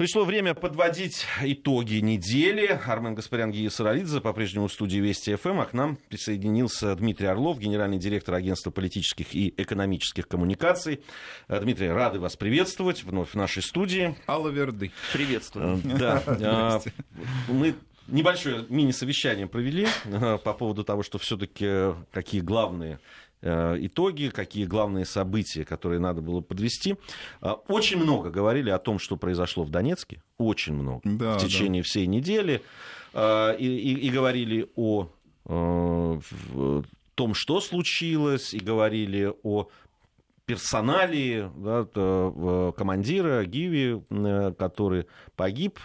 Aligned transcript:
Пришло 0.00 0.24
время 0.24 0.54
подводить 0.54 1.26
итоги 1.42 1.96
недели. 1.96 2.80
Армен 2.86 3.14
Гаспарян, 3.14 3.50
Гия 3.50 3.68
Саралидзе 3.68 4.22
по-прежнему 4.22 4.68
в 4.68 4.72
студии 4.72 4.96
Вести 4.96 5.34
ФМ, 5.34 5.60
а 5.60 5.66
к 5.66 5.74
нам 5.74 5.98
присоединился 6.08 6.94
Дмитрий 6.94 7.26
Орлов, 7.26 7.58
генеральный 7.58 7.98
директор 7.98 8.34
агентства 8.34 8.70
политических 8.70 9.34
и 9.34 9.52
экономических 9.58 10.26
коммуникаций. 10.26 11.02
Э, 11.48 11.60
Дмитрий, 11.60 11.90
рады 11.90 12.18
вас 12.18 12.34
приветствовать 12.34 13.04
вновь 13.04 13.32
в 13.32 13.34
нашей 13.34 13.62
студии. 13.62 14.16
Алла 14.26 14.48
Верды. 14.48 14.90
Приветствую. 15.12 15.82
Э, 15.84 15.98
да. 15.98 16.22
Э, 16.86 17.52
мы 17.52 17.74
небольшое 18.08 18.64
мини-совещание 18.70 19.48
провели 19.48 19.86
по 20.44 20.54
поводу 20.54 20.82
того, 20.82 21.02
что 21.02 21.18
все-таки 21.18 21.94
какие 22.10 22.40
главные 22.40 23.00
итоги, 23.42 24.28
какие 24.28 24.66
главные 24.66 25.04
события, 25.04 25.64
которые 25.64 26.00
надо 26.00 26.20
было 26.20 26.40
подвести. 26.40 26.96
Э, 27.40 27.52
очень 27.68 27.98
много 27.98 28.30
говорили 28.30 28.70
о 28.70 28.78
том, 28.78 28.98
что 28.98 29.16
произошло 29.16 29.64
в 29.64 29.70
Донецке, 29.70 30.22
очень 30.38 30.74
много, 30.74 31.00
да, 31.04 31.38
в 31.38 31.40
течение 31.42 31.82
да. 31.82 31.86
всей 31.86 32.06
недели, 32.06 32.62
э, 33.14 33.56
и, 33.58 33.66
и, 33.66 34.06
и 34.06 34.10
говорили 34.10 34.68
о 34.76 35.08
том, 37.14 37.34
что 37.34 37.60
случилось, 37.60 38.54
и 38.54 38.60
говорили 38.60 39.32
о 39.42 39.68
персоналии 40.44 41.50
да, 41.56 42.72
командира 42.72 43.44
Гиви, 43.44 44.00
который 44.56 45.06
погиб, 45.34 45.80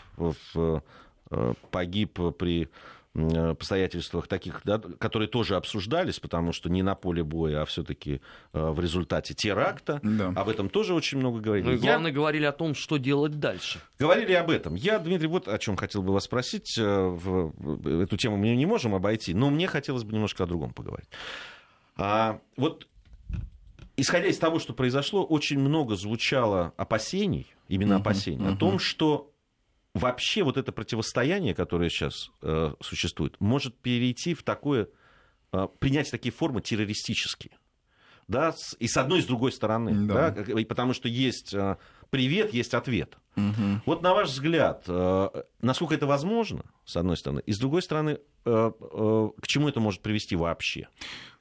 погиб 1.72 2.20
при 2.38 2.63
Э, 2.63 2.95
обстоятельствах 3.16 4.28
таких, 4.28 4.62
да, 4.66 4.80
которые 5.00 5.28
тоже 5.30 5.55
обсуждались, 5.55 6.20
потому 6.20 6.52
что 6.52 6.70
не 6.70 6.84
на 6.84 6.96
поле 6.96 7.24
боя, 7.24 7.62
а 7.62 7.66
все-таки 7.66 8.22
э, 8.54 8.70
в 8.70 8.80
результате 8.80 9.34
теракта. 9.34 10.00
Да. 10.04 10.34
Об 10.36 10.50
этом 10.50 10.70
тоже 10.70 10.94
очень 10.94 11.20
много 11.20 11.40
говорили. 11.40 11.66
Ну 11.66 11.74
и 11.74 11.78
главное, 11.78 12.12
Я... 12.12 12.16
говорили 12.16 12.46
о 12.46 12.52
том, 12.52 12.76
что 12.76 12.98
делать 12.98 13.40
дальше. 13.40 13.80
Говорили 14.00 14.34
об 14.34 14.50
этом. 14.50 14.76
Я, 14.76 15.00
Дмитрий, 15.00 15.28
вот 15.28 15.48
о 15.48 15.58
чем 15.58 15.78
хотел 15.78 16.04
бы 16.04 16.14
вас 16.14 16.26
спросить. 16.26 16.76
Э, 16.78 17.52
эту 17.86 18.18
тему 18.18 18.38
мы 18.38 18.55
не 18.55 18.66
можем 18.66 18.93
обойти, 18.93 19.34
но 19.34 19.49
мне 19.49 19.68
хотелось 19.68 20.04
бы 20.04 20.13
немножко 20.13 20.43
о 20.43 20.48
другом 20.48 20.74
поговорить. 20.74 21.10
А, 21.98 22.41
вот 22.58 22.88
исходя 23.98 24.27
из 24.27 24.38
того, 24.38 24.60
что 24.60 24.74
произошло, 24.74 25.24
очень 25.24 25.60
много 25.60 25.96
звучало 25.96 26.74
опасений, 26.77 27.48
именно 27.70 27.93
uh-huh, 27.93 28.02
опасений, 28.02 28.46
uh-huh. 28.46 28.55
о 28.55 28.58
том, 28.58 28.80
что 28.80 29.32
вообще 29.96 30.43
вот 30.43 30.57
это 30.57 30.71
противостояние, 30.71 31.55
которое 31.55 31.90
сейчас 31.90 32.29
э, 32.41 32.74
существует, 32.82 33.40
может 33.40 33.76
перейти 33.79 34.34
в 34.34 34.43
такое, 34.43 34.90
э, 35.52 35.68
принять 35.79 36.12
такие 36.12 36.32
формы 36.32 36.62
террористические. 36.62 37.57
Да, 38.27 38.55
и 38.79 38.87
с 38.87 38.98
одной, 38.98 39.20
и 39.20 39.21
с 39.21 39.26
другой 39.26 39.51
стороны. 39.51 40.07
Да. 40.07 40.31
Да, 40.31 40.43
потому 40.68 40.93
что 40.93 41.07
есть 41.07 41.54
э, 41.54 41.77
привет, 42.09 42.54
есть 42.54 42.73
ответ. 42.73 43.18
Угу. 43.35 43.81
Вот 43.85 44.01
на 44.01 44.15
ваш 44.15 44.29
взгляд, 44.29 44.84
э, 44.87 45.29
насколько 45.62 45.93
это 45.93 46.07
возможно, 46.07 46.63
с 46.85 46.96
одной 46.96 47.18
стороны, 47.18 47.43
и 47.46 47.51
с 47.51 47.59
другой 47.59 47.84
стороны, 47.84 48.18
э, 48.46 48.71
к 48.79 49.48
чему 49.48 49.70
это 49.70 49.79
может 49.79 50.01
привести 50.01 50.35
вообще? 50.35 50.87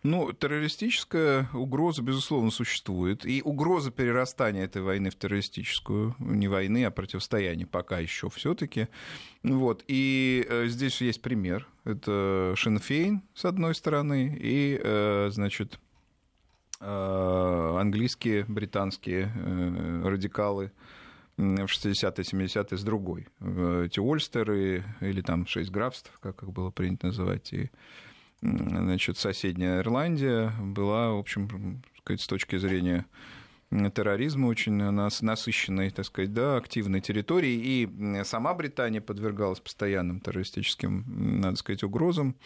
Ну, 0.03 0.35
террористическая 0.35 1.49
угроза, 1.55 2.03
безусловно, 2.03 2.51
существует. 2.51 3.25
И 3.25 3.41
угроза 3.43 3.91
перерастания 3.91 4.65
этой 4.65 4.83
войны 4.83 5.09
в 5.09 5.15
террористическую, 5.15 6.15
не 6.19 6.49
войны, 6.49 6.85
а 6.85 6.91
противостояние 6.91 7.67
пока 7.67 7.99
еще 7.99 8.29
все-таки. 8.29 8.89
Вот. 9.43 9.83
И 9.89 10.47
здесь 10.67 11.01
есть 11.01 11.23
пример. 11.23 11.67
Это 11.85 12.53
Шинфейн, 12.55 13.23
с 13.33 13.47
одной 13.47 13.75
стороны, 13.75 14.37
и, 14.39 15.29
значит, 15.31 15.81
английские, 16.81 18.45
британские 18.45 19.33
радикалы 20.05 20.73
в 21.37 21.65
60-е, 21.65 22.25
70-е 22.25 22.79
с 22.79 22.85
другой. 22.85 23.27
Эти 23.41 23.99
Ольстеры 23.99 24.85
или 25.01 25.21
там 25.21 25.47
шесть 25.47 25.71
графств, 25.71 26.13
как 26.21 26.43
их 26.43 26.53
было 26.53 26.71
принято 26.71 27.07
называть, 27.09 27.53
и 27.53 27.71
значит, 28.41 29.19
соседняя 29.19 29.81
Ирландия 29.81 30.53
была, 30.61 31.11
в 31.11 31.19
общем, 31.19 31.83
сказать, 31.99 32.21
с 32.21 32.27
точки 32.27 32.59
зрения 32.59 33.07
терроризма 33.71 34.47
очень 34.47 34.75
насыщенной, 34.75 35.91
так 35.91 36.05
сказать, 36.05 36.33
да, 36.33 36.57
активной 36.57 37.01
территории, 37.01 37.55
и 37.55 38.23
сама 38.25 38.55
Британия 38.55 39.01
подвергалась 39.01 39.59
постоянным 39.59 40.21
террористическим, 40.21 41.05
надо 41.41 41.57
сказать, 41.57 41.83
угрозам. 41.83 42.37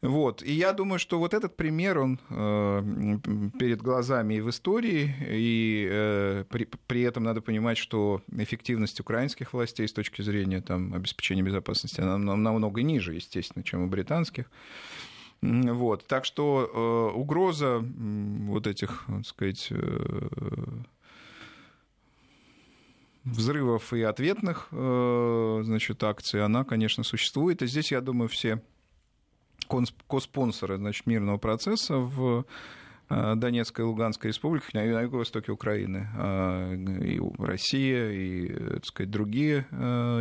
Вот. 0.00 0.42
И 0.44 0.52
я 0.52 0.72
думаю, 0.72 1.00
что 1.00 1.18
вот 1.18 1.34
этот 1.34 1.56
пример, 1.56 1.98
он 1.98 2.20
э, 2.30 3.18
перед 3.58 3.82
глазами 3.82 4.34
и 4.34 4.40
в 4.40 4.48
истории, 4.48 5.12
и 5.28 5.88
э, 5.90 6.44
при, 6.48 6.68
при 6.86 7.02
этом 7.02 7.24
надо 7.24 7.40
понимать, 7.40 7.78
что 7.78 8.22
эффективность 8.36 9.00
украинских 9.00 9.52
властей 9.52 9.88
с 9.88 9.92
точки 9.92 10.22
зрения 10.22 10.60
там, 10.60 10.94
обеспечения 10.94 11.42
безопасности, 11.42 12.00
она 12.00 12.16
намного 12.16 12.82
ниже, 12.82 13.14
естественно, 13.14 13.64
чем 13.64 13.82
у 13.82 13.88
британских. 13.88 14.48
Вот. 15.40 16.06
Так 16.06 16.24
что 16.24 17.12
э, 17.12 17.18
угроза 17.18 17.78
вот 17.80 18.68
этих, 18.68 19.04
так 19.08 19.26
сказать, 19.26 19.66
э, 19.70 20.28
взрывов 23.24 23.92
и 23.92 24.02
ответных 24.02 24.68
э, 24.70 25.60
значит, 25.64 26.04
акций, 26.04 26.44
она, 26.44 26.62
конечно, 26.62 27.02
существует. 27.02 27.62
И 27.62 27.66
здесь, 27.66 27.90
я 27.90 28.00
думаю, 28.00 28.28
все 28.28 28.62
коспонсоры 30.06 30.76
значит, 30.76 31.06
мирного 31.06 31.38
процесса 31.38 31.96
в 31.96 32.44
Донецкой 33.08 33.84
и 33.84 33.88
Луганской 33.88 34.28
республиках 34.28 34.74
на 34.74 34.82
юго-востоке 34.82 35.50
Украины. 35.50 36.08
А, 36.14 36.74
и 36.74 37.18
Россия, 37.38 38.10
и 38.10 38.48
так 38.48 38.84
сказать, 38.84 39.10
другие 39.10 39.66
э, 39.70 39.76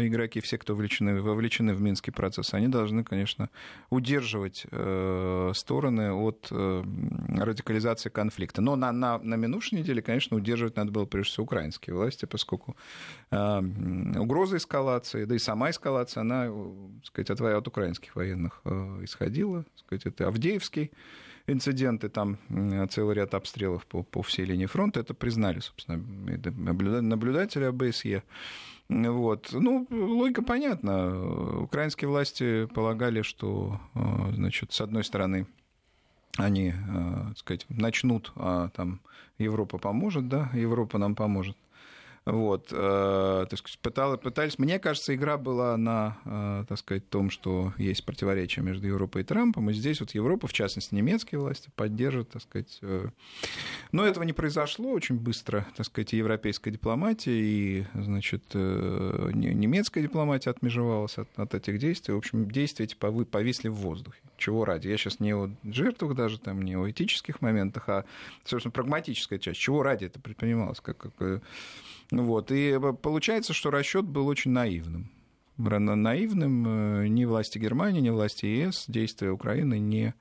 игроки, 0.07 0.39
все, 0.39 0.57
кто 0.57 0.73
вовлечены, 0.73 1.21
вовлечены 1.21 1.73
в 1.73 1.81
Минский 1.81 2.11
процесс, 2.11 2.53
они 2.53 2.67
должны, 2.69 3.03
конечно, 3.03 3.49
удерживать 3.89 4.65
э, 4.71 5.51
стороны 5.53 6.13
от 6.13 6.47
радикализации 6.49 8.09
конфликта. 8.09 8.61
Но 8.61 8.75
на, 8.75 8.91
на, 8.91 9.17
на 9.17 9.35
минувшей 9.35 9.79
неделе, 9.79 10.01
конечно, 10.01 10.37
удерживать 10.37 10.77
надо 10.77 10.91
было 10.91 11.05
прежде 11.05 11.31
всего 11.31 11.43
украинские 11.43 11.95
власти, 11.95 12.25
поскольку 12.25 12.77
угроза 13.29 14.57
эскалации, 14.57 15.25
да 15.25 15.35
и 15.35 15.39
сама 15.39 15.69
эскалация, 15.69 16.21
она, 16.21 16.45
так 16.45 17.05
сказать, 17.05 17.29
от, 17.29 17.41
от 17.41 17.67
украинских 17.67 18.15
военных 18.15 18.61
исходила. 19.01 19.63
Так 19.63 19.79
сказать, 19.79 20.05
это 20.05 20.27
Авдеевский 20.27 20.91
инциденты, 21.47 22.09
там 22.09 22.37
целый 22.89 23.15
ряд 23.15 23.33
обстрелов 23.33 23.85
по, 23.85 24.03
по 24.03 24.21
всей 24.21 24.45
линии 24.45 24.65
фронта, 24.65 24.99
это 24.99 25.13
признали, 25.13 25.59
собственно, 25.59 25.97
наблюдатели 25.97 27.63
ОБСЕ. 27.63 28.23
Вот. 28.89 29.49
Ну, 29.51 29.85
логика 29.89 30.41
понятна. 30.41 31.61
Украинские 31.61 32.09
власти 32.09 32.67
полагали, 32.67 33.21
что, 33.21 33.81
э, 33.95 33.99
значит, 34.33 34.71
с 34.71 34.79
одной 34.79 35.03
стороны, 35.03 35.45
они, 36.37 36.69
э, 36.69 36.73
так 37.29 37.37
сказать, 37.37 37.65
начнут, 37.69 38.31
а 38.35 38.69
там 38.69 39.01
Европа 39.39 39.77
поможет, 39.77 40.29
да, 40.29 40.49
Европа 40.53 40.97
нам 40.97 41.15
поможет. 41.15 41.57
Вот, 42.27 42.67
э, 42.71 43.45
так 43.49 43.57
сказать, 43.57 43.79
пытались, 43.79 44.19
пытались, 44.19 44.59
мне 44.59 44.79
кажется, 44.79 45.15
игра 45.15 45.37
была 45.37 45.77
на, 45.77 46.17
э, 46.25 46.65
так 46.67 46.77
сказать, 46.77 47.09
том, 47.09 47.29
что 47.29 47.73
есть 47.77 48.03
противоречие 48.03 48.65
между 48.65 48.85
Европой 48.85 49.21
и 49.21 49.23
Трампом, 49.23 49.69
и 49.69 49.73
здесь 49.73 50.01
вот 50.01 50.11
Европа, 50.11 50.47
в 50.47 50.51
частности, 50.51 50.93
немецкие 50.93 51.39
власти, 51.39 51.69
поддерживают, 51.77 52.31
так 52.31 52.41
сказать. 52.41 52.79
Э, 52.81 53.07
но 53.93 54.05
этого 54.05 54.25
не 54.25 54.33
произошло 54.33 54.91
очень 54.91 55.15
быстро, 55.15 55.65
так 55.77 55.85
сказать, 55.85 56.11
европейская 56.11 56.69
дипломатия, 56.69 57.31
и, 57.31 57.85
значит, 57.93 58.43
немецкая 58.53 60.01
дипломатия 60.01 60.49
отмежевалась 60.49 61.17
от, 61.17 61.29
от 61.37 61.55
этих 61.55 61.79
действий. 61.79 62.13
В 62.13 62.17
общем, 62.17 62.51
действия 62.51 62.83
эти 62.83 62.95
повисли 62.95 63.69
в 63.69 63.75
воздухе. 63.75 64.19
Чего 64.35 64.65
ради? 64.65 64.89
Я 64.89 64.97
сейчас 64.97 65.21
не 65.21 65.33
о 65.33 65.49
жертвах 65.63 66.13
даже, 66.13 66.39
там, 66.39 66.61
не 66.61 66.75
о 66.75 66.89
этических 66.91 67.39
моментах, 67.39 67.87
а, 67.87 68.03
собственно, 68.43 68.73
прагматическая 68.73 69.39
часть. 69.39 69.61
Чего 69.61 69.81
ради 69.81 70.05
это 70.05 70.19
предпринималось? 70.19 70.81
Как, 70.81 70.97
как, 70.97 71.41
вот. 72.11 72.51
И 72.51 72.79
получается, 73.01 73.53
что 73.53 73.71
расчет 73.71 74.05
был 74.05 74.27
очень 74.27 74.51
наивным. 74.51 75.09
Наивным 75.57 76.67
э, 76.67 77.07
ни 77.07 77.25
власти 77.25 77.57
Германии, 77.57 77.99
ни 77.99 78.09
власти 78.09 78.45
ЕС 78.45 78.85
действия 78.87 79.31
Украины 79.31 79.79
не 79.79 80.13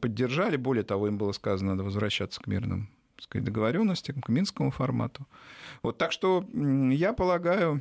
поддержали. 0.00 0.56
Более 0.56 0.84
того, 0.84 1.08
им 1.08 1.16
было 1.16 1.32
сказано, 1.32 1.72
надо 1.72 1.84
возвращаться 1.84 2.40
к 2.40 2.46
мирным 2.46 2.90
сказать, 3.22 3.44
договоренностям, 3.44 4.20
к 4.20 4.28
минскому 4.28 4.70
формату. 4.70 5.26
Вот, 5.82 5.96
так 5.96 6.12
что 6.12 6.44
я 6.90 7.12
полагаю, 7.12 7.80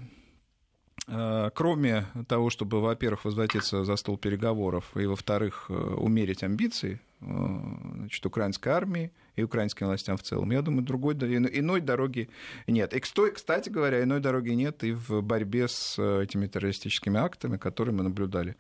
э, 1.07 1.49
кроме 1.53 2.05
того, 2.27 2.49
чтобы, 2.49 2.79
во-первых, 2.79 3.25
возвратиться 3.25 3.83
за 3.83 3.95
стол 3.95 4.17
переговоров, 4.17 4.95
и, 4.95 5.05
во-вторых, 5.05 5.65
э, 5.69 5.73
умерить 5.73 6.43
амбиции 6.43 6.99
значит, 7.19 8.25
украинской 8.25 8.69
армии 8.69 9.11
и 9.35 9.43
украинским 9.43 9.87
властям 9.87 10.17
в 10.17 10.23
целом. 10.23 10.51
Я 10.51 10.61
думаю, 10.61 10.83
другой, 10.83 11.13
иной 11.15 11.81
дороги 11.81 12.29
нет. 12.67 12.93
И, 12.93 12.99
кстати 12.99 13.69
говоря, 13.69 14.03
иной 14.03 14.19
дороги 14.19 14.51
нет 14.51 14.83
и 14.83 14.91
в 14.93 15.21
борьбе 15.21 15.67
с 15.67 15.95
э, 15.97 16.23
этими 16.23 16.47
террористическими 16.47 17.19
актами, 17.19 17.57
которые 17.57 17.95
мы 17.95 18.03
наблюдали 18.03 18.55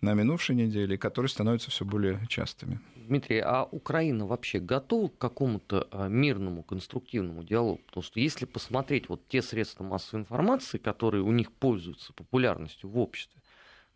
на 0.00 0.14
минувшей 0.14 0.56
неделе, 0.56 0.96
и 0.96 0.98
которые 0.98 1.30
становятся 1.30 1.70
все 1.70 1.84
более 1.84 2.20
частыми. 2.28 2.80
Дмитрий, 2.96 3.38
а 3.38 3.64
Украина 3.70 4.26
вообще 4.26 4.58
готова 4.58 5.08
к 5.08 5.18
какому-то 5.18 5.86
а, 5.90 6.08
мирному, 6.08 6.62
конструктивному 6.62 7.44
диалогу? 7.44 7.80
Потому 7.86 8.02
что 8.02 8.20
если 8.20 8.44
посмотреть 8.46 9.08
вот 9.08 9.26
те 9.28 9.42
средства 9.42 9.84
массовой 9.84 10.22
информации, 10.22 10.78
которые 10.78 11.22
у 11.22 11.32
них 11.32 11.52
пользуются 11.52 12.12
популярностью 12.12 12.90
в 12.90 12.98
обществе, 12.98 13.40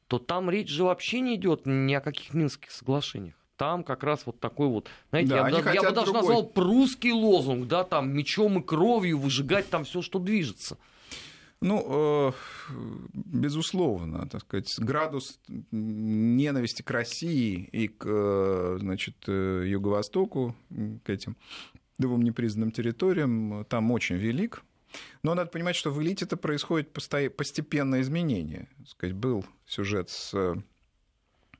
то 0.07 0.19
там 0.19 0.49
речь 0.49 0.69
же 0.69 0.85
вообще 0.85 1.21
не 1.21 1.37
идет 1.37 1.63
ни 1.67 1.95
о 1.95 2.01
каких 2.01 2.35
Минских 2.35 2.71
соглашениях. 2.71 3.35
Там 3.61 3.85
как 3.85 4.05
раз 4.05 4.25
вот 4.25 4.41
такой 4.41 4.69
вот, 4.69 4.89
знаете, 5.11 5.29
Да, 5.29 5.37
я, 5.51 5.63
бы- 5.63 5.71
я 5.75 5.83
бы 5.83 5.91
даже 5.95 6.07
другой. 6.13 6.13
назвал 6.23 6.47
прусский 6.47 7.13
лозунг, 7.13 7.69
да, 7.69 7.85
там 7.85 8.11
мечом 8.11 8.59
и 8.59 8.63
кровью 8.65 9.19
выжигать 9.19 9.69
там 9.69 9.85
все, 9.85 10.01
что 10.01 10.19
движется. 10.19 10.79
Ну, 11.61 11.85
э, 11.87 12.33
безусловно, 13.13 14.27
так 14.31 14.41
сказать, 14.41 14.75
градус 14.79 15.39
ненависти 15.71 16.81
к 16.81 16.91
России 16.91 17.69
и 17.71 17.89
к, 17.89 18.07
э, 18.07 18.77
значит, 18.81 19.17
э, 19.27 19.65
Юго-Востоку, 19.67 20.57
к 21.05 21.11
этим 21.11 21.37
двум 21.99 22.23
непризнанным 22.23 22.71
территориям, 22.71 23.67
там 23.69 23.91
очень 23.91 24.17
велик. 24.17 24.63
Но 25.23 25.35
надо 25.35 25.51
понимать, 25.51 25.77
что 25.77 25.91
в 25.91 26.01
элите 26.03 26.25
это 26.25 26.39
происходит 26.39 26.95
постепенное 26.95 28.01
изменение. 28.01 28.69
Так 28.79 28.89
сказать, 28.89 29.15
был 29.17 29.45
сюжет 29.67 30.09
с 30.09 30.33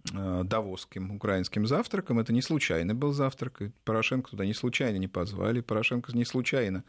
Давосским 0.05 1.17
украинским 1.17 1.67
завтраком. 1.67 2.19
Это 2.19 2.33
не 2.33 2.43
случайный 2.43 2.95
был 2.95 3.13
завтрак. 3.13 3.61
Порошенко 3.85 4.31
туда 4.31 4.47
не 4.47 4.55
случайно 4.55 4.97
не 4.97 5.09
позвали. 5.09 5.61
Порошенко 5.61 6.13
не 6.17 6.25
случайно 6.25 6.85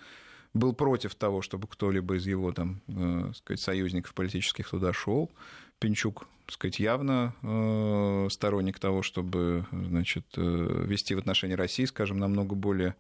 был 0.53 0.73
против 0.73 1.15
того, 1.15 1.41
чтобы 1.41 1.67
кто-либо 1.67 2.15
из 2.15 2.27
его 2.27 2.51
там, 2.51 2.81
э, 2.87 3.31
сказать, 3.35 3.61
союзников 3.61 4.13
политических 4.13 4.69
туда 4.69 4.93
шел. 4.93 5.31
Пинчук, 5.79 6.27
сказать, 6.47 6.79
явно 6.79 7.33
э, 7.41 8.27
сторонник 8.29 8.79
того, 8.79 9.01
чтобы 9.01 9.65
значит, 9.71 10.25
э, 10.35 10.85
вести 10.85 11.15
в 11.15 11.19
отношении 11.19 11.55
России, 11.55 11.85
скажем, 11.85 12.19
намного 12.19 12.55
более 12.55 12.95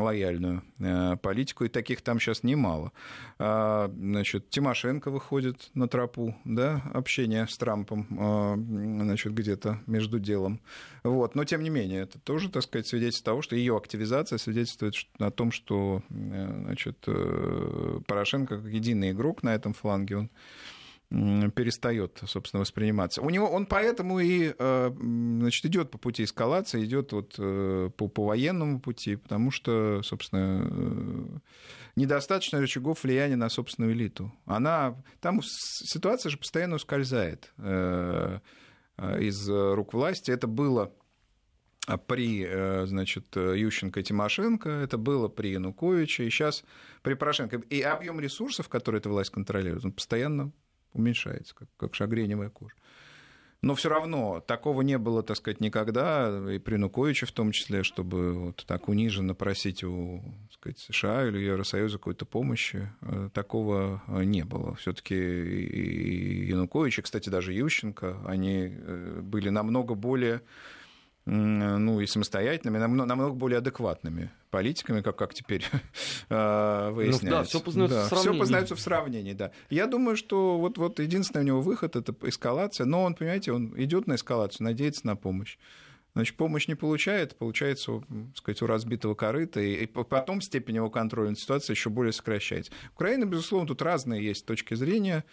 лояльную 0.00 0.62
э, 0.78 1.16
политику, 1.16 1.64
и 1.64 1.68
таких 1.68 2.02
там 2.02 2.20
сейчас 2.20 2.42
немало. 2.42 2.92
А, 3.38 3.90
Значит, 3.96 4.50
Тимошенко 4.50 5.10
выходит 5.10 5.70
на 5.74 5.88
тропу 5.88 6.34
да, 6.44 6.82
общения 6.92 7.46
с 7.46 7.56
Трампом 7.56 8.06
э, 8.10 8.54
значит, 9.04 9.34
где-то 9.34 9.80
между 9.86 10.18
делом. 10.18 10.60
Вот. 11.02 11.34
Но, 11.34 11.44
тем 11.44 11.62
не 11.62 11.70
менее, 11.70 12.02
это 12.02 12.18
тоже, 12.18 12.50
так 12.50 12.62
сказать, 12.62 12.86
свидетельство 12.86 13.32
того, 13.32 13.42
что 13.42 13.56
ее 13.56 13.76
активизация 13.76 14.38
свидетельствует 14.38 14.94
о 15.18 15.30
том, 15.30 15.52
что 15.52 16.02
э, 16.10 16.62
значит, 16.64 17.04
э, 17.06 18.00
Порошенко 18.06 18.58
как 18.58 18.66
единый 18.66 19.10
игрок 19.10 19.42
на 19.42 19.54
этом 19.54 19.74
фланге, 19.74 20.16
он 20.16 20.30
перестает, 21.10 22.20
собственно, 22.26 22.60
восприниматься. 22.60 23.22
У 23.22 23.30
него 23.30 23.48
он 23.48 23.64
поэтому 23.64 24.20
и 24.20 24.52
э, 24.58 24.90
значит, 24.98 25.64
идет 25.64 25.90
по 25.90 25.96
пути 25.96 26.24
эскалации, 26.24 26.84
идет 26.84 27.12
вот 27.12 27.34
э, 27.38 27.90
по, 27.96 28.08
по 28.08 28.26
военному 28.26 28.78
пути, 28.78 29.16
потому 29.16 29.50
что, 29.50 30.02
собственно, 30.02 30.68
э, 30.70 31.38
недостаточно 31.96 32.60
рычагов 32.60 33.04
влияния 33.04 33.36
на 33.36 33.48
собственную 33.48 33.94
элиту. 33.94 34.34
Она 34.44 35.02
там 35.20 35.40
ситуация 35.42 36.28
же 36.28 36.36
постоянно 36.36 36.76
ускользает 36.76 37.52
из 38.98 39.48
рук 39.48 39.94
власти. 39.94 40.30
Это 40.30 40.46
было 40.46 40.92
при, 42.06 42.86
значит, 42.86 43.34
Ющенко 43.34 44.00
и 44.00 44.02
Тимошенко, 44.02 44.68
это 44.68 44.98
было 44.98 45.28
при 45.28 45.52
Януковиче, 45.52 46.26
и 46.26 46.30
сейчас 46.30 46.64
при 47.02 47.14
Порошенко. 47.14 47.62
И 47.70 47.80
объем 47.80 48.20
ресурсов, 48.20 48.68
которые 48.68 48.98
эта 49.00 49.08
власть 49.08 49.30
контролирует, 49.30 49.84
он 49.84 49.92
постоянно 49.92 50.52
уменьшается, 50.92 51.54
как, 51.54 51.68
как 51.76 51.94
шагреневая 51.94 52.50
кожа. 52.50 52.74
Но 53.60 53.74
все 53.74 53.88
равно 53.88 54.40
такого 54.40 54.82
не 54.82 54.98
было, 54.98 55.24
так 55.24 55.36
сказать, 55.36 55.60
никогда, 55.60 56.28
и 56.48 56.58
при 56.58 56.74
Януковиче 56.74 57.26
в 57.26 57.32
том 57.32 57.50
числе, 57.50 57.82
чтобы 57.82 58.32
вот 58.32 58.64
так 58.66 58.88
униженно 58.88 59.34
просить 59.34 59.82
у 59.82 60.22
так 60.44 60.52
сказать, 60.52 60.78
США 60.78 61.26
или 61.26 61.38
Евросоюза 61.38 61.98
какой-то 61.98 62.24
помощи. 62.24 62.88
Э, 63.02 63.30
Такого 63.34 64.02
э, 64.06 64.22
не 64.22 64.44
было. 64.44 64.76
Все-таки 64.76 65.16
и 65.16 66.46
Янукович, 66.46 67.00
и, 67.00 67.02
кстати, 67.02 67.30
даже 67.30 67.52
Ющенко, 67.52 68.22
они 68.26 68.70
э, 68.70 69.20
были 69.22 69.48
намного 69.48 69.96
более 69.96 70.42
ну, 71.30 72.00
и 72.00 72.06
самостоятельными, 72.06 72.78
намного, 72.78 73.08
намного 73.08 73.34
более 73.34 73.58
адекватными 73.58 74.30
политиками, 74.50 75.02
как, 75.02 75.16
как 75.16 75.34
теперь 75.34 75.64
выясняется. 76.92 77.24
Ну 77.24 77.30
да, 77.30 77.42
всё 77.44 77.60
познается 77.60 78.00
в 78.14 78.18
Все 78.18 78.38
познается 78.38 78.74
в 78.74 78.80
сравнении, 78.80 79.32
да. 79.34 79.50
Я 79.70 79.86
думаю, 79.86 80.16
что 80.16 80.58
вот, 80.58 80.78
вот 80.78 81.00
единственный 81.00 81.42
у 81.42 81.44
него 81.44 81.60
выход– 81.60 81.96
это 81.96 82.14
эскалация, 82.22 82.86
но 82.86 83.02
он, 83.04 83.14
понимаете, 83.14 83.52
он 83.52 83.74
идет 83.76 84.06
на 84.06 84.14
эскалацию, 84.14 84.64
надеется 84.64 85.06
на 85.06 85.16
помощь. 85.16 85.58
Значит, 86.14 86.36
помощь 86.36 86.66
не 86.66 86.74
получает, 86.74 87.36
получается, 87.36 88.00
так 88.08 88.36
сказать, 88.36 88.62
у 88.62 88.66
разбитого 88.66 89.14
корыта, 89.14 89.60
и, 89.60 89.74
и 89.84 89.86
по- 89.86 90.04
потом 90.04 90.40
степень 90.40 90.76
его 90.76 90.90
контроля 90.90 91.30
над 91.30 91.38
ситуацией 91.38 91.76
еще 91.76 91.90
более 91.90 92.12
сокращается. 92.12 92.72
Украина, 92.94 93.24
безусловно, 93.24 93.68
тут 93.68 93.82
разные 93.82 94.24
есть 94.24 94.46
точки 94.46 94.74
зрения 94.74 95.24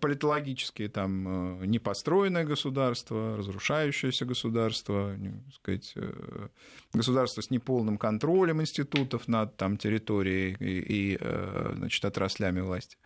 политологические, 0.00 0.88
там, 0.88 1.60
э, 1.62 1.66
непостроенное 1.66 2.44
государство, 2.44 3.36
разрушающееся 3.36 4.24
государство, 4.24 5.16
сказать, 5.54 5.92
э, 5.96 6.48
государство 6.92 7.40
с 7.40 7.50
неполным 7.50 7.98
контролем 7.98 8.60
институтов 8.60 9.28
над 9.28 9.56
там, 9.56 9.76
территорией 9.76 10.56
и, 10.60 11.12
и, 11.12 11.18
э, 11.20 11.72
значит, 11.76 12.04
отраслями 12.04 12.60
власти. 12.60 12.96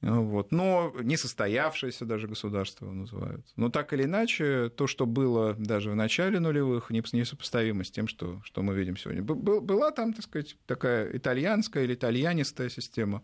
Вот. 0.00 0.52
Но 0.52 0.92
несостоявшееся 1.00 2.04
даже 2.04 2.28
государство 2.28 2.88
называют. 2.88 3.44
Но 3.56 3.68
так 3.68 3.92
или 3.92 4.04
иначе, 4.04 4.68
то, 4.68 4.86
что 4.86 5.06
было 5.06 5.54
даже 5.54 5.90
в 5.90 5.96
начале 5.96 6.38
нулевых, 6.38 6.90
не- 6.90 7.02
несопоставимо 7.12 7.82
с 7.82 7.90
тем, 7.90 8.06
что, 8.06 8.40
что 8.44 8.62
мы 8.62 8.74
видим 8.74 8.96
сегодня. 8.96 9.22
Была 9.22 9.90
там, 9.90 10.12
так 10.12 10.24
сказать, 10.24 10.56
такая 10.66 11.16
итальянская 11.16 11.84
или 11.84 11.94
итальянистая 11.94 12.68
система, 12.68 13.22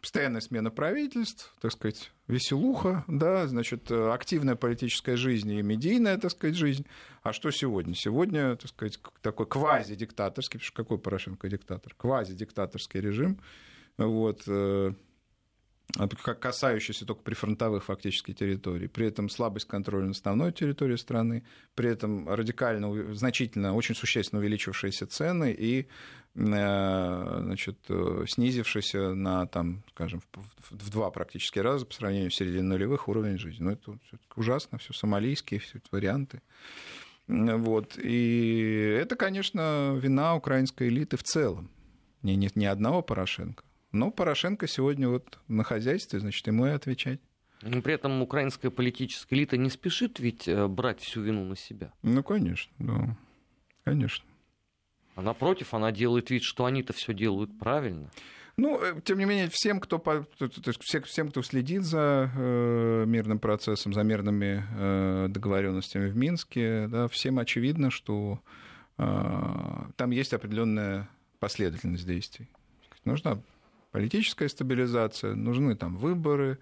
постоянная 0.00 0.40
смена 0.40 0.70
правительств, 0.70 1.54
так 1.60 1.72
сказать, 1.72 2.12
веселуха, 2.26 3.04
да, 3.08 3.46
значит, 3.46 3.90
э, 3.90 4.10
активная 4.12 4.54
политическая 4.54 5.16
жизнь 5.16 5.50
и 5.52 5.62
медийная, 5.62 6.18
так 6.18 6.30
сказать, 6.30 6.56
жизнь. 6.56 6.86
А 7.22 7.32
что 7.32 7.50
сегодня? 7.50 7.94
Сегодня, 7.94 8.56
так 8.56 8.70
сказать, 8.70 9.00
такой 9.22 9.46
квази-диктаторский, 9.46 10.58
потому 10.58 10.66
что 10.66 10.76
какой 10.76 10.98
Порошенко 10.98 11.48
диктатор? 11.48 11.94
Квази-диктаторский 11.96 13.00
режим, 13.00 13.40
вот, 13.96 14.42
э, 14.46 14.92
касающийся 15.96 17.06
только 17.06 17.22
прифронтовых 17.22 17.84
фактически 17.84 18.32
территорий. 18.32 18.88
При 18.88 19.06
этом 19.06 19.28
слабость 19.28 19.66
контроля 19.66 20.06
над 20.06 20.16
основной 20.16 20.52
территорией 20.52 20.98
страны, 20.98 21.44
при 21.74 21.90
этом 21.90 22.28
радикально, 22.28 23.14
значительно, 23.14 23.74
очень 23.74 23.94
существенно 23.94 24.40
увеличившиеся 24.40 25.06
цены 25.06 25.52
и 25.58 25.88
э, 26.34 27.40
значит, 27.42 27.78
э, 27.88 28.24
снизившийся 28.28 29.14
на, 29.14 29.46
там, 29.46 29.82
скажем, 29.90 30.20
в- 30.70 30.90
два 30.90 31.10
практически 31.10 31.58
раза 31.58 31.86
по 31.86 31.94
сравнению 31.94 32.30
с 32.30 32.34
серединой 32.34 32.76
нулевых 32.76 33.08
уровень 33.08 33.38
жизни. 33.38 33.64
Ну, 33.64 33.70
это 33.70 33.98
ужасно, 34.36 34.78
все 34.78 34.92
сомалийские 34.92 35.58
все 35.60 35.80
варианты. 35.90 36.42
Вот. 37.26 37.98
И 37.98 38.98
это, 39.00 39.16
конечно, 39.16 39.98
вина 40.00 40.34
украинской 40.36 40.88
элиты 40.88 41.16
в 41.16 41.22
целом. 41.22 41.70
Не, 42.22 42.36
не, 42.36 42.50
не 42.54 42.66
одного 42.66 43.02
Порошенко. 43.02 43.64
Но 43.92 44.10
Порошенко 44.10 44.66
сегодня 44.66 45.08
вот 45.08 45.38
на 45.48 45.64
хозяйстве, 45.64 46.20
значит, 46.20 46.46
ему 46.46 46.66
и 46.66 46.70
отвечать. 46.70 47.20
Но 47.62 47.82
при 47.82 47.94
этом 47.94 48.20
украинская 48.22 48.70
политическая 48.70 49.34
элита 49.36 49.56
не 49.56 49.70
спешит 49.70 50.20
ведь 50.20 50.46
э, 50.46 50.68
брать 50.68 51.00
всю 51.00 51.22
вину 51.22 51.44
на 51.44 51.56
себя. 51.56 51.92
Ну, 52.02 52.22
конечно, 52.22 52.72
да. 52.78 53.16
Конечно. 53.84 54.24
А 55.16 55.22
напротив, 55.22 55.74
она 55.74 55.90
делает 55.90 56.30
вид, 56.30 56.42
что 56.44 56.66
они-то 56.66 56.92
все 56.92 57.12
делают 57.14 57.58
правильно. 57.58 58.10
Ну, 58.56 58.78
э, 58.80 59.00
тем 59.02 59.18
не 59.18 59.24
менее, 59.24 59.48
всем, 59.50 59.80
кто, 59.80 59.98
то- 59.98 60.26
есть 60.38 60.82
все- 60.82 61.00
всем, 61.00 61.30
кто 61.30 61.42
следит 61.42 61.82
за 61.82 62.30
э, 62.36 63.04
мирным 63.06 63.38
процессом, 63.40 63.92
за 63.92 64.02
мирными 64.02 64.64
э, 64.76 65.26
договоренностями 65.28 66.08
в 66.10 66.16
Минске, 66.16 66.86
да, 66.88 67.08
всем 67.08 67.38
очевидно, 67.40 67.90
что 67.90 68.40
э, 68.98 69.04
там 69.96 70.10
есть 70.10 70.32
определенная 70.34 71.08
последовательность 71.40 72.06
действий. 72.06 72.48
Нужна 73.04 73.40
политическая 73.90 74.48
стабилизация, 74.48 75.34
нужны 75.34 75.74
там 75.76 75.96
выборы, 75.96 76.58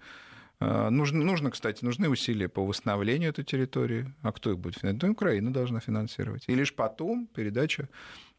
э, 0.59 0.89
нужно, 0.89 1.23
нужно, 1.23 1.51
кстати, 1.51 1.83
нужны 1.83 2.09
усилия 2.09 2.47
по 2.49 2.65
восстановлению 2.65 3.29
этой 3.29 3.43
территории. 3.45 4.13
А 4.21 4.31
кто 4.31 4.51
их 4.51 4.57
будет 4.59 4.75
финансировать? 4.75 5.03
Ну, 5.03 5.11
Украина 5.11 5.53
должна 5.53 5.79
финансировать. 5.79 6.43
И 6.47 6.55
лишь 6.55 6.73
потом 6.73 7.27
передача 7.27 7.89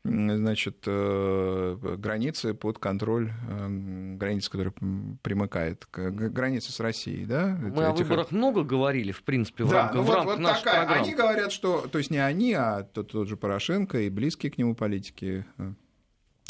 значит, 0.05 0.85
э, 0.87 1.77
границы 1.99 2.55
под 2.55 2.79
контроль 2.79 3.31
э, 3.51 3.67
границ, 4.17 4.49
которая 4.49 4.73
примыкает 5.23 5.87
к 5.87 6.11
г- 6.11 6.29
границе 6.31 6.73
с 6.73 6.79
Россией, 6.81 7.27
да? 7.27 7.59
Мы 7.61 7.85
о 7.85 7.93
Этих- 7.93 8.05
выборах 8.07 8.31
много 8.31 8.63
говорили, 8.63 9.11
в 9.13 9.23
принципе, 9.25 9.65
в 9.65 9.71
да, 9.71 9.89
рамках, 9.91 9.97
ну 9.97 10.03
в 10.03 10.07
вот, 10.07 10.15
рамках 10.15 10.35
вот 10.37 10.43
нашей 10.43 10.65
такая. 10.65 10.87
программы. 10.87 11.07
Они 11.09 11.15
говорят, 11.15 11.53
что, 11.53 11.87
то 11.89 11.99
есть 11.99 12.11
не 12.13 12.19
они, 12.25 12.53
а 12.55 12.85
тот, 12.85 13.11
тот 13.11 13.27
же 13.29 13.37
Порошенко 13.37 14.01
и 14.01 14.09
близкие 14.09 14.53
к 14.53 14.57
нему 14.57 14.75
политики, 14.77 15.45
э, 15.59 15.73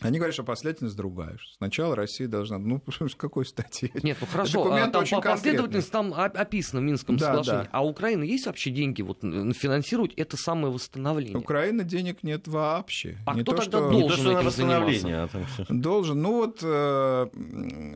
Они 0.01 0.19
говорят, 0.19 0.35
что 0.35 0.45
последовательность 0.45 0.97
другая. 0.97 1.39
Сначала 1.57 1.97
Россия 1.97 2.29
должна... 2.29 2.59
Ну, 2.59 2.81
с 3.09 3.15
какой 3.17 3.45
стати? 3.45 3.91
Нет, 4.03 4.19
ну 4.21 4.27
хорошо, 4.29 4.65
Документ 4.65 4.95
а, 4.95 5.05
там 5.05 5.23
последовательность 5.23 5.91
там 5.91 6.15
описано 6.15 6.81
в 6.81 6.85
Минском 6.85 7.17
да, 7.17 7.27
соглашении. 7.27 7.65
Да. 7.65 7.69
А 7.73 7.85
у 7.85 7.89
Украины 7.89 8.23
есть 8.23 8.47
вообще 8.47 8.71
деньги 8.71 9.03
вот, 9.03 9.23
финансировать 9.23 10.15
это 10.15 10.37
самое 10.37 10.73
восстановление? 10.73 11.37
У 11.37 11.41
Украины 11.41 11.83
денег 11.83 12.23
нет 12.23 12.47
вообще. 12.47 13.19
А 13.27 13.35
не 13.35 13.43
кто 13.43 13.53
то, 13.53 13.63
тогда 13.63 13.79
что... 13.79 13.91
должен 13.91 14.27
не 14.29 14.35
то, 14.35 14.41
этим 14.41 14.51
заниматься? 14.51 15.67
Должен. 15.69 16.23
Ну 16.23 16.33
вот 16.33 16.61
э, 16.63 17.27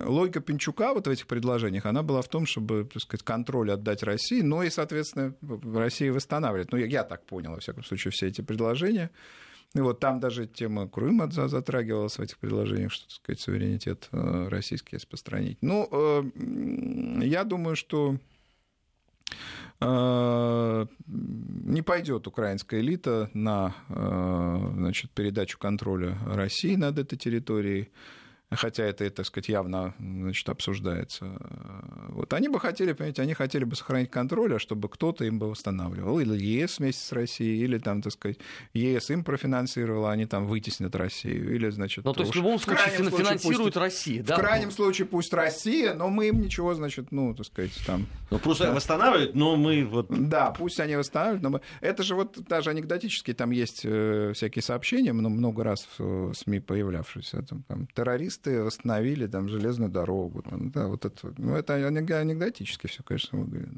логика 0.04 0.40
Пинчука 0.40 0.94
вот 0.94 1.06
в 1.06 1.10
этих 1.10 1.28
предложениях, 1.28 1.86
она 1.86 2.02
была 2.02 2.22
в 2.22 2.28
том, 2.28 2.46
чтобы, 2.46 2.88
так 2.92 3.00
сказать, 3.02 3.22
контроль 3.24 3.70
отдать 3.70 4.02
России, 4.02 4.40
но 4.40 4.64
и, 4.64 4.70
соответственно, 4.70 5.34
Россия 5.72 6.12
восстанавливает. 6.12 6.72
Ну, 6.72 6.78
я, 6.78 6.86
я 6.86 7.04
так 7.04 7.24
понял, 7.26 7.52
во 7.52 7.60
всяком 7.60 7.84
случае, 7.84 8.10
все 8.10 8.26
эти 8.26 8.40
предложения. 8.40 9.10
И 9.74 9.80
вот 9.80 10.00
там 10.00 10.20
даже 10.20 10.46
тема 10.46 10.86
Крыма 10.86 11.30
затрагивалась 11.30 12.18
в 12.18 12.20
этих 12.20 12.38
предложениях, 12.38 12.92
что, 12.92 13.06
так 13.06 13.16
сказать, 13.16 13.40
суверенитет 13.40 14.08
э, 14.12 14.48
российский 14.48 14.96
распространить. 14.96 15.58
Ну, 15.62 15.88
э, 15.90 16.22
я 17.24 17.44
думаю, 17.44 17.74
что 17.74 18.18
э, 19.80 20.86
не 21.06 21.82
пойдет 21.82 22.26
украинская 22.26 22.80
элита 22.80 23.30
на 23.32 23.74
значит, 23.88 25.10
передачу 25.12 25.58
контроля 25.58 26.18
России 26.26 26.76
над 26.76 26.98
этой 26.98 27.16
территорией 27.16 27.90
хотя 28.56 28.84
это, 28.84 29.08
так 29.10 29.26
сказать, 29.26 29.48
явно 29.48 29.94
значит, 29.98 30.48
обсуждается. 30.48 31.32
Вот 32.08 32.32
они 32.32 32.48
бы 32.48 32.60
хотели, 32.60 32.92
понимаете, 32.92 33.22
они 33.22 33.34
хотели 33.34 33.64
бы 33.64 33.76
сохранить 33.76 34.10
контроль, 34.10 34.54
а 34.54 34.58
чтобы 34.58 34.88
кто-то 34.88 35.24
им 35.24 35.38
бы 35.38 35.50
восстанавливал. 35.50 36.20
Или 36.20 36.36
ЕС 36.36 36.78
вместе 36.78 37.02
с 37.02 37.12
Россией, 37.12 37.62
или 37.62 37.78
там, 37.78 38.02
так 38.02 38.12
сказать, 38.12 38.38
ЕС 38.74 39.10
им 39.10 39.24
профинансировал, 39.24 40.06
а 40.06 40.12
они 40.12 40.26
там 40.26 40.46
вытеснят 40.46 40.94
Россию. 40.94 41.54
Или, 41.54 41.70
значит, 41.70 42.04
ну, 42.04 42.12
то 42.12 42.20
есть 42.20 42.32
в 42.32 42.36
любом 42.36 42.58
случае 42.58 42.90
финансирует 42.90 43.42
пусть, 43.42 43.76
Россия, 43.76 44.22
да? 44.22 44.36
В 44.36 44.40
крайнем 44.40 44.70
случае 44.70 45.06
пусть 45.06 45.32
Россия, 45.32 45.94
но 45.94 46.08
мы 46.08 46.28
им 46.28 46.40
ничего, 46.40 46.74
значит, 46.74 47.12
ну, 47.12 47.34
так 47.34 47.46
сказать, 47.46 47.72
там... 47.86 48.06
Ну, 48.30 48.38
просто 48.38 48.64
да. 48.64 48.74
восстанавливают, 48.74 49.34
но 49.34 49.56
мы 49.56 49.84
вот... 49.84 50.06
Да, 50.08 50.50
пусть 50.50 50.80
они 50.80 50.96
восстанавливают, 50.96 51.42
но 51.42 51.50
мы... 51.50 51.60
Это 51.80 52.02
же 52.02 52.14
вот 52.14 52.38
даже 52.48 52.70
анекдотически 52.70 53.32
там 53.32 53.50
есть 53.50 53.82
э, 53.84 54.32
всякие 54.34 54.62
сообщения, 54.62 55.12
много 55.12 55.64
раз 55.64 55.88
в 55.98 56.32
СМИ 56.34 56.60
появлявшиеся. 56.60 57.42
Там, 57.42 57.62
там, 57.62 57.86
террорист 57.88 58.41
коммунисты 58.42 58.62
восстановили 58.62 59.26
там 59.26 59.48
железную 59.48 59.90
дорогу. 59.90 60.42
Там, 60.42 60.70
да, 60.70 60.86
вот 60.88 61.04
это, 61.04 61.34
ну, 61.38 61.54
это 61.54 61.74
анекдотически 61.74 62.86
все, 62.86 63.02
конечно, 63.02 63.38
выглядит. 63.38 63.70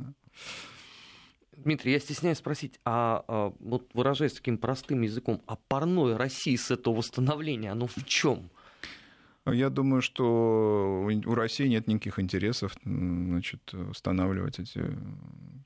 Дмитрий, 1.56 1.92
я 1.92 2.00
стесняюсь 2.00 2.38
спросить, 2.38 2.80
а, 2.85 3.25
а 3.28 3.52
вот 3.61 3.88
выражаясь 3.94 4.33
таким 4.33 4.59
простым 4.59 5.02
языком, 5.02 5.40
а 5.47 5.56
парной 5.56 6.16
России 6.16 6.56
с 6.56 6.71
этого 6.71 6.97
восстановления, 6.97 7.71
оно 7.71 7.87
в 7.87 8.04
чем? 8.04 8.50
Я 9.47 9.69
думаю, 9.69 10.01
что 10.01 11.07
у 11.07 11.35
России 11.35 11.67
нет 11.67 11.87
никаких 11.87 12.19
интересов 12.19 12.75
значит, 12.85 13.75
устанавливать 13.75 14.59
эти 14.59 14.81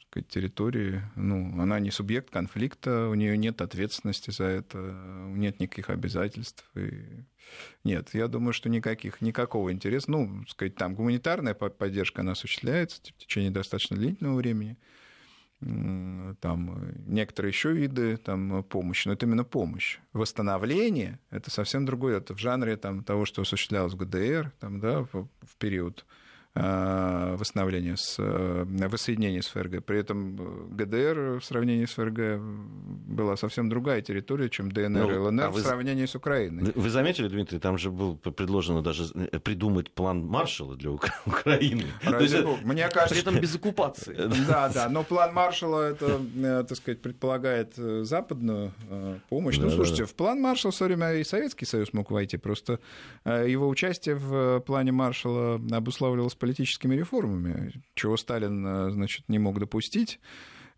сказать, 0.09 0.29
территории. 0.29 1.03
Ну, 1.15 1.61
она 1.61 1.79
не 1.79 1.91
субъект 1.91 2.31
конфликта, 2.31 3.09
у 3.09 3.15
нее 3.15 3.39
нет 3.39 3.61
ответственности 3.61 4.31
за 4.31 4.45
это, 4.45 4.79
нет 5.35 5.61
никаких 5.61 5.91
обязательств. 5.91 6.69
И... 6.75 7.25
Нет, 7.85 8.11
я 8.15 8.27
думаю, 8.27 8.53
что 8.53 8.69
никаких, 8.69 9.21
никакого 9.21 9.73
интереса. 9.73 10.11
Ну, 10.11 10.45
сказать, 10.49 10.75
там 10.75 10.95
гуманитарная 10.95 11.55
поддержка, 11.55 12.23
она 12.23 12.33
осуществляется 12.33 13.01
в 13.01 13.19
течение 13.19 13.51
достаточно 13.51 13.97
длительного 13.97 14.37
времени 14.37 14.77
там 15.61 16.79
э, 16.79 16.93
некоторые 17.07 17.51
еще 17.51 17.73
виды 17.73 18.17
там, 18.17 18.63
помощи, 18.65 19.09
но 19.09 19.15
это 19.15 19.27
именно 19.27 19.45
помощь. 19.45 19.99
Восстановление— 20.13 21.19
это 21.31 21.51
совсем 21.51 21.85
другое, 21.85 22.19
это 22.19 22.35
в 22.35 22.39
жанре 22.39 22.77
там, 22.77 23.03
того, 23.03 23.25
что 23.25 23.43
осуществлялось 23.43 23.95
в 23.95 23.97
ГДР 23.97 24.53
там, 24.61 24.79
да, 24.81 25.01
в, 25.01 25.29
в 25.43 25.57
период 25.59 26.07
восстановления, 26.59 27.97
с, 27.97 28.17
э, 28.19 28.65
воссоединения 28.89 29.43
с 29.43 29.47
ФРГ. 29.47 29.85
При 29.85 30.01
этом 30.01 30.37
э, 30.39 30.67
ГДР 30.71 31.39
в 31.41 31.45
сравнении 31.45 31.85
с 31.85 31.93
фрг 31.93 32.41
была 32.41 33.37
совсем 33.37 33.69
другая 33.69 34.01
территория, 34.03 34.49
чем 34.49 34.73
ДНР 34.73 35.07
ну, 35.07 35.11
и 35.11 35.17
ЛНР 35.17 35.45
а 35.45 35.51
в 35.51 35.59
сравнении 35.61 36.07
с 36.07 36.17
Украиной. 36.17 36.73
Вы 36.75 36.91
заметили, 36.91 37.29
Дмитрий, 37.29 37.61
там 37.61 37.79
же 37.79 37.91
было 37.91 38.15
предложено 38.15 38.83
даже 38.83 39.05
придумать 39.45 39.93
план 39.93 40.27
Маршала 40.27 40.75
для 40.75 40.91
Украины. 41.27 41.85
Есть, 42.21 42.37
мне 42.65 42.89
кажется, 42.89 43.15
При 43.15 43.21
этом 43.21 43.39
без 43.41 43.55
оккупации. 43.55 44.17
Да, 44.49 44.69
да, 44.69 44.89
но 44.89 45.03
план 45.05 45.35
Маршала, 45.35 45.91
это, 45.91 46.21
так 46.65 46.77
сказать, 46.77 47.03
предполагает 47.03 47.75
западную 47.77 48.73
помощь. 49.29 49.59
Ну, 49.59 49.71
слушайте, 49.71 50.07
в 50.07 50.15
план 50.15 50.41
Маршала 50.41 50.73
в 50.73 50.75
свое 50.75 50.95
время 50.95 51.15
и 51.15 51.25
Советский 51.25 51.67
Союз 51.67 51.93
мог 51.93 52.11
войти, 52.11 52.37
просто 52.37 52.81
его 53.25 53.69
участие 53.69 54.15
в 54.15 54.61
плане 54.61 54.93
Маршала 54.93 55.61
обуславливалось 55.71 56.35
политическими 56.49 56.95
реформами, 56.95 57.73
чего 57.95 58.17
Сталин, 58.17 58.67
э, 58.67 58.91
значит, 58.91 59.29
не 59.29 59.39
мог 59.39 59.59
допустить. 59.61 60.19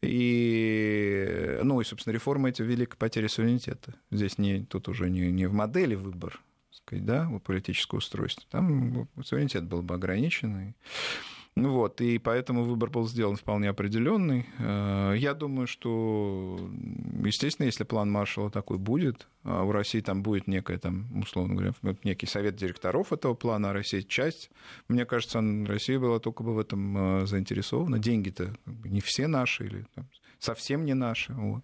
И, 0.03 1.61
ну, 1.63 1.81
и, 1.81 1.85
собственно, 1.85 2.13
реформы 2.13 2.49
эти 2.49 2.63
вели 2.63 2.87
к 2.87 2.97
потере 2.97 3.29
суверенитета. 3.29 3.95
Здесь 4.11 4.37
не, 4.39 4.65
тут 4.65 4.89
уже 4.89 5.09
не, 5.09 5.31
не 5.31 5.47
в 5.47 5.53
модели 5.53 5.95
выбор, 5.95 6.41
сказать, 6.73 7.05
да, 7.05 7.31
политического 7.45 7.99
устройства. 7.99 8.45
Там 8.51 9.09
суверенитет 9.23 9.65
был 9.65 9.83
бы 9.83 9.95
ограничен. 9.95 10.53
Ну 10.53 10.75
вот, 11.69 12.01
и 12.01 12.19
поэтому 12.19 12.65
выбор 12.65 12.91
был 12.91 13.07
сделан 13.07 13.37
вполне 13.37 13.69
определенный. 13.69 14.47
Э, 14.59 15.15
я 15.17 15.35
думаю, 15.35 15.67
что, 15.67 16.59
естественно, 17.25 17.67
если 17.67 17.85
план 17.85 18.11
Маршала 18.11 18.51
такой 18.51 18.79
будет, 18.79 19.29
а 19.43 19.63
у 19.65 19.73
России 19.73 20.01
там 20.01 20.23
будет 20.23 20.47
некая, 20.47 20.79
там, 20.79 21.07
условно 21.21 21.55
говоря, 21.55 21.75
некий 22.05 22.27
совет 22.27 22.57
директоров 22.57 23.13
этого 23.13 23.35
плана, 23.35 23.71
а 23.71 23.73
Россия 23.73 24.03
часть, 24.03 24.51
мне 24.89 25.05
кажется, 25.05 25.43
Россия 25.67 25.99
была 25.99 26.19
только 26.19 26.43
бы 26.43 26.55
в 26.55 26.59
этом 26.59 27.23
э, 27.23 27.27
заинтересована. 27.27 27.99
Деньги-то 27.99 28.55
не 28.85 29.01
все 29.01 29.27
наши 29.27 29.67
или 29.67 29.87
там, 29.95 30.09
совсем 30.39 30.85
не 30.85 30.95
наши. 30.95 31.33
Вот. 31.33 31.63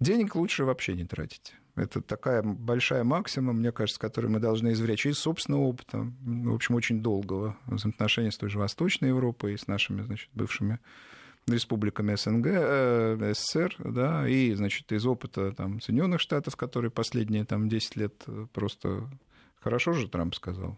Денег 0.00 0.34
лучше 0.34 0.64
вообще 0.64 0.94
не 0.94 1.04
тратить. 1.04 1.54
Это 1.74 2.02
такая 2.02 2.42
большая 2.42 3.02
максима, 3.02 3.52
мне 3.52 3.72
кажется, 3.72 3.98
которую 3.98 4.30
мы 4.30 4.40
должны 4.40 4.72
извлечь 4.72 5.06
из 5.06 5.18
собственного 5.18 5.62
опыта, 5.62 6.06
в 6.20 6.54
общем, 6.54 6.74
очень 6.74 7.02
долгого 7.02 7.56
взаимоотношений 7.66 8.30
с 8.30 8.36
той 8.36 8.50
же 8.50 8.58
Восточной 8.58 9.08
Европой 9.08 9.54
и 9.54 9.56
с 9.56 9.66
нашими, 9.66 10.02
значит, 10.02 10.28
бывшими 10.34 10.80
республиками 11.46 12.14
СНГ, 12.14 12.46
э, 12.46 13.32
СССР, 13.34 13.74
да, 13.78 14.28
и, 14.28 14.52
значит, 14.54 14.92
из 14.92 15.06
опыта 15.06 15.52
там, 15.52 15.80
Соединенных 15.80 16.20
Штатов, 16.20 16.56
которые 16.56 16.90
последние 16.90 17.44
там, 17.44 17.68
10 17.68 17.96
лет 17.96 18.24
просто... 18.52 19.08
Хорошо 19.60 19.92
же 19.92 20.08
Трамп 20.08 20.34
сказал. 20.34 20.76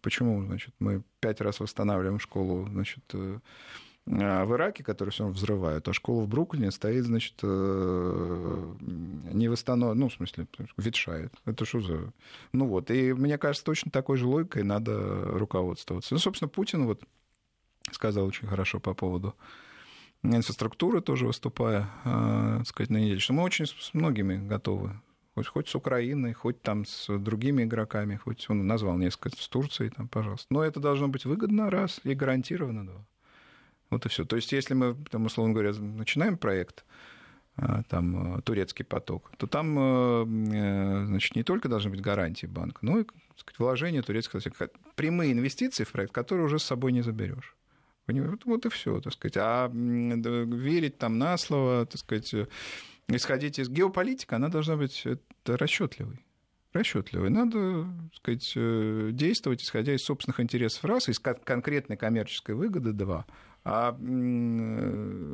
Почему, 0.00 0.44
значит, 0.44 0.74
мы 0.78 1.02
пять 1.20 1.40
раз 1.40 1.60
восстанавливаем 1.60 2.18
школу, 2.18 2.68
значит, 2.70 3.04
э, 3.12 3.38
в 4.06 4.52
Ираке, 4.52 4.84
которые 4.84 5.12
все 5.12 5.24
равно 5.24 5.34
взрывают, 5.34 5.88
а 5.88 5.94
школа 5.94 6.22
в 6.22 6.28
Бруклине 6.28 6.70
стоит, 6.70 7.04
значит, 7.04 7.36
э, 7.42 8.74
не 8.80 9.48
восстановлена, 9.48 9.98
ну, 9.98 10.08
в 10.10 10.12
смысле, 10.12 10.46
ветшает. 10.76 11.32
Это 11.46 11.64
что 11.64 11.80
за... 11.80 12.12
Ну 12.52 12.66
вот, 12.66 12.90
и 12.90 13.14
мне 13.14 13.38
кажется, 13.38 13.64
точно 13.64 13.90
такой 13.90 14.18
же 14.18 14.26
логикой 14.26 14.62
надо 14.62 15.24
руководствоваться. 15.24 16.12
Ну, 16.12 16.18
собственно, 16.18 16.50
Путин 16.50 16.84
вот 16.84 17.02
сказал 17.92 18.26
очень 18.26 18.46
хорошо 18.46 18.78
по 18.78 18.92
поводу 18.92 19.34
инфраструктуры 20.22 21.00
тоже 21.00 21.26
выступая, 21.26 21.88
э, 22.04 22.62
сказать, 22.66 22.90
на 22.90 22.98
неделе, 22.98 23.20
что 23.20 23.32
мы 23.32 23.42
очень 23.42 23.66
с 23.66 23.92
многими 23.92 24.36
готовы 24.36 25.00
хоть, 25.34 25.48
хоть 25.48 25.68
с 25.68 25.74
Украиной, 25.74 26.32
хоть 26.32 26.62
там 26.62 26.84
с 26.84 27.18
другими 27.18 27.64
игроками, 27.64 28.16
хоть 28.16 28.48
он 28.48 28.66
назвал 28.66 28.96
несколько 28.96 29.36
с 29.36 29.48
Турцией, 29.48 29.90
там, 29.90 30.08
пожалуйста. 30.08 30.46
Но 30.50 30.62
это 30.62 30.80
должно 30.80 31.08
быть 31.08 31.24
выгодно, 31.24 31.70
раз, 31.70 32.00
и 32.04 32.14
гарантированно, 32.14 32.86
два. 32.86 33.06
Вот 33.90 34.06
и 34.06 34.08
все. 34.08 34.24
То 34.24 34.36
есть, 34.36 34.52
если 34.52 34.74
мы, 34.74 34.96
там, 35.10 35.26
условно 35.26 35.52
говоря, 35.52 35.72
начинаем 35.72 36.36
проект, 36.36 36.84
а, 37.56 37.82
там, 37.84 38.42
турецкий 38.42 38.84
поток, 38.84 39.30
то 39.38 39.46
там, 39.46 39.78
э, 39.78 40.24
э, 40.56 41.06
значит, 41.06 41.36
не 41.36 41.44
только 41.44 41.68
должны 41.68 41.90
быть 41.90 42.00
гарантии 42.00 42.46
банка, 42.46 42.80
но 42.82 42.98
и 42.98 43.04
сказать, 43.36 43.58
вложение 43.60 44.02
турецкого, 44.02 44.42
прямые 44.96 45.32
инвестиции 45.32 45.84
в 45.84 45.92
проект, 45.92 46.12
которые 46.12 46.46
уже 46.46 46.58
с 46.58 46.64
собой 46.64 46.90
не 46.90 47.02
заберешь. 47.02 47.54
Вот, 48.06 48.66
и 48.66 48.68
все, 48.68 49.00
так 49.00 49.12
сказать. 49.12 49.36
А 49.38 49.70
верить 49.72 50.98
там 50.98 51.18
на 51.18 51.38
слово, 51.38 51.86
так 51.86 52.00
сказать, 52.00 52.34
исходить 53.08 53.58
из 53.58 53.68
геополитики, 53.68 54.34
она 54.34 54.48
должна 54.48 54.76
быть 54.76 55.06
расчетливой. 55.46 56.24
Расчетливой. 56.72 57.30
Надо, 57.30 57.84
так 58.10 58.16
сказать, 58.16 58.52
э, 58.56 59.10
действовать, 59.12 59.62
исходя 59.62 59.94
из 59.94 60.02
собственных 60.02 60.40
интересов 60.40 60.84
раз, 60.84 61.08
из 61.08 61.20
конкретной 61.20 61.96
коммерческой 61.96 62.56
выгоды 62.56 62.92
два. 62.92 63.26
А 63.64 63.96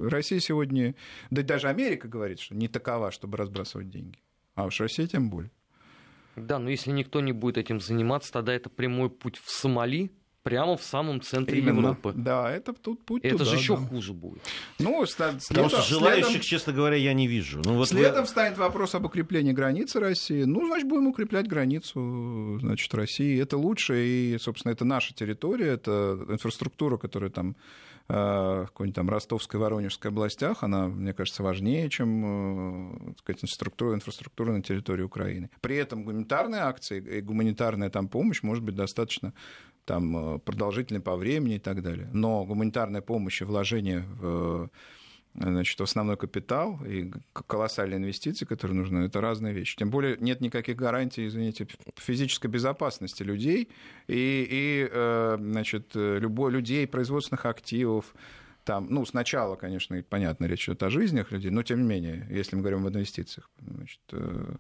Россия 0.09 0.41
сегодня, 0.41 0.95
да 1.31 1.43
даже 1.43 1.69
Америка 1.69 2.09
говорит, 2.09 2.41
что 2.41 2.55
не 2.55 2.69
такова, 2.69 3.11
чтобы 3.11 3.37
разбрасывать 3.37 3.91
деньги. 3.91 4.19
А 4.55 4.67
уж 4.67 4.81
Россия 4.81 5.07
тем 5.07 5.31
более. 5.31 5.51
Да, 6.37 6.59
но 6.59 6.71
если 6.71 6.93
никто 6.93 7.21
не 7.21 7.33
будет 7.33 7.59
этим 7.59 7.81
заниматься, 7.81 8.33
тогда 8.33 8.53
это 8.55 8.71
прямой 8.71 9.11
путь 9.11 9.37
в 9.43 9.51
Сомали, 9.51 10.11
прямо 10.43 10.77
в 10.77 10.83
самом 10.83 11.21
центре 11.21 11.59
Именно. 11.59 11.79
Европы. 11.81 12.13
Да, 12.17 12.51
это 12.51 12.73
тут 12.73 13.05
путь 13.05 13.25
Это 13.25 13.39
туда, 13.39 13.51
же 13.51 13.57
еще 13.57 13.77
да. 13.77 13.83
хуже 13.83 14.13
будет. 14.15 14.41
Ну, 14.79 15.05
ста- 15.07 15.33
Потому 15.49 15.69
следом- 15.69 15.69
что 15.71 15.83
желающих, 15.83 16.27
следом- 16.31 16.41
честно 16.43 16.73
говоря, 16.73 16.97
я 16.97 17.13
не 17.13 17.27
вижу. 17.27 17.61
Ну, 17.65 17.75
вот 17.75 17.89
Следом 17.89 18.23
вы- 18.23 18.27
станет 18.29 18.57
вопрос 18.57 18.95
об 18.95 19.05
укреплении 19.05 19.53
границы 19.53 20.01
России. 20.01 20.45
Ну, 20.45 20.67
значит, 20.67 20.89
будем 20.89 21.09
укреплять 21.09 21.47
границу 21.49 22.59
значит, 22.61 22.95
России. 22.95 23.39
Это 23.43 23.59
лучше, 23.59 24.07
и, 24.07 24.39
собственно, 24.39 24.73
это 24.73 24.85
наша 24.87 25.13
территория, 25.15 25.67
это 25.73 26.19
инфраструктура, 26.29 26.97
которая 26.97 27.31
там 27.31 27.55
какой-нибудь 28.11 28.97
там 28.97 29.09
Ростовской, 29.09 29.61
Воронежской 29.61 30.11
областях, 30.11 30.63
она, 30.63 30.89
мне 30.89 31.13
кажется, 31.13 31.43
важнее, 31.43 31.89
чем 31.91 32.95
э, 32.95 33.09
так 33.09 33.19
сказать, 33.19 33.45
инфраструктура, 33.45 33.95
инфраструктура 33.95 34.53
на 34.53 34.63
территории 34.63 35.03
Украины. 35.03 35.51
При 35.61 35.77
этом 35.77 36.05
гуманитарные 36.05 36.63
акции 36.63 37.01
и 37.01 37.21
гуманитарная 37.21 37.91
там 37.91 38.09
помощь 38.09 38.43
может 38.43 38.65
быть 38.65 38.75
достаточно 38.75 39.33
там, 39.85 40.37
э, 40.37 40.39
продолжительной 40.39 41.01
по 41.01 41.17
времени 41.17 41.57
и 41.57 41.59
так 41.59 41.83
далее. 41.83 42.09
Но 42.13 42.45
гуманитарная 42.45 43.01
помощь 43.01 43.43
и 43.43 43.45
вложение 43.45 44.01
в 44.01 44.71
значит, 45.35 45.81
основной 45.81 46.17
капитал 46.17 46.79
и 46.85 47.11
колоссальные 47.33 47.99
инвестиции, 47.99 48.45
которые 48.45 48.77
нужны, 48.77 49.05
это 49.05 49.21
разные 49.21 49.55
вещи. 49.55 49.77
Тем 49.77 49.91
более 49.91 50.17
нет 50.19 50.41
никаких 50.41 50.77
гарантий, 50.77 51.27
извините, 51.27 51.67
физической 51.97 52.49
безопасности 52.49 53.23
людей 53.23 53.69
и, 54.09 54.47
и 54.51 54.89
э, 54.91 55.37
значит, 55.39 55.93
э, 55.95 56.19
любой 56.19 56.53
людей, 56.53 56.87
производственных 56.87 57.47
активов. 57.47 58.15
Там, 58.65 58.89
ну, 58.91 59.05
сначала, 59.07 59.57
конечно, 59.57 60.03
понятно, 60.09 60.45
речь 60.45 60.69
идет 60.69 60.83
о 60.83 60.91
жизнях 60.91 61.33
людей, 61.33 61.51
но 61.51 61.63
тем 61.63 61.83
не 61.83 61.89
менее, 61.89 62.27
если 62.31 62.57
мы 62.57 62.63
говорим 62.63 62.87
об 62.87 62.93
инвестициях, 62.93 63.51
значит, 63.61 64.01
э, 64.13 64.55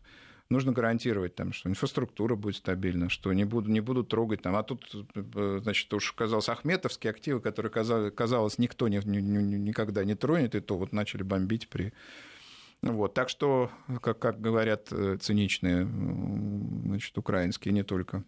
нужно 0.50 0.72
гарантировать, 0.72 1.34
там, 1.34 1.52
что 1.52 1.68
инфраструктура 1.68 2.34
будет 2.34 2.56
стабильна, 2.56 3.08
что 3.08 3.32
не, 3.32 3.44
буду, 3.44 3.70
не 3.70 3.80
будут 3.80 4.08
трогать. 4.08 4.42
Там. 4.42 4.56
А 4.56 4.62
тут, 4.62 4.84
э, 5.14 5.60
значит, 5.62 5.92
уж 5.94 6.12
казалось, 6.12 6.48
ахметовские 6.48 7.12
активы, 7.12 7.40
которые, 7.40 7.70
казалось, 7.70 8.58
никто 8.58 8.88
ни- 8.88 9.00
ни- 9.04 9.20
ни- 9.20 9.56
никогда 9.56 10.04
не 10.04 10.14
тронет, 10.14 10.54
и 10.54 10.60
то 10.60 10.76
вот 10.76 10.92
начали 10.92 11.22
бомбить 11.22 11.68
при... 11.68 11.92
Вот, 12.82 13.14
так 13.14 13.28
что, 13.28 13.70
как, 14.02 14.18
как 14.18 14.40
говорят 14.40 14.88
э, 14.90 15.18
циничные 15.20 15.84
значит, 15.84 17.16
украинские, 17.18 17.74
не 17.74 17.82
только 17.82 18.24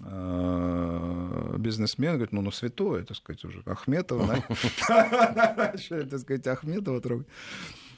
э, 0.00 1.54
бизнесмен, 1.58 2.14
говорит, 2.14 2.32
ну, 2.32 2.42
ну, 2.42 2.50
святое, 2.50 3.04
так 3.04 3.16
сказать, 3.16 3.44
уже 3.44 3.62
Ахметова, 3.64 4.36
так 4.88 5.78
сказать, 5.78 6.46
Ахметова 6.48 7.00
трогать. 7.00 7.28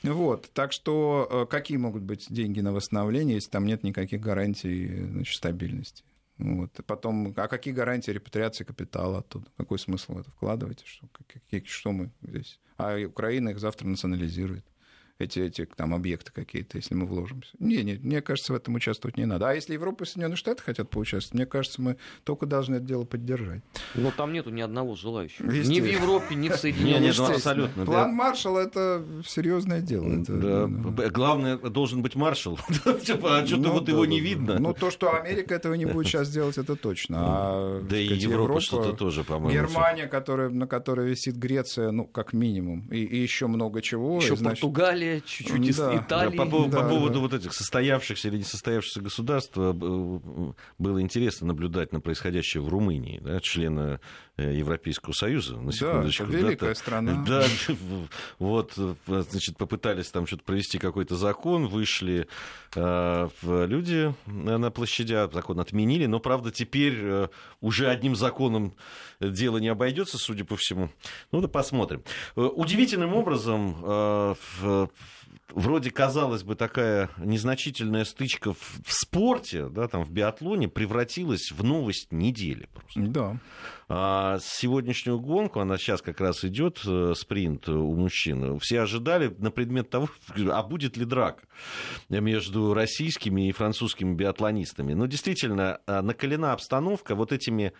Вот, 0.03 0.51
так 0.53 0.73
что 0.73 1.29
э, 1.31 1.47
какие 1.51 1.79
могут 1.79 2.03
быть 2.03 2.27
деньги 2.29 2.61
на 2.61 2.73
восстановление, 2.73 3.37
если 3.37 3.51
там 3.51 3.67
нет 3.67 3.83
никаких 3.83 4.21
гарантий 4.21 5.05
значит, 5.05 5.37
стабильности? 5.37 6.05
Вот. 6.39 6.71
Потом, 6.87 7.33
а 7.37 7.49
какие 7.49 7.73
гарантии 7.73 8.11
репатриации 8.11 8.65
капитала 8.65 9.19
оттуда? 9.19 9.47
Какой 9.57 9.79
смысл 9.79 10.15
в 10.15 10.19
это 10.19 10.31
вкладывать? 10.31 10.83
Что, 10.85 11.09
какие, 11.27 11.63
что 11.65 11.93
мы 11.93 12.11
здесь? 12.23 12.61
А 12.77 12.99
Украина 13.07 13.51
их 13.51 13.59
завтра 13.59 13.87
национализирует 13.87 14.65
эти, 15.19 15.41
эти 15.41 15.65
там 15.77 15.95
объекты 15.95 16.31
какие-то, 16.33 16.77
если 16.79 16.95
мы 16.95 17.07
вложимся. 17.07 17.51
Не, 17.59 17.83
не, 17.83 17.95
мне 17.95 18.21
кажется, 18.21 18.53
в 18.53 18.57
этом 18.57 18.75
участвовать 18.75 19.17
не 19.17 19.25
надо. 19.25 19.49
А 19.49 19.55
если 19.55 19.73
Европа 19.73 20.05
и 20.05 20.07
Соединенные 20.07 20.37
Штаты 20.37 20.63
хотят 20.63 20.91
поучаствовать, 20.91 21.35
мне 21.35 21.47
кажется, 21.47 21.81
мы 21.81 21.97
только 22.25 22.45
должны 22.47 22.77
это 22.77 22.85
дело 22.85 23.05
поддержать. 23.05 23.63
Но 23.95 24.11
там 24.11 24.33
нету 24.33 24.51
ни 24.51 24.61
одного 24.61 24.95
желающего. 24.95 25.51
Ни 25.51 25.81
в. 25.81 25.87
Европе, 25.87 26.35
ни 26.35 26.49
в 26.49 26.53
Не, 26.53 26.57
Соединенных 26.59 27.01
не, 27.01 27.07
ну, 27.09 27.13
Штатах. 27.13 27.37
абсолютно. 27.37 27.85
да. 27.85 27.91
План 27.93 28.11
Маршалла 28.13 28.61
это 28.61 29.05
серьезное 29.27 29.81
дело. 29.81 30.21
Это, 30.21 30.33
Да, 30.37 30.67
б- 30.67 31.11
Главное, 31.11 31.57
должен 31.57 32.03
быть 32.03 32.15
маршал. 32.15 32.59
Типа, 33.05 33.39
А 33.39 33.47
что-то 33.47 33.63
ну, 33.63 33.73
вот 33.73 33.85
да, 33.85 33.93
его 33.93 34.05
да, 34.05 34.11
не 34.11 34.21
да. 34.21 34.27
видно. 34.27 34.59
Ну, 34.59 34.75
то, 34.75 34.91
что 34.91 35.15
Америка 35.15 35.55
этого 35.55 35.75
не 35.75 35.87
будет 35.87 36.07
сейчас 36.07 36.29
делать, 36.31 36.59
это 36.59 36.77
точно. 36.77 37.17
А, 37.21 37.83
Да 37.89 37.97
и 37.97 38.05
Европа 38.07 38.61
что-то 38.61 38.93
тоже, 38.93 39.25
по-моему. 39.25 39.51
Германия, 39.51 40.07
которая, 40.07 40.51
на 40.51 40.67
которой 40.67 41.09
висит 41.09 41.37
Греция, 41.37 41.91
ну, 41.91 42.05
как 42.07 42.33
минимум, 42.33 42.87
и, 42.91 42.99
и 42.99 43.17
еще 43.17 43.47
много 43.47 43.81
чего. 43.81 44.17
Еще 44.19 44.35
и, 44.35 44.37
Португалия, 45.07 45.21
чуть-чуть 45.21 45.67
из 45.69 45.77
Да. 45.77 45.91
Да, 45.91 45.97
Италии. 45.99 46.37
по, 46.37 46.47
поводу- 46.47 46.71
по 46.77 46.83
Да, 46.83 46.89
поводу 46.89 47.15
да. 47.15 47.21
вот 47.21 47.35
этих 47.35 47.53
состоявшихся 47.53 48.29
или 48.29 48.39
несостоявшихся 48.39 49.01
государств 49.01 49.53
э, 49.57 49.73
б- 49.73 50.55
было 50.79 51.01
интересно 51.01 51.47
наблюдать 51.49 51.93
на 51.93 52.01
происходящее 52.01 52.63
в 52.63 52.69
Румынии, 52.69 53.21
да, 53.23 53.41
члена 53.41 53.81
э, 53.81 53.99
Европейского 54.39 55.13
Союза. 55.13 55.57
На 55.57 55.67
Да, 55.67 55.73
секундочку. 55.73 56.25
это 56.25 56.33
великая 56.33 56.69
Да, 56.69 56.75
страна. 56.75 57.25
Да, 57.27 57.45
вот, 58.39 58.75
э, 58.77 58.95
значит, 59.07 59.57
попытались 59.57 60.11
там 60.11 60.27
что-то 60.27 60.43
провести 60.45 60.79
какой-то 60.79 61.17
закон, 61.17 61.67
вышли 61.69 62.29
э, 62.75 63.29
люди 63.43 64.15
на 64.27 64.71
площадях, 64.71 65.33
закон 65.33 65.61
отменили, 65.61 66.07
но, 66.07 66.21
правда, 66.21 66.51
теперь 66.51 66.99
э, 67.01 67.29
уже 67.61 67.89
одним 67.89 68.15
законом 68.15 68.75
дело 69.21 69.59
не 69.59 69.69
обойдется, 69.69 70.19
судя 70.19 70.45
по 70.45 70.57
всему. 70.57 70.91
Ну 71.33 71.41
да 71.41 71.49
посмотрим. 71.49 72.03
Э, 72.37 72.43
Удивительным 72.43 73.15
образом, 73.15 73.77
э, 73.83 74.35
вроде 75.51 75.91
казалось 75.91 76.43
бы 76.43 76.55
такая 76.55 77.11
незначительная 77.19 78.05
стычка 78.05 78.53
в, 78.53 78.81
в 78.85 78.93
спорте, 78.93 79.69
да, 79.69 79.89
там 79.89 80.05
в 80.05 80.11
биатлоне 80.11 80.69
превратилась 80.69 81.51
в 81.51 81.63
новость 81.65 82.13
недели 82.13 82.69
просто. 82.73 83.01
Да. 83.01 83.41
А 83.89 84.39
сегодняшнюю 84.43 85.21
гонку, 85.21 85.61
она 85.61 85.79
сейчас 85.79 86.03
как 86.03 86.21
раз 86.21 86.45
идет, 86.45 86.81
э, 86.85 87.15
спринт 87.17 87.69
у 87.69 87.95
мужчин, 87.95 88.59
все 88.59 88.81
ожидали 88.81 89.35
на 89.39 89.51
предмет 89.51 89.91
того, 89.91 90.09
а 90.51 90.63
будет 90.63 90.97
ли 90.97 91.05
драка 91.05 91.45
между 92.09 92.75
российскими 92.75 93.49
и 93.49 93.53
французскими 93.53 94.15
биатлонистами. 94.15 94.93
Но 94.95 95.07
действительно, 95.07 95.81
а, 95.87 96.03
накалена 96.03 96.53
обстановка 96.53 97.15
вот 97.15 97.33
этими 97.33 97.73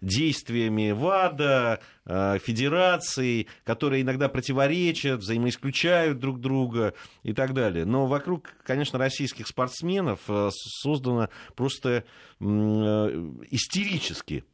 действиями 0.00 0.92
ВАДА, 0.92 1.80
а, 2.04 2.38
федераций, 2.38 3.48
которые 3.64 4.02
иногда 4.02 4.28
противоречат, 4.28 5.20
взаимоисключают 5.20 6.18
друг 6.18 6.40
друга 6.40 6.94
и 7.22 7.32
так 7.32 7.54
далее. 7.54 7.84
Но 7.84 8.06
вокруг, 8.06 8.54
конечно, 8.64 8.98
российских 8.98 9.46
спортсменов 9.46 10.20
а, 10.28 10.50
создана 10.52 11.28
просто 11.54 12.04
э, 12.40 12.44
истерически 13.50 14.44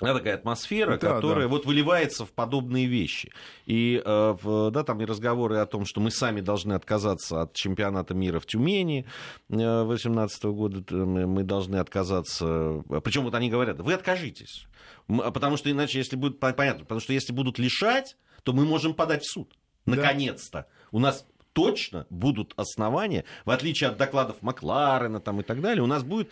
да, 0.00 0.12
такая 0.14 0.34
атмосфера, 0.34 0.98
Да, 0.98 1.14
которая 1.14 1.44
да. 1.44 1.48
вот 1.48 1.64
выливается 1.66 2.26
в 2.26 2.32
подобные 2.32 2.86
вещи. 2.86 3.32
И 3.64 4.02
э, 4.04 4.70
да, 4.72 4.84
там 4.84 5.00
и 5.00 5.04
разговоры 5.06 5.56
о 5.56 5.66
том, 5.66 5.84
что 5.86 6.00
мы 6.00 6.10
сами 6.10 6.40
должны 6.40 6.74
отказаться 6.74 7.42
от 7.42 7.54
чемпионата 7.54 8.12
мира 8.14 8.38
в 8.40 8.46
Тюмени 8.46 9.06
2018 9.48 10.44
года, 10.44 10.82
т- 10.82 10.94
мы 10.94 11.42
должны 11.44 11.76
отказаться. 11.76 12.82
Причем 13.04 13.24
вот 13.24 13.34
они 13.34 13.48
говорят, 13.50 13.80
вы 13.80 13.94
откажитесь. 13.94 14.66
А 15.08 15.30
Потому 15.30 15.56
что 15.56 15.70
иначе, 15.70 15.98
если 15.98 16.16
будет 16.16 16.40
по- 16.40 16.52
понятно, 16.52 16.82
потому 16.84 17.00
что 17.00 17.12
если 17.12 17.32
будут 17.32 17.58
лишать, 17.58 18.16
то 18.42 18.52
мы 18.52 18.64
можем 18.64 18.94
подать 18.94 19.22
в 19.22 19.30
суд. 19.32 19.54
Да. 19.86 19.96
Наконец-то. 19.96 20.66
У 20.90 20.98
нас 20.98 21.26
точно 21.52 22.06
будут 22.10 22.52
основания, 22.56 23.24
в 23.44 23.50
отличие 23.50 23.88
от 23.88 23.96
докладов 23.96 24.42
Макларена 24.42 25.20
там, 25.20 25.40
и 25.40 25.42
так 25.42 25.60
далее, 25.62 25.82
у 25.82 25.86
нас 25.86 26.02
будет 26.04 26.28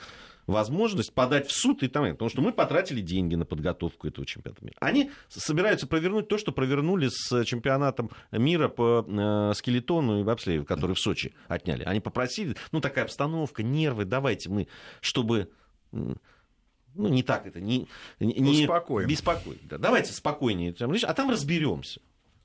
возможность 0.47 1.13
подать 1.13 1.49
в 1.49 1.53
суд 1.53 1.83
и 1.83 1.89
там, 1.89 2.11
потому 2.13 2.29
что 2.29 2.43
мы 2.43 2.53
потратили 2.53 3.01
деньги 3.01 3.35
на 3.35 3.45
подготовку 3.45 4.07
этого 4.09 4.27
чемпионата 4.27 4.65
мира. 4.65 4.77
Они 4.81 5.11
собираются 5.29 5.87
провернуть 5.87 6.29
то, 6.29 6.39
что 6.39 6.53
провернули 6.53 7.09
с 7.11 7.45
чемпионатом 7.45 8.11
мира 8.33 8.69
по 8.69 9.05
э, 9.07 9.55
скелетону 9.55 10.21
и 10.21 10.25
бобслею, 10.25 10.65
который 10.65 10.95
в 10.95 11.01
Сочи 11.01 11.35
отняли. 11.49 11.85
Они 11.85 12.01
попросили, 12.01 12.57
ну 12.73 12.81
такая 12.81 13.05
обстановка, 13.05 13.63
нервы, 13.63 14.05
давайте 14.05 14.51
мы, 14.51 14.69
чтобы 15.01 15.51
ну, 15.93 17.09
не 17.09 17.23
так 17.23 17.47
это, 17.47 17.61
не, 17.61 17.89
не 18.21 18.63
Успокоим. 18.63 19.09
беспокоить. 19.09 19.67
Да, 19.67 19.79
давайте 19.79 20.13
спокойнее, 20.13 20.75
а 21.03 21.15
там 21.15 21.31
разберемся. 21.31 22.01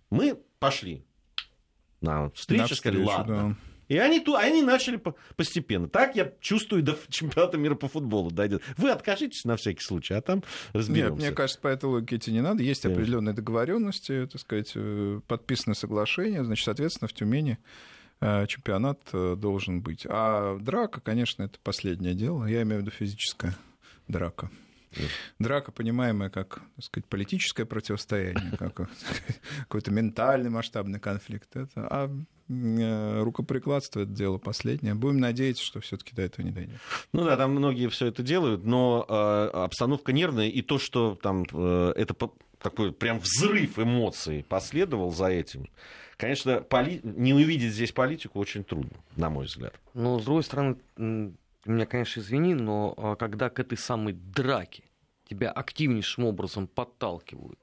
Мы 0.10 0.40
пошли 0.60 1.06
на 2.02 2.30
встречу, 2.32 2.62
На 2.62 2.76
сказали, 2.76 3.04
встречу, 3.04 3.18
ладно. 3.18 3.36
да. 3.50 3.69
И 3.90 3.98
они, 3.98 4.22
ту- 4.22 4.36
они 4.36 4.62
начали 4.62 4.96
по- 4.96 5.16
постепенно. 5.36 5.90
Так 5.90 6.16
я 6.16 6.32
чувствую, 6.40 6.82
до 6.84 6.98
чемпионата 7.10 7.58
мира 7.58 7.76
по 7.76 7.88
футболу 7.90 8.32
дойдет. 8.32 8.62
Вы 8.78 8.92
откажитесь 8.92 9.44
на 9.44 9.58
всякий 9.58 9.82
случай, 9.84 10.14
а 10.14 10.22
там 10.22 10.44
разберемся. 10.72 11.12
Нет, 11.12 11.20
мне 11.20 11.32
кажется, 11.32 11.60
по 11.60 11.68
этой 11.68 11.86
логике 11.86 12.16
идти 12.16 12.32
не 12.32 12.42
надо. 12.42 12.64
Есть 12.64 12.84
Конечно. 12.84 13.02
определенные 13.02 13.34
договоренности, 13.34 14.28
так 14.32 14.40
сказать, 14.40 14.72
э, 14.76 15.20
подписаны 15.28 15.76
соглашения, 15.76 16.44
значит, 16.46 16.64
соответственно, 16.66 17.08
в 17.10 17.14
Тюмени 17.14 17.58
э, 18.22 18.46
чемпионат 18.48 19.02
э, 19.12 19.36
должен 19.38 19.82
быть. 19.82 20.06
А 20.08 20.58
драка, 20.60 21.02
конечно, 21.02 21.44
это 21.44 21.58
последнее 21.64 22.14
дело. 22.14 22.46
Я 22.46 22.62
имею 22.62 22.82
в 22.82 22.86
виду 22.86 22.92
физическая 22.92 23.56
драка. 24.08 24.50
Драка, 25.38 25.72
понимаемая 25.72 26.30
как 26.30 26.62
так 26.76 26.86
сказать, 26.86 27.06
политическое 27.08 27.66
противостояние, 27.66 28.58
как 28.58 28.90
какой-то 29.62 29.92
ментальный 29.92 30.50
масштабный 30.50 31.00
конфликт. 31.00 31.56
Это, 31.56 31.88
а 31.90 32.12
э, 32.50 33.22
рукоприкладство 33.22 34.02
это 34.02 34.12
дело 34.12 34.38
последнее. 34.38 34.96
Будем 34.96 35.20
надеяться, 35.20 35.64
что 35.64 35.80
все-таки 35.80 36.16
до 36.16 36.24
этого 36.24 36.46
не 36.46 36.52
дойдет. 36.52 36.80
Ну 37.14 37.24
да, 37.24 37.38
там 37.38 37.52
многие 37.52 37.88
все 37.90 38.08
это 38.08 38.24
делают, 38.24 38.66
но 38.66 39.06
э, 39.08 39.50
обстановка 39.58 40.12
нервная, 40.12 40.48
и 40.50 40.62
то, 40.62 40.80
что 40.80 41.18
там 41.22 41.46
э, 41.52 41.94
это 41.96 42.14
по- 42.14 42.34
такой 42.60 42.92
прям 42.92 43.20
взрыв 43.20 43.78
эмоций 43.80 44.44
последовал 44.50 45.12
за 45.12 45.28
этим, 45.28 45.70
конечно, 46.18 46.62
поли- 46.62 47.00
не 47.04 47.34
увидеть 47.34 47.74
здесь 47.74 47.92
политику 47.92 48.40
очень 48.40 48.64
трудно, 48.64 48.98
на 49.16 49.30
мой 49.30 49.46
взгляд. 49.46 49.74
Но, 49.94 50.20
с 50.20 50.26
другой 50.26 50.44
стороны, 50.44 50.78
ты 51.64 51.72
меня, 51.72 51.86
конечно, 51.86 52.20
извини, 52.22 52.54
но 52.54 52.94
а, 52.98 53.16
когда 53.16 53.50
к 53.50 53.60
этой 53.60 53.78
самой 53.78 54.14
драке 54.14 54.84
тебя 55.30 55.52
активнейшим 55.52 56.26
образом 56.26 56.68
подталкивают, 56.68 57.60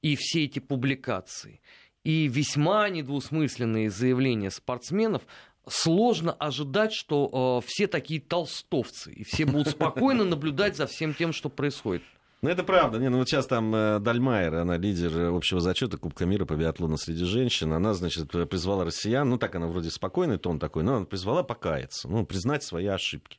и 0.00 0.16
все 0.16 0.44
эти 0.44 0.58
публикации, 0.58 1.60
и 2.04 2.26
весьма 2.28 2.88
недвусмысленные 2.88 3.90
заявления 3.90 4.50
спортсменов, 4.50 5.22
сложно 5.68 6.32
ожидать, 6.32 6.92
что 6.92 7.60
э, 7.62 7.66
все 7.66 7.86
такие 7.86 8.20
толстовцы, 8.20 9.12
и 9.12 9.24
все 9.24 9.46
будут 9.46 9.68
спокойно 9.68 10.24
наблюдать 10.24 10.76
за 10.76 10.86
всем 10.86 11.14
тем, 11.14 11.32
что 11.32 11.48
происходит. 11.48 12.02
Ну, 12.42 12.50
это 12.50 12.64
правда. 12.64 12.98
Не, 12.98 13.08
ну, 13.08 13.18
вот 13.18 13.28
сейчас 13.28 13.46
там 13.46 13.72
э, 13.72 14.00
Дальмайер, 14.00 14.56
она 14.56 14.76
лидер 14.76 15.32
общего 15.32 15.60
зачета 15.60 15.96
Кубка 15.96 16.26
мира 16.26 16.44
по 16.44 16.54
биатлону 16.54 16.96
среди 16.96 17.24
женщин. 17.24 17.72
Она, 17.72 17.94
значит, 17.94 18.30
призвала 18.50 18.84
россиян, 18.84 19.28
ну, 19.28 19.38
так 19.38 19.54
она 19.54 19.68
вроде 19.68 19.90
спокойный 19.90 20.38
тон 20.38 20.58
такой, 20.58 20.82
но 20.82 20.96
она 20.96 21.06
призвала 21.06 21.44
покаяться, 21.44 22.08
ну, 22.08 22.26
признать 22.26 22.64
свои 22.64 22.86
ошибки. 22.86 23.38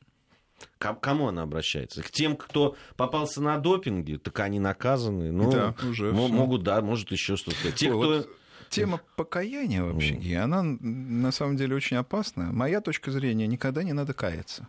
К 0.78 0.94
кому 0.94 1.28
она 1.28 1.42
обращается? 1.42 2.02
К 2.02 2.10
тем, 2.10 2.36
кто 2.36 2.76
попался 2.96 3.42
на 3.42 3.58
допинге, 3.58 4.16
так 4.16 4.40
они 4.40 4.58
наказаны. 4.58 5.30
Ну, 5.32 5.52
да, 5.52 5.74
уже 5.86 6.12
могут, 6.12 6.62
да, 6.62 6.80
может 6.80 7.12
еще 7.12 7.36
что-то. 7.36 7.72
Те, 7.72 7.92
Ой, 7.92 7.98
кто... 7.98 8.16
Вот 8.16 8.28
тема 8.70 9.00
покаяния 9.16 9.82
вообще, 9.82 10.14
mm. 10.14 10.36
она 10.36 10.62
на 10.62 11.30
самом 11.32 11.56
деле 11.56 11.76
очень 11.76 11.96
опасна. 11.96 12.52
Моя 12.52 12.80
точка 12.80 13.10
зрения, 13.10 13.46
никогда 13.46 13.82
не 13.82 13.92
надо 13.92 14.14
каяться. 14.14 14.68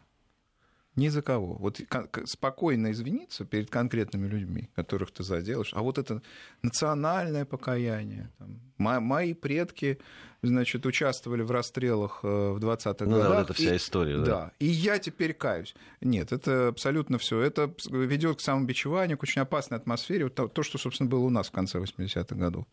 Ни 0.96 1.10
за 1.10 1.22
кого. 1.22 1.56
Вот 1.56 1.82
спокойно 2.26 2.92
извиниться 2.92 3.44
перед 3.44 3.70
конкретными 3.70 4.28
людьми, 4.28 4.70
которых 4.76 5.12
ты 5.12 5.24
заделаешь. 5.24 5.74
А 5.74 5.82
вот 5.82 5.98
это 5.98 6.22
национальное 6.62 7.46
покаяние. 7.46 8.32
Там, 8.38 8.60
мои 8.78 9.34
предки, 9.34 10.00
значит, 10.42 10.86
участвовали 10.86 11.42
в 11.42 11.52
расстрелах 11.52 12.22
э, 12.24 12.28
в 12.28 12.60
20-х 12.60 13.06
ну, 13.06 13.12
годах. 13.12 13.30
Да, 13.30 13.36
вот 13.36 13.44
это 13.44 13.54
вся 13.54 13.74
и, 13.74 13.78
история. 13.78 14.18
Да. 14.20 14.26
да. 14.26 14.52
И 14.60 14.68
я 14.68 14.98
теперь 15.00 15.34
каюсь. 15.34 15.76
Нет, 16.00 16.32
это 16.32 16.70
абсолютно 16.70 17.18
все. 17.18 17.42
Это 17.42 17.74
ведет 17.90 18.38
к 18.38 18.42
самобичеванию, 18.42 19.18
к 19.18 19.24
очень 19.24 19.42
опасной 19.42 19.78
атмосфере. 19.78 20.26
Вот 20.26 20.54
то, 20.54 20.64
что, 20.64 20.78
собственно, 20.78 21.10
было 21.10 21.26
у 21.26 21.30
нас 21.30 21.48
в 21.48 21.52
конце 21.52 21.80
80-х 21.80 22.36
годов. 22.36 22.66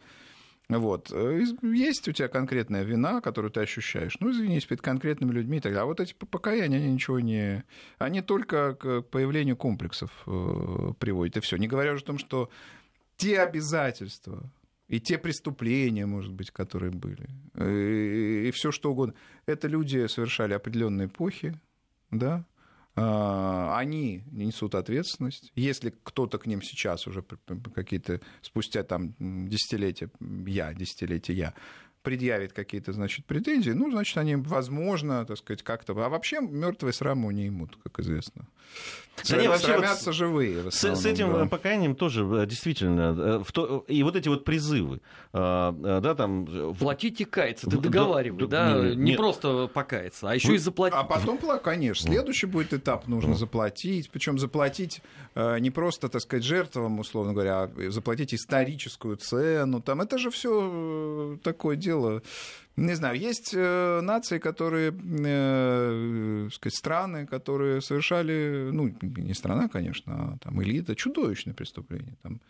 Вот. 0.68 1.11
Э, 1.12 1.44
есть 1.62 2.09
у 2.09 2.12
тебя 2.12 2.29
конкретная 2.29 2.83
вина, 2.83 3.20
которую 3.20 3.51
ты 3.51 3.61
ощущаешь. 3.61 4.16
Ну, 4.20 4.31
извинись 4.31 4.64
перед 4.64 4.81
конкретными 4.81 5.33
людьми 5.33 5.59
и 5.59 5.61
так 5.61 5.72
далее. 5.72 5.83
А 5.83 5.87
вот 5.87 6.01
эти 6.01 6.14
покаяния, 6.14 6.79
они 6.79 6.92
ничего 6.92 7.20
не... 7.20 7.64
Они 7.98 8.22
только 8.22 8.75
к 8.75 9.03
появлению 9.03 9.57
комплексов 9.57 10.11
э, 10.27 10.92
приводят, 10.98 11.37
и 11.37 11.40
все. 11.40 11.57
Не 11.57 11.68
говоря 11.68 11.92
уже 11.92 12.03
о 12.05 12.07
том, 12.07 12.18
что 12.18 12.51
те 13.16 13.40
обязательства, 13.40 14.51
и 14.88 15.01
те 15.01 15.18
преступления, 15.18 16.07
может 16.07 16.33
быть, 16.33 16.51
которые 16.51 16.92
были, 16.92 17.29
э, 17.55 18.44
и, 18.44 18.48
и 18.48 18.51
все 18.51 18.70
что 18.72 18.92
угодно. 18.92 19.14
Это 19.46 19.68
люди 19.68 20.07
совершали 20.07 20.53
определенные 20.55 21.09
эпохи, 21.09 21.59
да, 22.11 22.44
они 22.94 24.22
несут 24.31 24.74
ответственность. 24.74 25.50
Если 25.55 25.94
кто-то 26.02 26.38
к 26.38 26.46
ним 26.46 26.61
сейчас 26.62 27.07
уже 27.07 27.22
какие-то 27.74 28.20
спустя 28.42 28.83
там 28.83 29.14
десятилетия, 29.48 30.11
я, 30.46 30.74
десятилетия 30.74 31.33
я, 31.33 31.55
предъявит 32.03 32.53
какие-то, 32.53 32.93
значит, 32.93 33.25
претензии, 33.27 33.71
ну, 33.71 33.91
значит, 33.91 34.17
они, 34.19 34.37
возможно, 34.37 35.25
так 35.25 35.38
сказать, 35.38 35.62
как-то... 35.62 35.93
А 35.93 36.09
вообще 36.09 36.41
мертвые 36.41 36.93
сраму 36.93 37.31
не 37.31 37.47
имут, 37.47 37.79
как 37.83 38.01
известно. 38.01 38.47
Да 39.29 39.37
не, 39.37 39.47
вообще 39.47 39.67
Срамятся 39.67 40.07
вот 40.07 40.15
живые. 40.15 40.71
С, 40.71 40.83
с 40.83 41.07
этим 41.07 41.33
да. 41.33 41.47
покаянием 41.47 41.95
тоже 41.95 42.25
э, 42.25 42.47
действительно. 42.47 43.15
Э, 43.17 43.45
в 43.45 43.53
то, 43.53 43.85
и 43.87 44.03
вот 44.03 44.17
эти 44.17 44.29
вот 44.29 44.45
призывы, 44.45 45.01
э, 45.33 46.01
да, 46.03 46.15
там... 46.15 46.75
Платите 46.79 47.27
каяться, 47.27 47.69
ты 47.69 47.77
договаривай, 47.77 48.47
да, 48.49 48.75
да, 48.75 48.95
не, 48.95 49.12
не 49.12 49.17
просто 49.17 49.69
покаяться, 49.69 50.31
а 50.31 50.35
еще 50.35 50.55
и 50.55 50.59
заплатить. 50.59 50.99
А 50.99 51.05
потом, 51.05 51.38
конечно, 51.62 52.09
следующий 52.11 52.47
будет 52.47 52.73
этап, 52.73 53.07
нужно 53.07 53.35
заплатить, 53.35 54.11
причем 54.11 54.38
заплатить 54.38 55.03
не 55.37 55.71
просто, 55.71 56.09
так 56.09 56.23
сказать, 56.23 56.45
жертвам, 56.45 56.99
условно 56.99 57.33
говоря, 57.33 57.62
а 57.62 57.91
заплатить 57.91 58.35
историческую 58.35 59.17
цену, 59.17 59.81
там, 59.81 60.01
это 60.01 60.19
же 60.19 60.31
все 60.31 61.38
такое 61.43 61.77
дело 61.77 61.91
не 62.76 62.94
знаю, 62.94 63.18
есть 63.18 63.52
э, 63.55 64.00
нации, 64.00 64.38
которые, 64.38 64.92
э, 64.92 66.48
сказать, 66.52 66.74
страны, 66.74 67.26
которые 67.26 67.83
совершали, 67.83 68.70
ну, 68.72 68.94
не 69.02 69.35
страна, 69.35 69.68
конечно, 69.68 70.14
а 70.14 70.38
там 70.38 70.62
элита, 70.62 70.96
чудовищные 70.96 71.55
преступления. 71.55 72.16
Там, 72.22 72.40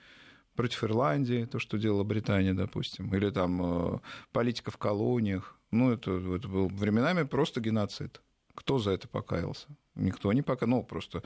против 0.55 0.85
Ирландии, 0.85 1.48
то, 1.50 1.59
что 1.59 1.78
делала 1.78 2.05
Британия, 2.05 2.55
допустим, 2.55 3.12
или 3.14 3.31
там 3.31 3.94
э, 3.94 3.98
политика 4.33 4.70
в 4.70 4.76
колониях. 4.76 5.59
Ну, 5.72 5.90
это, 5.90 6.12
это 6.12 6.48
был 6.48 6.68
временами 6.68 7.24
просто 7.24 7.61
геноцид. 7.61 8.20
Кто 8.55 8.78
за 8.78 8.92
это 8.92 9.09
покаялся? 9.09 9.66
Никто 9.94 10.33
не 10.33 10.42
покаялся. 10.42 10.76
Ну, 10.76 10.83
просто 10.85 11.22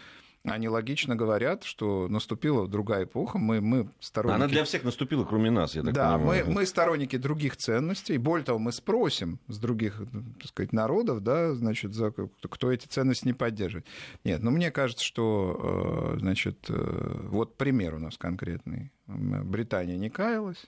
они 0.46 0.68
логично 0.68 1.16
говорят, 1.16 1.64
что 1.64 2.08
наступила 2.08 2.68
другая 2.68 3.04
эпоха, 3.04 3.38
мы, 3.38 3.60
мы 3.60 3.88
сторонники... 4.00 4.36
Она 4.36 4.48
для 4.48 4.64
всех 4.64 4.84
наступила, 4.84 5.24
кроме 5.24 5.50
нас, 5.50 5.74
я 5.74 5.82
так 5.82 5.94
да, 5.94 6.16
понимаю. 6.16 6.44
Да, 6.44 6.48
мы, 6.48 6.54
мы 6.54 6.66
сторонники 6.66 7.16
других 7.16 7.56
ценностей. 7.56 8.18
Более 8.18 8.44
того, 8.44 8.58
мы 8.58 8.72
спросим 8.72 9.38
с 9.48 9.58
других, 9.58 10.00
так 10.40 10.48
сказать, 10.48 10.72
народов, 10.72 11.22
да, 11.22 11.54
значит, 11.54 11.94
за, 11.94 12.12
кто 12.12 12.72
эти 12.72 12.86
ценности 12.86 13.26
не 13.26 13.32
поддерживает. 13.32 13.86
Нет, 14.24 14.42
но 14.42 14.50
мне 14.50 14.70
кажется, 14.70 15.04
что, 15.04 16.14
э, 16.14 16.20
значит, 16.20 16.66
э, 16.68 17.20
вот 17.28 17.56
пример 17.56 17.94
у 17.94 17.98
нас 17.98 18.16
конкретный. 18.16 18.92
Британия 19.06 19.96
не 19.96 20.10
каялась, 20.10 20.66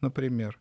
например, 0.00 0.58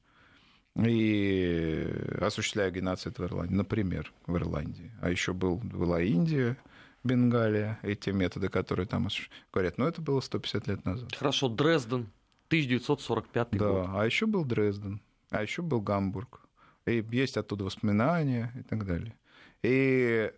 и 0.75 1.87
осуществляя 2.19 2.71
геноцид 2.71 3.19
в 3.19 3.23
Ирландии, 3.23 3.53
например, 3.53 4.11
в 4.25 4.35
Ирландии. 4.35 4.91
А 5.01 5.09
еще 5.09 5.33
был, 5.33 5.57
была 5.57 6.01
Индия, 6.01 6.57
Бенгалия, 7.03 7.79
эти 7.83 8.11
методы, 8.11 8.49
которые 8.49 8.85
там 8.85 9.07
говорят, 9.51 9.77
но 9.77 9.87
это 9.87 10.01
было 10.01 10.21
150 10.21 10.67
лет 10.67 10.85
назад. 10.85 11.15
Хорошо, 11.15 11.49
Дрезден, 11.49 12.09
1945 12.47 13.47
да, 13.51 13.57
год. 13.57 13.85
Да, 13.85 14.01
а 14.01 14.05
еще 14.05 14.25
был 14.25 14.45
Дрезден, 14.45 15.01
а 15.29 15.41
еще 15.41 15.61
был 15.61 15.81
Гамбург. 15.81 16.41
И 16.85 17.05
есть 17.11 17.37
оттуда 17.37 17.63
воспоминания 17.63 18.51
и 18.57 18.63
так 18.63 18.85
далее. 18.85 19.15
И, 19.63 20.31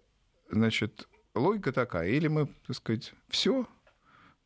значит, 0.49 1.07
логика 1.33 1.71
такая, 1.71 2.09
или 2.09 2.27
мы, 2.27 2.47
так 2.67 2.75
сказать, 2.75 3.13
все 3.29 3.67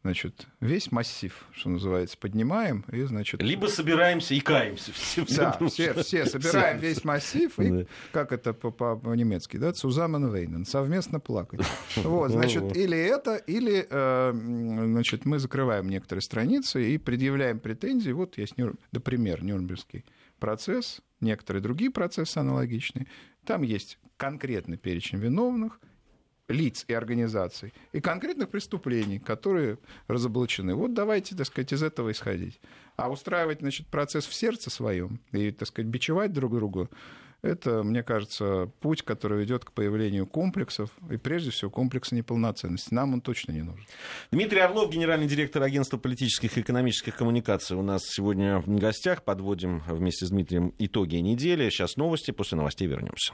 значит, 0.02 0.48
весь 0.60 0.92
массив, 0.92 1.46
что 1.52 1.70
называется, 1.70 2.18
поднимаем 2.18 2.86
и, 2.92 3.02
значит... 3.04 3.42
Либо 3.42 3.68
собираемся 3.68 4.34
и 4.34 4.40
каемся. 4.40 4.92
Все, 4.94 5.26
да, 5.36 5.58
все, 5.68 5.94
все 5.94 6.26
собираем 6.26 6.80
весь 6.80 7.04
массив 7.04 7.60
и, 7.60 7.88
как 8.12 8.32
это 8.32 8.54
по-немецки, 8.54 9.58
да, 9.58 9.74
Цузамен 9.74 10.34
Вейнен, 10.34 10.66
совместно 10.66 11.20
плакать. 11.20 11.62
Вот, 11.98 12.32
значит, 12.32 12.76
или 12.76 12.98
это, 12.98 13.36
или, 13.36 13.86
э, 13.90 14.32
значит, 14.34 15.26
мы 15.26 15.40
закрываем 15.40 15.90
некоторые 15.90 16.22
страницы 16.22 16.92
и 16.92 16.98
предъявляем 16.98 17.60
претензии. 17.60 18.12
Вот 18.12 18.38
есть, 18.38 18.56
например, 18.92 19.44
Нюрнбергский 19.44 20.06
процесс, 20.40 21.02
некоторые 21.20 21.62
другие 21.62 21.92
процессы 21.92 22.38
аналогичные. 22.38 23.08
Там 23.46 23.62
есть 23.62 24.00
конкретный 24.18 24.78
перечень 24.78 25.20
виновных, 25.20 25.80
лиц 26.50 26.84
и 26.88 26.94
организаций 26.94 27.74
и 27.94 28.02
конкретных 28.02 28.50
преступлений, 28.50 29.20
которые 29.20 29.78
разоблачены. 30.08 30.76
Вот 30.76 30.94
давайте, 30.94 31.36
так 31.36 31.46
сказать, 31.46 31.72
из 31.72 31.84
этого 31.84 32.12
исходить. 32.12 32.60
А 32.98 33.10
устраивать, 33.10 33.60
значит, 33.62 33.88
процесс 33.88 34.26
в 34.26 34.34
сердце 34.34 34.70
своем 34.70 35.20
и, 35.32 35.52
так 35.52 35.68
сказать, 35.68 35.90
бичевать 35.90 36.34
друг 36.34 36.54
друга, 36.56 36.90
это, 37.42 37.84
мне 37.84 38.04
кажется, 38.04 38.70
путь, 38.82 39.04
который 39.04 39.40
ведет 39.40 39.64
к 39.64 39.72
появлению 39.72 40.28
комплексов, 40.28 40.90
и 41.10 41.16
прежде 41.16 41.52
всего 41.52 41.72
комплекса 41.72 42.14
неполноценности. 42.16 42.94
Нам 42.94 43.14
он 43.14 43.22
точно 43.22 43.54
не 43.54 43.62
нужен. 43.62 43.86
Дмитрий 44.32 44.60
Орлов, 44.60 44.92
генеральный 44.92 45.28
директор 45.28 45.64
агентства 45.64 45.98
политических 45.98 46.58
и 46.58 46.62
экономических 46.62 47.16
коммуникаций, 47.16 47.78
у 47.78 47.82
нас 47.82 48.02
сегодня 48.06 48.60
в 48.60 48.68
гостях. 48.78 49.24
Подводим 49.24 49.82
вместе 49.88 50.26
с 50.26 50.30
Дмитрием 50.30 50.74
итоги 50.80 51.16
недели. 51.16 51.70
Сейчас 51.70 51.96
новости, 51.96 52.32
после 52.32 52.58
новостей 52.58 52.88
вернемся. 52.88 53.34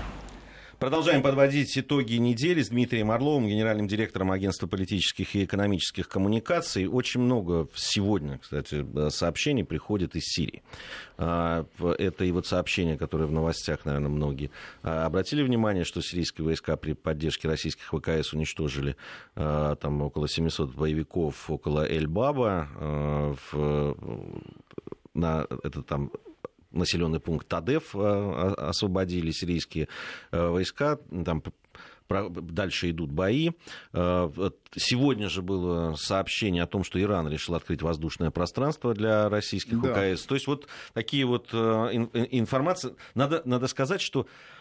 Продолжаем 0.81 1.21
подводить 1.21 1.77
итоги 1.77 2.15
недели 2.15 2.63
с 2.63 2.69
Дмитрием 2.69 3.11
Орловым, 3.11 3.47
генеральным 3.47 3.87
директором 3.87 4.31
агентства 4.31 4.65
политических 4.65 5.35
и 5.35 5.45
экономических 5.45 6.09
коммуникаций. 6.09 6.87
Очень 6.87 7.21
много 7.21 7.67
сегодня, 7.75 8.39
кстати, 8.39 8.83
сообщений 9.11 9.63
приходит 9.63 10.15
из 10.15 10.23
Сирии. 10.23 10.63
А, 11.19 11.67
это 11.99 12.25
и 12.25 12.31
вот 12.31 12.47
сообщение, 12.47 12.97
которое 12.97 13.25
в 13.25 13.31
новостях, 13.31 13.85
наверное, 13.85 14.09
многие 14.09 14.49
а, 14.81 15.05
обратили 15.05 15.43
внимание, 15.43 15.83
что 15.83 16.01
сирийские 16.01 16.45
войска 16.45 16.75
при 16.77 16.93
поддержке 16.93 17.47
российских 17.47 17.93
ВКС 17.93 18.33
уничтожили 18.33 18.95
а, 19.35 19.75
там 19.75 20.01
около 20.01 20.27
700 20.27 20.73
боевиков 20.73 21.47
около 21.51 21.87
Эль-Баба. 21.87 23.37
На 25.13 25.45
это 25.63 25.83
там 25.83 26.09
населенный 26.71 27.19
пункт 27.19 27.47
Тадеф 27.47 27.95
освободили 27.95 29.31
сирийские 29.31 29.87
войска, 30.31 30.99
там 31.25 31.43
дальше 32.09 32.89
идут 32.89 33.11
бои. 33.11 33.51
Сегодня 33.93 35.29
же 35.29 35.41
было 35.41 35.95
сообщение 35.95 36.63
о 36.63 36.67
том, 36.67 36.83
что 36.83 37.01
Иран 37.01 37.29
решил 37.29 37.55
открыть 37.55 37.81
воздушное 37.81 38.31
пространство 38.31 38.93
для 38.93 39.29
российских 39.29 39.81
да. 39.81 40.11
УКС. 40.11 40.23
То 40.25 40.35
есть 40.35 40.47
вот 40.47 40.67
такие 40.93 41.25
вот 41.25 41.53
информации. 41.53 42.95
Надо, 43.15 43.41
надо 43.45 43.67
сказать, 43.67 44.01
что 44.01 44.27
Э, 44.27 44.60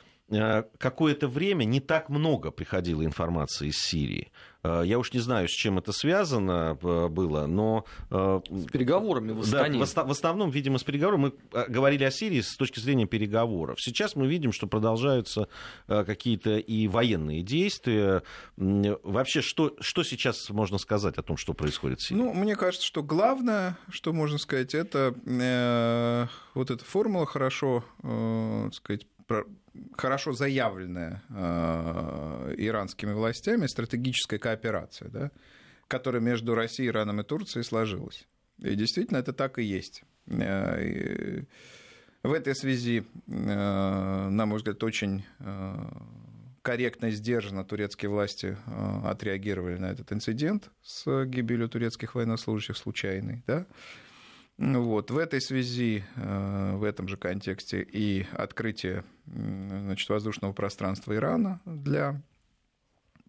какое-то 0.78 1.28
время 1.28 1.64
не 1.64 1.80
так 1.80 2.08
много 2.08 2.50
приходило 2.50 3.04
информации 3.04 3.68
из 3.68 3.78
Сирии. 3.78 4.30
Э, 4.62 4.82
я 4.84 4.98
уж 4.98 5.12
не 5.12 5.20
знаю, 5.20 5.48
с 5.48 5.52
чем 5.52 5.78
это 5.78 5.92
связано 5.92 6.78
э, 6.80 7.08
было, 7.08 7.46
но... 7.46 7.84
С 8.10 8.70
переговорами 8.70 9.32
в 9.32 9.40
Астане. 9.40 9.84
Да, 9.84 10.04
в 10.04 10.10
основном, 10.10 10.50
видимо, 10.50 10.78
с 10.78 10.84
переговорами. 10.84 11.32
Мы 11.52 11.66
говорили 11.68 12.04
о 12.04 12.10
Сирии 12.10 12.40
с 12.40 12.56
точки 12.56 12.80
зрения 12.80 13.06
переговоров. 13.06 13.80
Сейчас 13.80 14.16
мы 14.16 14.26
видим, 14.26 14.52
что 14.52 14.66
продолжаются 14.66 15.48
какие-то 15.86 16.58
и 16.58 16.88
военные 16.88 17.42
действия. 17.42 18.22
Вообще, 18.56 19.40
что, 19.40 19.76
что 19.80 20.02
сейчас 20.02 20.50
можно 20.50 20.78
сказать 20.78 21.18
о 21.18 21.22
том, 21.22 21.36
что 21.36 21.54
происходит 21.54 22.00
в 22.00 22.08
Сирии? 22.08 22.18
Ну, 22.18 22.32
мне 22.32 22.56
кажется, 22.56 22.86
что 22.86 23.02
главное, 23.02 23.78
что 23.88 24.12
можно 24.12 24.38
сказать, 24.38 24.74
это 24.74 25.14
э, 25.26 26.26
вот 26.54 26.70
эта 26.70 26.84
формула 26.84 27.26
хорошо, 27.26 27.84
э, 28.02 28.70
сказать, 28.72 29.06
хорошо 29.96 30.32
заявленная 30.32 31.22
э, 31.28 32.54
иранскими 32.58 33.12
властями 33.12 33.66
стратегическая 33.66 34.38
кооперация, 34.38 35.08
да, 35.08 35.30
которая 35.88 36.22
между 36.22 36.54
Россией, 36.54 36.88
Ираном 36.88 37.20
и 37.20 37.24
Турцией 37.24 37.64
сложилась. 37.64 38.26
И 38.58 38.74
действительно 38.74 39.18
это 39.18 39.32
так 39.32 39.58
и 39.58 39.62
есть. 39.62 40.02
Э, 40.26 41.42
в 42.22 42.32
этой 42.32 42.54
связи, 42.54 43.04
э, 43.26 44.28
на 44.28 44.46
мой 44.46 44.58
взгляд, 44.58 44.82
очень 44.84 45.24
корректно 46.62 47.06
и 47.06 47.10
сдержанно 47.12 47.64
турецкие 47.64 48.10
власти 48.10 48.58
отреагировали 49.04 49.78
на 49.78 49.86
этот 49.86 50.12
инцидент 50.12 50.70
с 50.82 51.24
гибелью 51.24 51.70
турецких 51.70 52.14
военнослужащих 52.14 52.76
случайный. 52.76 53.42
Да? 53.46 53.66
Вот. 54.58 55.10
В 55.10 55.16
этой 55.16 55.40
связи, 55.40 56.04
в 56.16 56.84
этом 56.84 57.08
же 57.08 57.16
контексте 57.16 57.80
и 57.80 58.26
открытие 58.32 59.04
значит, 59.32 60.08
воздушного 60.08 60.52
пространства 60.52 61.14
Ирана 61.14 61.60
для 61.64 62.20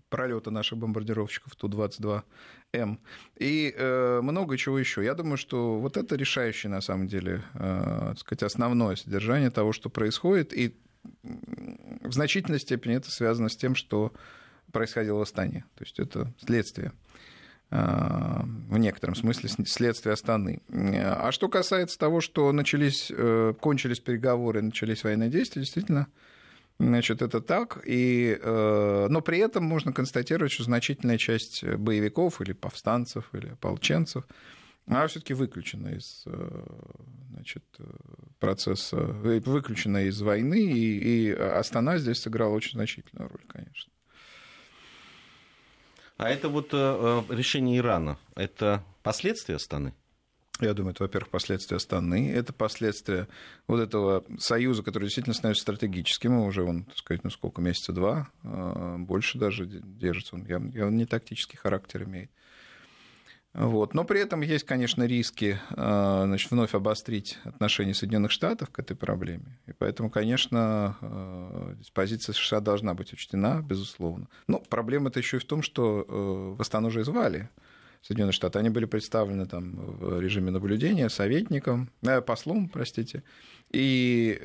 пролета 0.09 0.51
наших 0.51 0.77
бомбардировщиков 0.77 1.55
Ту-22М 1.55 2.99
и 3.37 3.73
э, 3.75 4.19
много 4.21 4.57
чего 4.57 4.77
еще. 4.77 5.03
Я 5.03 5.15
думаю, 5.15 5.37
что 5.37 5.79
вот 5.79 5.97
это 5.97 6.15
решающее, 6.15 6.69
на 6.69 6.81
самом 6.81 7.07
деле, 7.07 7.43
э, 7.53 8.13
сказать, 8.17 8.43
основное 8.43 8.95
содержание 8.97 9.49
того, 9.49 9.71
что 9.71 9.89
происходит, 9.89 10.53
и 10.53 10.75
в 11.23 12.11
значительной 12.11 12.59
степени 12.59 12.95
это 12.95 13.09
связано 13.09 13.49
с 13.49 13.55
тем, 13.55 13.73
что 13.75 14.13
происходило 14.71 15.17
в 15.17 15.21
Астане. 15.21 15.65
То 15.75 15.83
есть 15.83 15.99
это 15.99 16.31
следствие 16.45 16.91
в 17.71 18.77
некотором 18.77 19.15
смысле 19.15 19.49
следствие 19.65 20.11
Астаны. 20.11 20.61
А 20.69 21.31
что 21.31 21.47
касается 21.47 21.97
того, 21.97 22.19
что 22.19 22.51
начались, 22.51 23.09
э, 23.09 23.53
кончились 23.59 24.01
переговоры, 24.01 24.61
начались 24.61 25.03
военные 25.03 25.29
действия, 25.29 25.61
действительно, 25.61 26.07
Значит, 26.79 27.21
это 27.21 27.41
так. 27.41 27.79
И, 27.85 28.39
э, 28.41 29.07
но 29.07 29.21
при 29.21 29.37
этом 29.37 29.63
можно 29.63 29.93
констатировать, 29.93 30.51
что 30.51 30.63
значительная 30.63 31.19
часть 31.19 31.63
боевиков 31.63 32.41
или 32.41 32.53
повстанцев, 32.53 33.29
или 33.33 33.49
ополченцев, 33.49 34.25
она 34.87 35.05
все-таки 35.05 35.35
выключена 35.35 35.89
из 35.89 36.23
э, 36.25 36.63
значит, 37.33 37.63
процесса, 38.39 38.97
выключена 38.97 40.05
из 40.05 40.19
войны, 40.21 40.59
и, 40.59 41.27
и 41.27 41.31
Астана 41.31 41.99
здесь 41.99 42.19
сыграла 42.19 42.55
очень 42.55 42.71
значительную 42.71 43.29
роль, 43.29 43.43
конечно. 43.47 43.93
А 46.21 46.29
это 46.29 46.49
вот 46.49 46.71
э, 46.71 46.77
э, 46.77 47.33
решение 47.33 47.79
Ирана, 47.79 48.19
это 48.35 48.83
последствия 49.01 49.55
Астаны? 49.55 49.95
Я 50.59 50.75
думаю, 50.75 50.93
это, 50.93 51.01
во-первых, 51.01 51.31
последствия 51.31 51.77
Астаны, 51.77 52.31
это 52.31 52.53
последствия 52.53 53.27
вот 53.65 53.79
этого 53.79 54.23
союза, 54.37 54.83
который 54.83 55.05
действительно 55.05 55.33
становится 55.33 55.63
стратегическим, 55.63 56.37
уже 56.41 56.61
он, 56.61 56.83
так 56.83 56.97
сказать, 56.97 57.23
ну 57.23 57.31
сколько, 57.31 57.59
месяца 57.59 57.91
два, 57.91 58.29
э, 58.43 58.97
больше 58.99 59.39
даже 59.39 59.65
держится, 59.65 60.35
он, 60.35 60.45
он 60.47 60.95
не 60.95 61.07
тактический 61.07 61.57
характер 61.57 62.03
имеет. 62.03 62.29
Вот. 63.53 63.93
Но 63.93 64.05
при 64.05 64.21
этом 64.21 64.41
есть, 64.41 64.65
конечно, 64.65 65.03
риски 65.03 65.59
э, 65.71 66.23
значит, 66.25 66.51
вновь 66.51 66.73
обострить 66.73 67.37
отношения 67.43 67.93
Соединенных 67.93 68.31
Штатов 68.31 68.69
к 68.69 68.79
этой 68.79 68.95
проблеме. 68.95 69.59
И 69.67 69.73
поэтому, 69.73 70.09
конечно, 70.09 70.97
э, 71.01 71.75
позиция 71.93 72.33
США 72.33 72.61
должна 72.61 72.93
быть 72.93 73.11
учтена, 73.11 73.61
безусловно. 73.61 74.27
Но 74.47 74.59
проблема-то 74.59 75.19
еще 75.19 75.37
и 75.37 75.39
в 75.41 75.45
том, 75.45 75.63
что 75.63 76.05
э, 76.07 76.55
в 76.57 76.61
Астан 76.61 76.85
уже 76.85 77.03
звали 77.03 77.49
Соединенные 78.01 78.31
Штаты. 78.31 78.57
Они 78.57 78.69
были 78.69 78.85
представлены 78.85 79.45
там 79.45 79.75
в 79.75 80.21
режиме 80.21 80.51
наблюдения 80.51 81.09
советником, 81.09 81.91
э, 82.03 82.21
послом, 82.21 82.69
простите. 82.69 83.23
И 83.69 84.39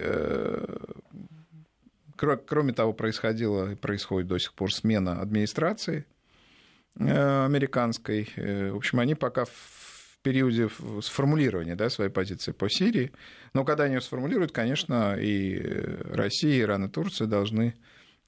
кроме 2.16 2.72
того, 2.72 2.92
происходила 2.92 3.72
и 3.72 3.74
происходит 3.76 4.28
до 4.28 4.38
сих 4.38 4.54
пор 4.54 4.72
смена 4.72 5.20
администрации 5.20 6.06
Э, 6.06 6.15
американской. 6.98 8.28
Э, 8.36 8.70
в 8.70 8.76
общем, 8.76 9.00
они 9.00 9.14
пока 9.14 9.44
в 9.44 10.18
периоде 10.22 10.68
сформулирования 11.02 11.76
да, 11.76 11.88
своей 11.90 12.10
позиции 12.10 12.52
по 12.52 12.68
Сирии. 12.68 13.12
Но 13.54 13.64
когда 13.64 13.84
они 13.84 13.94
ее 13.94 14.00
сформулируют, 14.00 14.52
конечно, 14.52 15.16
и 15.16 15.58
Россия, 16.10 16.62
Иран 16.62 16.86
и 16.86 16.88
Турция 16.88 17.26
должны 17.26 17.74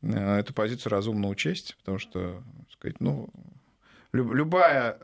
э, 0.02 0.38
эту 0.38 0.54
позицию 0.54 0.92
разумно 0.92 1.28
учесть, 1.28 1.76
потому 1.78 1.98
что, 1.98 2.42
сказать, 2.72 3.00
ну, 3.00 3.30
любая, 4.12 4.96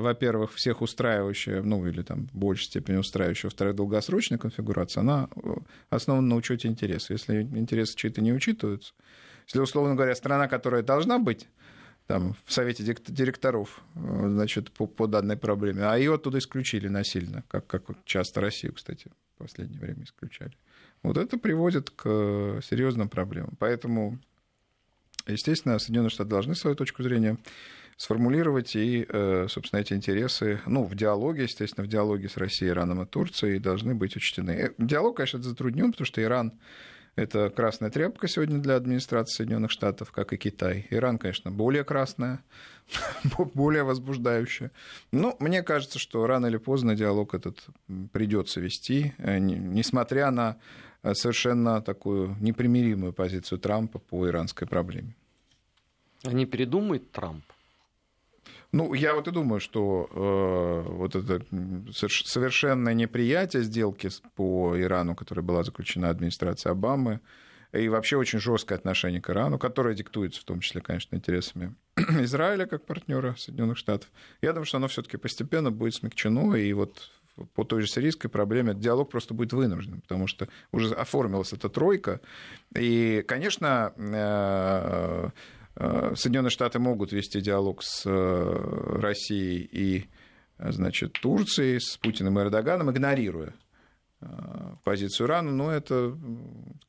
во-первых, 0.00 0.52
всех 0.54 0.80
устраивающая, 0.80 1.62
ну 1.62 1.84
или 1.84 2.02
там 2.02 2.28
в 2.28 2.36
большей 2.36 2.66
степени 2.66 2.96
устраивающая, 2.96 3.48
во-вторых, 3.50 3.74
долгосрочная 3.74 4.38
конфигурация, 4.38 5.00
она 5.00 5.28
основана 5.90 6.28
на 6.28 6.36
учете 6.36 6.68
интересов. 6.68 7.10
Если 7.10 7.42
интересы 7.42 7.96
чьи-то 7.96 8.20
не 8.20 8.32
учитываются, 8.32 8.94
если, 9.46 9.58
условно 9.58 9.96
говоря, 9.96 10.14
страна, 10.14 10.46
которая 10.46 10.82
должна 10.82 11.18
быть 11.18 11.48
там, 12.06 12.36
в 12.44 12.52
совете 12.52 12.84
директоров 12.84 13.82
э, 13.94 14.28
значит, 14.28 14.70
по, 14.72 14.86
по 14.86 15.06
данной 15.06 15.36
проблеме, 15.36 15.84
а 15.84 15.96
ее 15.96 16.14
оттуда 16.14 16.38
исключили 16.38 16.88
насильно, 16.88 17.42
как, 17.48 17.66
как 17.66 17.82
часто 18.04 18.40
Россию, 18.40 18.74
кстати, 18.74 19.10
в 19.34 19.38
последнее 19.38 19.80
время 19.80 20.04
исключали. 20.04 20.52
Вот 21.02 21.16
это 21.16 21.38
приводит 21.38 21.90
к 21.90 22.60
серьезным 22.62 23.08
проблемам. 23.08 23.54
Поэтому, 23.58 24.18
естественно, 25.26 25.78
Соединенные 25.78 26.10
Штаты 26.10 26.30
должны 26.30 26.54
свою 26.54 26.76
точку 26.76 27.02
зрения 27.02 27.38
сформулировать 27.96 28.76
и, 28.76 29.06
э, 29.08 29.46
собственно, 29.48 29.80
эти 29.80 29.94
интересы, 29.94 30.60
ну, 30.66 30.84
в 30.84 30.94
диалоге, 30.94 31.44
естественно, 31.44 31.84
в 31.84 31.88
диалоге 31.88 32.28
с 32.28 32.36
Россией, 32.36 32.70
Ираном 32.70 33.02
и 33.02 33.06
Турцией 33.06 33.58
должны 33.58 33.94
быть 33.94 34.16
учтены. 34.16 34.50
Э, 34.50 34.70
диалог, 34.78 35.16
конечно, 35.16 35.42
затруднен, 35.42 35.92
потому 35.92 36.06
что 36.06 36.22
Иран 36.22 36.52
это 37.16 37.48
красная 37.48 37.90
тряпка 37.90 38.28
сегодня 38.28 38.58
для 38.58 38.76
администрации 38.76 39.38
Соединенных 39.38 39.70
Штатов, 39.70 40.12
как 40.12 40.34
и 40.34 40.36
Китай. 40.36 40.86
Иран, 40.90 41.18
конечно, 41.18 41.50
более 41.50 41.82
красная, 41.82 42.40
более 43.54 43.84
возбуждающая. 43.84 44.70
Но 45.12 45.34
мне 45.40 45.62
кажется, 45.62 45.98
что 45.98 46.26
рано 46.26 46.46
или 46.46 46.58
поздно 46.58 46.94
диалог 46.94 47.34
этот 47.34 47.66
придется 48.12 48.60
вести, 48.60 49.14
э, 49.16 49.38
несмотря 49.38 50.30
на 50.30 50.58
э, 51.02 51.14
совершенно 51.14 51.80
такую 51.80 52.36
непримиримую 52.40 53.14
позицию 53.14 53.58
Трампа 53.58 53.98
по 53.98 54.28
иранской 54.28 54.68
проблеме. 54.68 55.16
А 56.22 56.32
не 56.32 56.44
передумает 56.44 57.10
Трамп? 57.12 57.44
Ну, 58.72 58.94
я 58.94 59.14
вот 59.14 59.28
и 59.28 59.30
думаю, 59.30 59.60
что 59.60 60.08
э, 60.10 60.90
вот 60.92 61.14
это 61.16 61.44
совершенное 61.92 62.94
неприятие 62.94 63.62
сделки 63.62 64.10
по 64.34 64.78
Ирану, 64.78 65.14
которая 65.14 65.44
была 65.44 65.62
заключена 65.62 66.10
администрацией 66.10 66.72
Обамы, 66.72 67.20
и 67.72 67.88
вообще 67.88 68.16
очень 68.16 68.38
жесткое 68.38 68.78
отношение 68.78 69.20
к 69.20 69.30
Ирану, 69.30 69.58
которое 69.58 69.94
диктуется 69.94 70.40
в 70.40 70.44
том 70.44 70.60
числе, 70.60 70.80
конечно, 70.80 71.16
интересами 71.16 71.74
Израиля 71.96 72.66
как 72.66 72.84
партнера 72.86 73.34
Соединенных 73.36 73.76
Штатов. 73.76 74.10
Я 74.40 74.52
думаю, 74.52 74.66
что 74.66 74.78
оно 74.78 74.88
все-таки 74.88 75.16
постепенно 75.16 75.70
будет 75.70 75.94
смягчено, 75.94 76.54
и 76.54 76.72
вот 76.72 77.10
по 77.54 77.64
той 77.64 77.82
же 77.82 77.86
сирийской 77.86 78.28
проблеме 78.28 78.74
диалог 78.74 79.10
просто 79.10 79.34
будет 79.34 79.52
вынужден, 79.52 80.00
потому 80.00 80.26
что 80.26 80.48
уже 80.72 80.94
оформилась 80.94 81.52
эта 81.52 81.68
тройка. 81.68 82.20
И, 82.74 83.22
конечно, 83.28 83.92
э, 83.96 85.30
Соединенные 85.76 86.50
Штаты 86.50 86.78
могут 86.78 87.12
вести 87.12 87.40
диалог 87.40 87.82
с 87.82 88.02
э, 88.06 88.98
Россией 89.00 89.68
и 89.70 90.06
значит, 90.58 91.12
Турцией, 91.12 91.80
с 91.80 91.98
Путиным 91.98 92.38
и 92.38 92.42
Эрдоганом, 92.42 92.90
игнорируя 92.90 93.52
позицию 94.82 95.26
Ирана, 95.26 95.52
но 95.52 95.70
это 95.70 96.16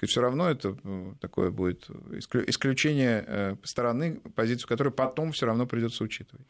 все 0.01 0.21
равно 0.21 0.49
это 0.49 0.77
такое 1.19 1.51
будет 1.51 1.85
исключение 2.13 3.57
стороны, 3.63 4.21
позицию 4.33 4.69
которой 4.69 4.93
потом 4.93 5.33
все 5.33 5.45
равно 5.45 5.65
придется 5.67 6.05
учитывать. 6.05 6.47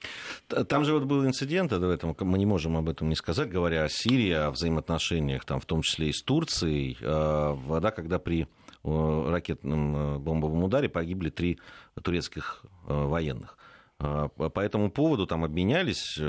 Там 0.69 0.86
же 0.86 0.93
вот 0.93 1.06
был 1.06 1.26
инцидент, 1.26 1.71
в 1.71 1.89
этом 1.89 2.15
мы 2.19 2.38
не 2.38 2.45
можем 2.45 2.78
об 2.78 2.89
этом 2.89 3.10
не 3.10 3.15
сказать, 3.15 3.50
говоря 3.50 3.86
о 3.86 3.89
Сирии, 3.89 4.32
о 4.32 4.52
взаимоотношениях, 4.52 5.45
там, 5.45 5.60
в 5.60 5.65
том 5.65 5.82
числе 5.82 6.10
и 6.10 6.13
с 6.13 6.21
Турцией, 6.21 6.95
да, 7.02 7.91
когда 7.91 8.19
при 8.19 8.47
ракетном 8.84 10.22
бомбовом 10.22 10.63
ударе 10.63 10.90
погибли 10.90 11.30
три 11.30 11.60
турецких 12.02 12.63
военных. 12.86 13.58
По 13.98 14.60
этому 14.60 14.92
поводу 14.92 15.26
там 15.26 15.44
обменялись 15.44 16.20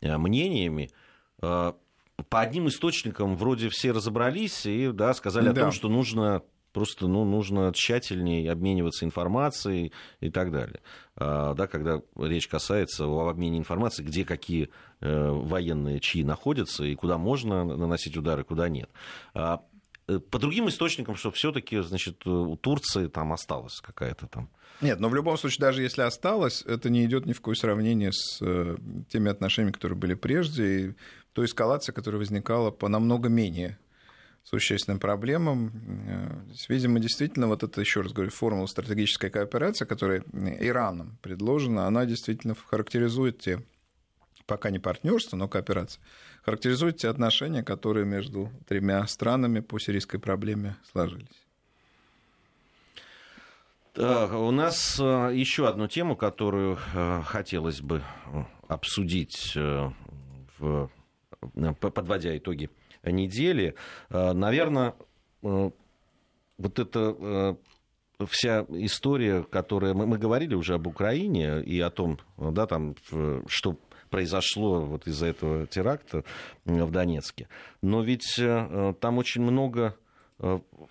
мнениями 0.00 0.90
по 2.28 2.40
одним 2.40 2.68
источникам 2.68 3.36
вроде 3.36 3.68
все 3.68 3.92
разобрались 3.92 4.66
и 4.66 4.90
да, 4.92 5.14
сказали 5.14 5.46
да. 5.46 5.52
о 5.52 5.64
том, 5.64 5.72
что 5.72 5.88
нужно 5.88 6.42
просто 6.72 7.06
ну, 7.06 7.24
нужно 7.24 7.72
тщательнее 7.74 8.50
обмениваться 8.50 9.04
информацией 9.04 9.92
и 10.20 10.30
так 10.30 10.50
далее. 10.50 10.80
А, 11.16 11.54
да, 11.54 11.66
когда 11.66 12.00
речь 12.16 12.48
касается 12.48 13.06
о 13.06 13.28
обмене 13.28 13.58
информацией, 13.58 14.06
где 14.06 14.24
какие 14.24 14.70
э, 15.00 15.30
военные 15.30 16.00
чьи 16.00 16.24
находятся 16.24 16.84
и 16.84 16.94
куда 16.94 17.18
можно 17.18 17.64
наносить 17.64 18.16
удары, 18.16 18.44
куда 18.44 18.68
нет. 18.68 18.90
А, 19.34 19.56
э, 19.56 19.71
по 20.06 20.38
другим 20.38 20.68
источникам, 20.68 21.16
что 21.16 21.30
все-таки, 21.30 21.80
значит, 21.80 22.26
у 22.26 22.56
Турции 22.56 23.06
там 23.06 23.32
осталась 23.32 23.80
какая-то 23.80 24.26
там. 24.26 24.50
Нет, 24.80 24.98
но 25.00 25.08
в 25.08 25.14
любом 25.14 25.36
случае, 25.38 25.60
даже 25.60 25.82
если 25.82 26.02
осталось, 26.02 26.62
это 26.66 26.90
не 26.90 27.04
идет 27.04 27.26
ни 27.26 27.32
в 27.32 27.36
какое 27.36 27.54
сравнение 27.54 28.10
с 28.12 28.38
э, 28.40 28.76
теми 29.08 29.30
отношениями, 29.30 29.72
которые 29.72 29.96
были 29.96 30.14
прежде. 30.14 30.80
И 30.80 30.94
то 31.32 31.44
эскалация, 31.44 31.92
которая 31.92 32.18
возникала 32.18 32.70
по 32.70 32.88
намного 32.88 33.28
менее 33.28 33.78
существенным 34.44 34.98
проблемам. 34.98 36.46
Видимо, 36.68 37.00
действительно, 37.00 37.46
вот 37.46 37.62
это, 37.62 37.80
еще 37.80 38.00
раз 38.00 38.12
говорю, 38.12 38.30
формула 38.30 38.66
стратегической 38.66 39.30
кооперации, 39.30 39.84
которая 39.84 40.24
Ираном 40.60 41.18
предложена, 41.22 41.86
она 41.86 42.06
действительно 42.06 42.54
характеризует 42.54 43.38
те, 43.38 43.62
пока 44.46 44.70
не 44.70 44.78
партнерство, 44.78 45.36
но 45.36 45.48
кооперация, 45.48 46.02
характеризует 46.42 46.96
те 46.96 47.08
отношения, 47.08 47.62
которые 47.62 48.04
между 48.06 48.50
тремя 48.66 49.06
странами 49.06 49.60
по 49.60 49.78
сирийской 49.78 50.18
проблеме 50.18 50.76
сложились. 50.90 51.42
Так, 53.92 54.32
у 54.32 54.50
нас 54.50 54.98
э, 54.98 55.32
еще 55.34 55.68
одну 55.68 55.86
тему, 55.86 56.16
которую 56.16 56.78
э, 56.94 57.22
хотелось 57.26 57.82
бы 57.82 58.02
э, 58.26 58.44
обсудить 58.68 59.54
в 59.54 60.90
подводя 61.80 62.36
итоги 62.38 62.70
недели, 63.04 63.74
наверное, 64.10 64.94
вот 65.42 66.78
эта 66.78 67.56
вся 68.24 68.64
история, 68.68 69.42
которая... 69.42 69.92
Мы, 69.92 70.06
мы 70.06 70.18
говорили 70.18 70.54
уже 70.54 70.74
об 70.74 70.86
Украине 70.86 71.60
и 71.62 71.80
о 71.80 71.90
том, 71.90 72.20
да, 72.38 72.66
там, 72.66 72.94
что 73.48 73.76
произошло 74.12 74.82
вот 74.82 75.08
из-за 75.08 75.26
этого 75.26 75.66
теракта 75.66 76.22
в 76.64 76.90
Донецке. 76.92 77.48
Но 77.82 78.02
ведь 78.02 78.36
там 78.36 79.18
очень 79.18 79.42
много 79.42 79.96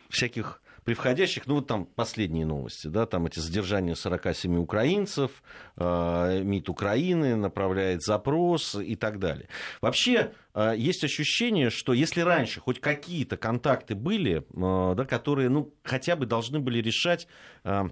всяких 0.09 0.61
при 0.83 0.93
входящих, 0.95 1.45
ну 1.47 1.55
вот 1.55 1.67
там 1.67 1.85
последние 1.85 2.45
новости, 2.45 2.87
да, 2.87 3.05
там 3.05 3.27
эти 3.27 3.39
задержания 3.39 3.93
47 3.93 4.57
украинцев, 4.57 5.43
э, 5.77 6.41
МИД 6.43 6.69
Украины 6.69 7.35
направляет 7.35 8.01
запрос 8.01 8.75
и 8.75 8.95
так 8.95 9.19
далее. 9.19 9.47
Вообще 9.79 10.31
э, 10.53 10.73
есть 10.75 11.03
ощущение, 11.03 11.69
что 11.69 11.93
если 11.93 12.21
раньше 12.21 12.59
хоть 12.61 12.79
какие-то 12.79 13.37
контакты 13.37 13.93
были, 13.93 14.39
э, 14.39 14.95
да, 14.95 15.05
которые, 15.05 15.49
ну, 15.49 15.71
хотя 15.83 16.15
бы 16.15 16.25
должны 16.25 16.59
были 16.59 16.81
решать 16.81 17.27
э, 17.63 17.83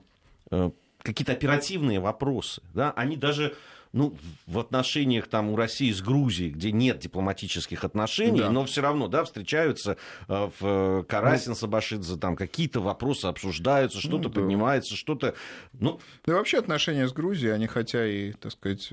э, 0.50 0.72
какие-то 1.04 1.34
оперативные 1.34 2.00
вопросы, 2.00 2.64
да, 2.74 2.92
они 2.96 3.18
даже 3.18 3.56
ну, 3.92 4.16
в 4.46 4.60
отношениях 4.60 5.28
там 5.28 5.50
у 5.50 5.56
России 5.56 5.92
с 5.92 6.02
Грузией, 6.02 6.52
где 6.52 6.72
нет 6.72 7.00
дипломатических 7.00 7.84
отношений, 7.84 8.40
да. 8.40 8.52
но 8.52 8.66
все 8.66 8.82
равно, 8.82 9.08
да, 9.08 9.24
встречаются 9.24 9.98
э, 10.28 10.50
в 10.60 11.04
Карасин, 11.04 11.52
ну, 11.52 11.56
Сабашидзе, 11.56 12.18
там 12.18 12.36
какие-то 12.36 12.82
вопросы 12.82 13.26
обсуждаются, 13.26 14.00
что-то 14.00 14.30
ну, 14.30 14.30
да. 14.30 14.42
поднимается, 14.42 14.96
что-то, 14.96 15.34
ну... 15.74 16.00
Да 16.26 16.36
вообще 16.36 16.60
отношения 16.60 17.08
с 17.08 17.14
Грузией, 17.14 17.54
они 17.54 17.68
хотя 17.68 18.06
и, 18.06 18.34
так 18.34 18.52
сказать, 18.52 18.92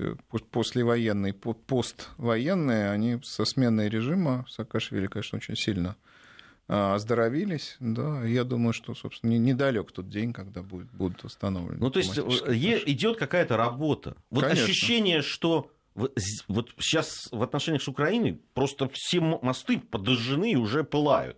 послевоенные, 0.51 1.33
поствоенные, 1.33 2.89
они 2.89 3.19
со 3.23 3.45
сменой 3.45 3.89
режима 3.89 4.45
Саакашвили, 4.49 5.07
конечно, 5.07 5.37
очень 5.37 5.55
сильно 5.55 5.95
оздоровились, 6.67 7.77
да, 7.79 8.23
я 8.25 8.43
думаю, 8.43 8.73
что, 8.73 8.93
собственно, 8.93 9.37
недалек 9.37 9.91
тот 9.91 10.09
день, 10.09 10.33
когда 10.33 10.61
будет, 10.61 10.91
будут 10.91 11.23
установлены. 11.23 11.79
Ну, 11.79 11.89
то 11.89 11.99
есть 11.99 12.17
идет 12.17 13.17
какая-то 13.17 13.55
работа. 13.55 14.15
Вот 14.29 14.43
Конечно. 14.43 14.65
ощущение, 14.65 15.21
что 15.21 15.71
вот 16.47 16.73
сейчас 16.79 17.29
в 17.31 17.41
отношениях 17.41 17.81
с 17.81 17.87
Украиной 17.87 18.39
просто 18.53 18.89
все 18.93 19.19
мосты 19.19 19.79
подожжены 19.79 20.51
и 20.51 20.55
уже 20.55 20.83
пылают. 20.83 21.37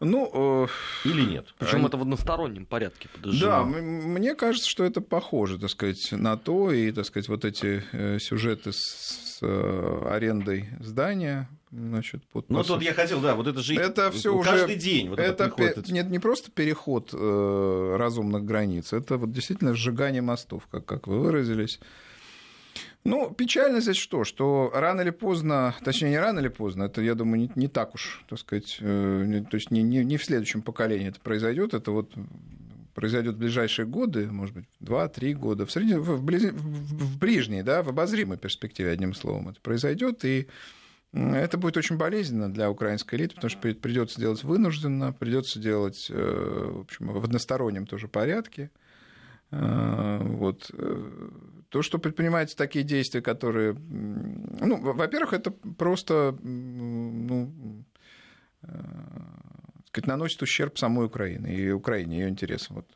Ну, 0.00 0.66
э, 1.04 1.08
или 1.08 1.22
нет? 1.22 1.54
Причем 1.58 1.78
они... 1.78 1.86
это 1.86 1.96
в 1.96 2.02
одностороннем 2.02 2.66
порядке 2.66 3.08
подожжено. 3.08 3.50
Да, 3.50 3.64
мне 3.64 4.34
кажется, 4.34 4.68
что 4.68 4.84
это 4.84 5.00
похоже, 5.00 5.58
так 5.58 5.70
сказать, 5.70 6.08
на 6.12 6.36
то, 6.36 6.72
и, 6.72 6.90
так 6.92 7.06
сказать, 7.06 7.28
вот 7.28 7.44
эти 7.44 7.82
э, 7.92 8.18
сюжеты 8.18 8.72
с 8.72 9.38
э, 9.40 10.06
арендой 10.10 10.68
здания, 10.80 11.48
Значит, 11.72 12.22
под, 12.24 12.50
ну, 12.50 12.62
тут 12.62 12.82
я 12.82 12.92
хотел, 12.92 13.22
да, 13.22 13.34
вот 13.34 13.46
это 13.46 13.62
же 13.62 13.74
это 13.74 14.10
все 14.10 14.38
каждый 14.42 14.74
уже, 14.74 14.76
день. 14.76 15.08
Вот 15.08 15.18
это 15.18 15.50
это 15.56 15.92
нет, 15.92 16.10
не 16.10 16.18
просто 16.18 16.50
переход 16.50 17.10
э, 17.14 17.96
разумных 17.98 18.44
границ, 18.44 18.92
это 18.92 19.16
вот 19.16 19.32
действительно 19.32 19.74
сжигание 19.74 20.20
мостов, 20.20 20.68
как, 20.70 20.84
как 20.84 21.06
вы 21.06 21.20
выразились. 21.20 21.80
Ну, 23.04 23.32
печально 23.32 23.80
здесь 23.80 23.96
что? 23.96 24.24
Что 24.24 24.70
рано 24.74 25.00
или 25.00 25.10
поздно, 25.10 25.74
точнее, 25.82 26.10
не 26.10 26.18
рано 26.18 26.40
или 26.40 26.48
поздно, 26.48 26.84
это, 26.84 27.00
я 27.00 27.14
думаю, 27.14 27.40
не, 27.40 27.50
не 27.54 27.68
так 27.68 27.94
уж, 27.94 28.22
так 28.28 28.38
сказать, 28.38 28.76
э, 28.80 29.24
не, 29.26 29.42
то 29.42 29.54
есть 29.54 29.70
не, 29.70 29.82
не, 29.82 30.04
не 30.04 30.18
в 30.18 30.24
следующем 30.24 30.60
поколении 30.60 31.08
это 31.08 31.20
произойдет, 31.20 31.72
это 31.72 31.90
вот 31.90 32.12
произойдет 32.94 33.36
в 33.36 33.38
ближайшие 33.38 33.86
годы, 33.86 34.26
может 34.26 34.54
быть, 34.54 34.66
2-3 34.82 35.32
года, 35.32 35.64
в, 35.64 35.72
среднем, 35.72 36.02
в, 36.02 36.22
близ, 36.22 36.52
в, 36.52 36.54
в 36.54 37.18
ближней, 37.18 37.62
да, 37.62 37.82
в 37.82 37.88
обозримой 37.88 38.36
перспективе, 38.36 38.90
одним 38.90 39.14
словом, 39.14 39.48
это 39.48 39.60
произойдет, 39.62 40.22
и 40.26 40.48
это 41.12 41.58
будет 41.58 41.76
очень 41.76 41.96
болезненно 41.98 42.52
для 42.52 42.70
украинской 42.70 43.16
элиты, 43.16 43.34
потому 43.34 43.50
что 43.50 43.60
придется 43.74 44.18
делать 44.18 44.44
вынужденно, 44.44 45.12
придется 45.12 45.58
делать 45.60 46.08
э, 46.10 46.70
в, 46.74 46.80
общем, 46.80 47.08
в 47.12 47.24
одностороннем 47.24 47.86
тоже 47.86 48.08
порядке. 48.08 48.70
Э, 49.50 50.18
вот. 50.22 50.70
Э, 50.72 51.30
то, 51.68 51.82
что 51.82 51.98
предпринимаются 51.98 52.56
такие 52.56 52.84
действия, 52.84 53.20
которые... 53.20 53.74
Ну, 53.74 54.76
во-первых, 54.80 55.32
это 55.34 55.50
просто 55.50 56.36
ну, 56.42 57.84
сказать, 59.86 60.06
наносит 60.06 60.42
ущерб 60.42 60.78
самой 60.78 61.06
Украине 61.06 61.54
и 61.54 61.70
Украине, 61.70 62.20
ее 62.20 62.28
интересам. 62.28 62.76
Вот, 62.76 62.86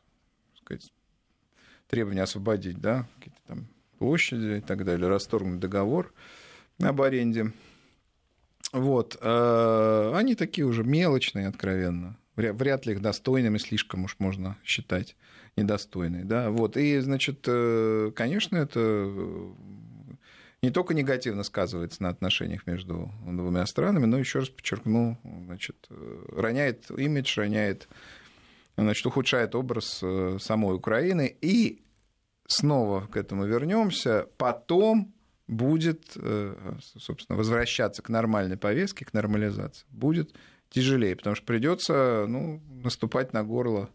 сказать, 0.55 0.91
требования 1.87 2.23
освободить 2.23 2.79
да, 2.79 3.07
какие-то 3.15 3.39
там 3.47 3.67
площади 3.97 4.57
и 4.57 4.61
так 4.61 4.85
далее, 4.85 5.07
расторгнуть 5.07 5.59
договор 5.59 6.13
об 6.79 7.01
аренде 7.01 7.51
вот. 8.73 9.17
Э, 9.21 10.11
они 10.15 10.35
такие 10.35 10.65
уже 10.65 10.83
мелочные, 10.83 11.47
откровенно. 11.47 12.17
Вряд 12.35 12.85
ли 12.85 12.93
их 12.93 13.01
достойными 13.01 13.57
слишком 13.57 14.03
уж 14.03 14.17
можно 14.19 14.57
считать 14.63 15.15
недостойные. 15.55 16.23
Да? 16.23 16.51
Вот. 16.51 16.77
И, 16.77 16.99
значит, 16.99 17.45
э, 17.47 18.11
конечно, 18.15 18.57
это 18.57 18.79
э, 18.79 19.51
не 20.61 20.69
только 20.69 20.93
негативно 20.93 21.43
сказывается 21.43 22.03
на 22.03 22.09
отношениях 22.09 22.67
между 22.67 23.11
двумя 23.25 23.65
странами, 23.65 24.05
но 24.05 24.19
еще 24.19 24.39
раз 24.39 24.49
подчеркну, 24.49 25.17
значит, 25.45 25.87
роняет 25.89 26.91
имидж, 26.91 27.39
роняет, 27.39 27.87
значит, 28.75 29.05
ухудшает 29.05 29.55
образ 29.55 30.03
самой 30.39 30.75
Украины. 30.75 31.35
И 31.41 31.81
снова 32.47 33.07
к 33.07 33.17
этому 33.17 33.45
вернемся. 33.45 34.27
Потом 34.37 35.13
будет, 35.47 36.13
э, 36.15 36.55
собственно, 36.97 37.37
возвращаться 37.37 38.01
к 38.01 38.09
нормальной 38.09 38.57
повестке, 38.57 39.05
к 39.05 39.13
нормализации, 39.13 39.85
будет 39.89 40.33
тяжелее, 40.69 41.15
потому 41.15 41.35
что 41.35 41.45
придется 41.45 42.25
ну, 42.27 42.61
наступать 42.83 43.33
на 43.33 43.43
горло 43.43 43.89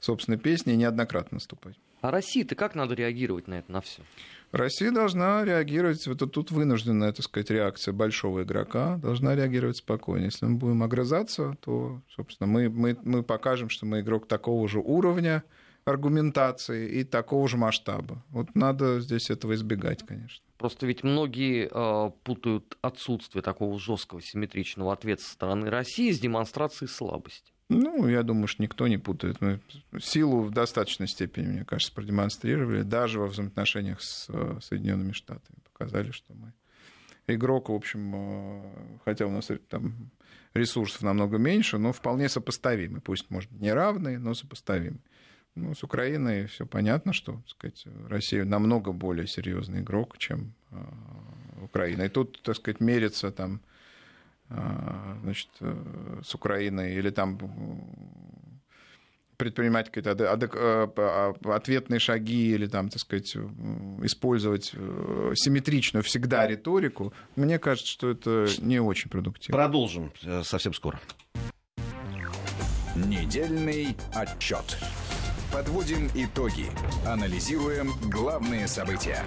собственной 0.00 0.38
песни 0.38 0.72
и 0.72 0.76
неоднократно 0.76 1.36
наступать. 1.36 1.76
А 2.00 2.10
России-то 2.10 2.54
как 2.54 2.74
надо 2.74 2.94
реагировать 2.94 3.46
на 3.46 3.58
это, 3.58 3.70
на 3.70 3.80
все? 3.82 4.02
Россия 4.52 4.90
должна 4.90 5.44
реагировать, 5.44 6.06
вот 6.06 6.32
тут 6.32 6.50
вынужденная, 6.50 7.12
так 7.12 7.24
сказать, 7.24 7.50
реакция 7.50 7.92
большого 7.92 8.42
игрока, 8.42 8.96
должна 8.96 9.36
реагировать 9.36 9.76
спокойно. 9.76 10.24
Если 10.24 10.46
мы 10.46 10.56
будем 10.56 10.82
огрызаться, 10.82 11.56
то, 11.60 12.00
собственно, 12.08 12.48
мы, 12.48 12.68
мы, 12.68 12.98
мы 13.04 13.22
покажем, 13.22 13.68
что 13.68 13.86
мы 13.86 14.00
игрок 14.00 14.26
такого 14.26 14.66
же 14.66 14.80
уровня, 14.80 15.44
аргументации 15.84 16.88
и 16.88 17.04
такого 17.04 17.48
же 17.48 17.58
масштаба. 17.58 18.24
Вот 18.30 18.54
надо 18.54 19.00
здесь 19.00 19.30
этого 19.30 19.54
избегать, 19.54 20.04
конечно. 20.04 20.44
Просто 20.60 20.86
ведь 20.86 21.04
многие 21.04 21.70
э, 21.72 22.10
путают 22.22 22.76
отсутствие 22.82 23.40
такого 23.40 23.78
жесткого 23.78 24.20
симметричного 24.20 24.92
ответа 24.92 25.22
со 25.22 25.32
стороны 25.32 25.70
России 25.70 26.10
с 26.10 26.20
демонстрацией 26.20 26.90
слабости. 26.90 27.50
Ну, 27.70 28.06
я 28.06 28.22
думаю, 28.22 28.46
что 28.46 28.62
никто 28.62 28.86
не 28.86 28.98
путает. 28.98 29.40
Мы 29.40 29.60
силу 29.98 30.42
в 30.42 30.50
достаточной 30.50 31.08
степени, 31.08 31.46
мне 31.46 31.64
кажется, 31.64 31.94
продемонстрировали, 31.94 32.82
даже 32.82 33.20
во 33.20 33.28
взаимоотношениях 33.28 34.02
с 34.02 34.26
э, 34.28 34.58
Соединенными 34.60 35.12
Штатами. 35.12 35.56
Показали, 35.72 36.10
что 36.10 36.34
мы 36.34 36.52
игрок, 37.26 37.70
в 37.70 37.72
общем, 37.72 38.12
э, 38.14 38.98
хотя 39.06 39.24
у 39.24 39.30
нас 39.30 39.50
там 39.70 40.10
ресурсов 40.52 41.00
намного 41.00 41.38
меньше, 41.38 41.78
но 41.78 41.94
вполне 41.94 42.28
сопоставимый. 42.28 43.00
Пусть, 43.00 43.30
может 43.30 43.50
не 43.50 43.72
равный, 43.72 44.18
но 44.18 44.34
сопоставимый. 44.34 45.00
Ну, 45.56 45.74
с 45.74 45.82
Украиной 45.82 46.46
все 46.46 46.64
понятно, 46.64 47.12
что 47.12 47.32
так 47.32 47.48
сказать, 47.48 47.84
Россия 48.08 48.44
намного 48.44 48.92
более 48.92 49.26
серьезный 49.26 49.80
игрок, 49.80 50.16
чем 50.18 50.54
э, 50.70 50.76
Украина. 51.62 52.02
И 52.02 52.08
тут, 52.08 52.40
так 52.42 52.56
сказать, 52.56 52.80
мерится 52.80 53.32
там, 53.32 53.60
э, 54.48 55.16
значит, 55.22 55.48
э, 55.60 56.20
с 56.24 56.34
Украиной 56.34 56.94
или 56.94 57.10
там 57.10 57.38
предпринимать 59.36 59.90
какие-то 59.90 60.12
а, 60.30 61.34
ответные 61.56 61.98
шаги 61.98 62.50
или 62.50 62.66
там, 62.66 62.90
так 62.90 63.00
сказать, 63.00 63.34
использовать 64.02 64.66
симметричную 64.66 66.02
всегда 66.02 66.46
риторику, 66.46 67.14
мне 67.36 67.58
кажется, 67.58 67.90
что 67.90 68.10
это 68.10 68.46
не 68.58 68.80
очень 68.80 69.08
продуктивно. 69.08 69.56
Продолжим 69.56 70.12
совсем 70.42 70.74
скоро. 70.74 71.00
Недельный 72.94 73.96
отчет. 74.14 74.78
Подводим 75.52 76.08
итоги. 76.14 76.66
Анализируем 77.04 77.90
главные 78.08 78.68
события. 78.68 79.24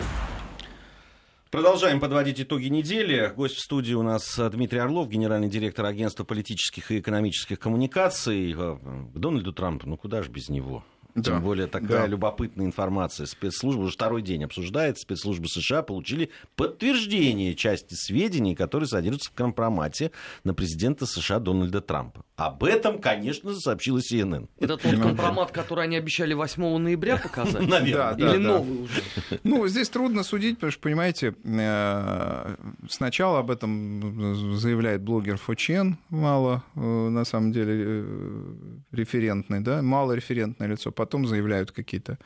Продолжаем 1.52 2.00
подводить 2.00 2.40
итоги 2.40 2.68
недели. 2.68 3.34
Гость 3.36 3.58
в 3.58 3.60
студии 3.60 3.94
у 3.94 4.04
нас 4.04 4.40
Дмитрий 4.52 4.80
Орлов, 4.80 5.10
генеральный 5.10 5.50
директор 5.50 5.86
агентства 5.86 6.24
политических 6.24 6.92
и 6.92 7.00
экономических 7.00 7.60
коммуникаций. 7.60 8.54
К 8.54 8.80
Дональду 9.14 9.52
Трампу, 9.52 9.88
ну 9.88 9.98
куда 9.98 10.24
же 10.24 10.32
без 10.32 10.48
него? 10.48 10.86
Тем 11.16 11.24
да. 11.24 11.39
более 11.39 11.68
такая 11.68 12.01
да. 12.01 12.07
любопытная 12.07 12.66
информация. 12.66 13.28
Спецслужбы 13.28 13.84
уже 13.84 13.93
второй 13.93 14.24
день 14.24 14.43
обсуждает. 14.43 14.97
Спецслужбы 14.97 15.47
США 15.47 15.84
получили 15.84 16.32
подтверждение 16.55 17.53
части 17.53 17.93
сведений, 17.93 18.55
которые 18.55 18.88
содержатся 18.88 19.30
в 19.30 19.34
компромате 19.34 20.11
на 20.43 20.53
президента 20.55 21.05
США 21.05 21.39
Дональда 21.39 21.82
Трампа. 21.82 22.26
Об 22.36 22.64
этом, 22.64 22.99
конечно, 22.99 23.53
сообщила 23.53 23.99
CNN. 23.99 24.47
Это 24.59 24.78
тот 24.78 24.91
компромат, 24.99 25.51
который 25.51 25.84
они 25.84 25.97
обещали 25.97 26.34
8 26.34 26.78
ноября 26.78 27.18
показать? 27.18 27.68
Наверное. 27.68 28.16
Или 28.16 28.38
новый 28.38 28.82
уже? 28.84 29.01
Ну, 29.43 29.68
здесь 29.68 29.89
трудно 29.89 30.24
судить, 30.24 30.55
потому 30.55 30.72
что, 30.72 30.82
понимаете, 30.82 31.36
э, 31.43 32.55
сначала 32.89 33.39
об 33.39 33.51
этом 33.51 34.57
заявляет 34.57 35.03
блогер 35.03 35.38
Фочен, 35.38 35.97
мало, 36.09 36.64
э, 36.76 36.80
на 36.80 37.24
самом 37.24 37.51
деле, 37.51 37.74
э, 37.76 38.45
референтный, 38.91 39.59
да, 39.59 39.82
мало 39.82 40.14
референтное 40.14 40.68
лицо 40.68 40.91
потом 41.04 41.28
заявляют 41.28 41.74
какие-то 41.74 42.18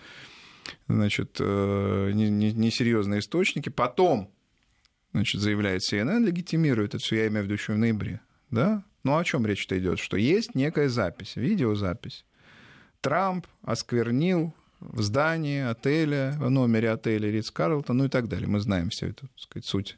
значит, 0.87 1.37
э, 1.39 2.11
несерьезные 2.13 3.21
источники, 3.21 3.69
потом 3.69 4.31
значит, 5.13 5.41
заявляет 5.41 5.81
CNN, 5.81 6.23
легитимирует 6.23 6.93
это 6.93 7.03
все, 7.03 7.15
я 7.15 7.27
имею 7.27 7.41
в 7.41 7.45
виду 7.45 7.55
еще 7.55 7.73
в 7.73 7.77
ноябре. 7.79 8.21
Да? 8.51 8.83
Ну 9.03 9.17
о 9.17 9.23
чем 9.23 9.47
речь-то 9.47 9.79
идет? 9.79 9.97
Что 9.97 10.15
есть 10.15 10.53
некая 10.53 10.89
запись, 10.89 11.37
видеозапись. 11.37 12.23
Трамп 13.01 13.47
осквернил 13.63 14.53
в 14.79 15.01
здании 15.01 15.61
отеля, 15.61 16.35
в 16.37 16.51
номере 16.51 16.91
отеля 16.91 17.31
Ридс 17.31 17.49
Карлтон, 17.49 17.97
ну 17.97 18.05
и 18.05 18.09
так 18.09 18.27
далее. 18.27 18.47
Мы 18.47 18.59
знаем 18.59 18.91
всю 18.91 19.07
эту 19.07 19.27
так 19.27 19.39
сказать, 19.39 19.65
суть. 19.65 19.97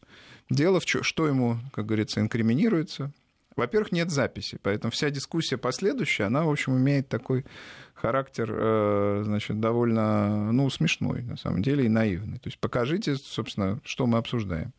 Чем, 0.49 1.03
что 1.03 1.27
ему, 1.27 1.57
как 1.73 1.85
говорится, 1.85 2.21
инкриминируется. 2.21 3.11
Во-первых, 3.55 3.91
нет 3.91 4.09
записи, 4.09 4.57
поэтому 4.61 4.91
вся 4.91 5.09
дискуссия 5.09 5.57
последующая, 5.57 6.25
она, 6.25 6.43
в 6.43 6.49
общем, 6.49 6.77
имеет 6.77 7.09
такой 7.09 7.45
характер, 7.93 8.49
э, 8.51 9.21
значит, 9.25 9.59
довольно, 9.59 10.51
ну, 10.51 10.69
смешной, 10.69 11.23
на 11.23 11.35
самом 11.35 11.61
деле, 11.61 11.85
и 11.85 11.89
наивный. 11.89 12.37
То 12.37 12.47
есть 12.47 12.59
покажите, 12.59 13.15
собственно, 13.15 13.79
что 13.83 14.05
мы 14.07 14.17
обсуждаем. 14.17 14.71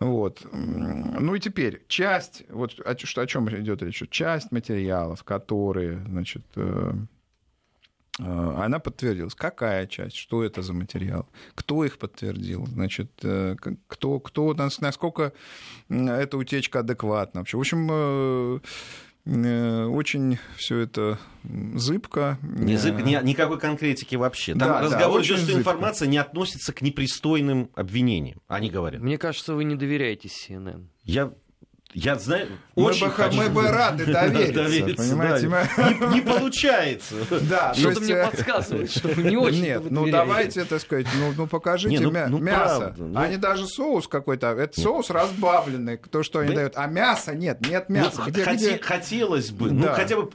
Вот. 0.00 0.46
Ну 0.52 1.34
и 1.34 1.40
теперь 1.40 1.82
часть, 1.88 2.44
вот 2.50 2.78
о, 2.80 2.92
о 2.92 3.26
чем 3.26 3.48
идет 3.48 3.82
речь? 3.82 4.02
Часть 4.10 4.52
материалов, 4.52 5.24
которые, 5.24 5.98
значит, 6.06 6.44
э, 6.54 6.92
она 8.18 8.78
подтвердилась. 8.78 9.34
Какая 9.34 9.86
часть? 9.86 10.16
Что 10.16 10.42
это 10.42 10.62
за 10.62 10.72
материал? 10.72 11.28
Кто 11.54 11.84
их 11.84 11.98
подтвердил? 11.98 12.66
Значит, 12.66 13.10
кто, 13.86 14.20
кто, 14.20 14.54
насколько 14.54 15.32
эта 15.88 16.36
утечка 16.36 16.80
адекватна 16.80 17.40
вообще? 17.40 17.56
В 17.56 17.60
общем, 17.60 18.60
Э, 19.28 19.84
очень 19.84 20.38
все 20.56 20.78
это 20.78 21.18
зыбко. 21.74 22.38
Не 22.42 22.76
зыбко, 22.76 23.02
ни, 23.02 23.22
никакой 23.22 23.58
конкретики 23.58 24.16
вообще. 24.16 24.52
Там 24.52 24.68
да, 24.68 24.80
разговор 24.80 25.20
да, 25.20 25.26
идет, 25.26 25.36
что 25.36 25.46
зыбко. 25.46 25.60
информация 25.60 26.08
не 26.08 26.16
относится 26.16 26.72
к 26.72 26.80
непристойным 26.80 27.70
обвинениям, 27.74 28.40
они 28.48 28.70
говорят. 28.70 29.02
Мне 29.02 29.18
кажется, 29.18 29.54
вы 29.54 29.64
не 29.64 29.76
доверяете 29.76 30.28
CNN. 30.28 30.86
Я 31.04 31.32
я 31.94 32.16
знаю, 32.16 32.48
мы 32.76 32.84
очень 32.84 33.06
бы, 33.06 33.12
хочу. 33.12 33.36
Мы 33.36 33.48
бы 33.48 33.66
рады 33.68 34.04
довериться, 34.04 34.52
довериться 34.52 35.02
понимаете? 35.02 35.48
Да. 35.48 35.90
Не, 35.90 36.14
не 36.16 36.20
получается. 36.20 37.14
Да, 37.48 37.72
Что-то 37.74 38.00
мне 38.00 38.12
э, 38.12 38.30
подсказывает, 38.30 38.90
что 38.90 39.08
вы 39.08 39.22
не 39.22 39.36
очень 39.36 39.62
Нет, 39.62 39.90
ну 39.90 40.08
давайте, 40.10 40.64
так 40.64 40.80
сказать, 40.80 41.06
ну, 41.18 41.32
ну 41.36 41.46
покажите 41.46 41.96
не, 41.96 42.00
ну, 42.00 42.10
мя- 42.10 42.28
ну, 42.28 42.38
мясо. 42.38 42.78
Правда, 42.78 43.02
ну... 43.04 43.18
Они 43.18 43.36
даже 43.38 43.66
соус 43.66 44.06
какой-то, 44.06 44.48
это 44.48 44.78
соус 44.78 45.08
разбавленный, 45.10 45.96
то, 45.96 46.22
что 46.22 46.40
они 46.40 46.50
Вы... 46.50 46.56
дают. 46.56 46.72
А 46.76 46.86
мясо 46.86 47.34
нет, 47.34 47.66
нет 47.66 47.88
мяса. 47.88 48.20
Ну, 48.24 48.26
где, 48.26 48.44
хот- 48.44 48.54
где... 48.54 48.78
Хотелось 48.78 49.50
бы, 49.50 49.70
ну, 49.70 49.82
да. 49.84 49.90
ну 49.90 49.94
хотя 49.94 50.16
бы 50.16 50.30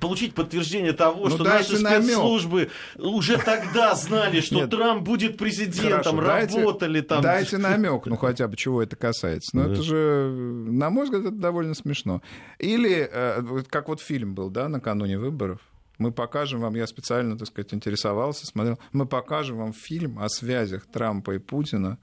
получить 0.00 0.34
подтверждение 0.34 0.92
того, 0.92 1.28
ну, 1.28 1.34
что 1.34 1.44
наши 1.44 1.76
спецслужбы 1.76 2.70
намек. 2.96 3.14
уже 3.16 3.38
тогда 3.38 3.94
знали, 3.94 4.40
что 4.40 4.56
Нет. 4.56 4.70
Трамп 4.70 5.02
будет 5.02 5.36
президентом, 5.36 6.18
Хорошо, 6.18 6.56
работали 6.56 7.00
дайте, 7.00 7.08
там. 7.08 7.22
Дайте 7.22 7.58
намек, 7.58 8.06
ну 8.06 8.16
хотя 8.16 8.48
бы 8.48 8.56
чего 8.56 8.82
это 8.82 8.96
касается. 8.96 9.56
Но 9.56 9.64
да. 9.64 9.72
это 9.72 9.82
же, 9.82 10.30
на 10.32 10.90
мой 10.90 11.04
взгляд, 11.04 11.22
это 11.22 11.36
довольно 11.36 11.74
смешно. 11.74 12.22
Или, 12.58 13.08
э, 13.10 13.62
как 13.68 13.88
вот 13.88 14.00
фильм 14.00 14.34
был, 14.34 14.50
да, 14.50 14.68
накануне 14.68 15.18
выборов. 15.18 15.60
Мы 15.98 16.10
покажем 16.12 16.60
вам, 16.60 16.74
я 16.74 16.86
специально, 16.86 17.38
так 17.38 17.48
сказать, 17.48 17.72
интересовался, 17.72 18.46
смотрел, 18.46 18.78
мы 18.92 19.06
покажем 19.06 19.58
вам 19.58 19.72
фильм 19.72 20.18
о 20.18 20.28
связях 20.28 20.86
Трампа 20.86 21.32
и 21.32 21.38
Путина 21.38 21.98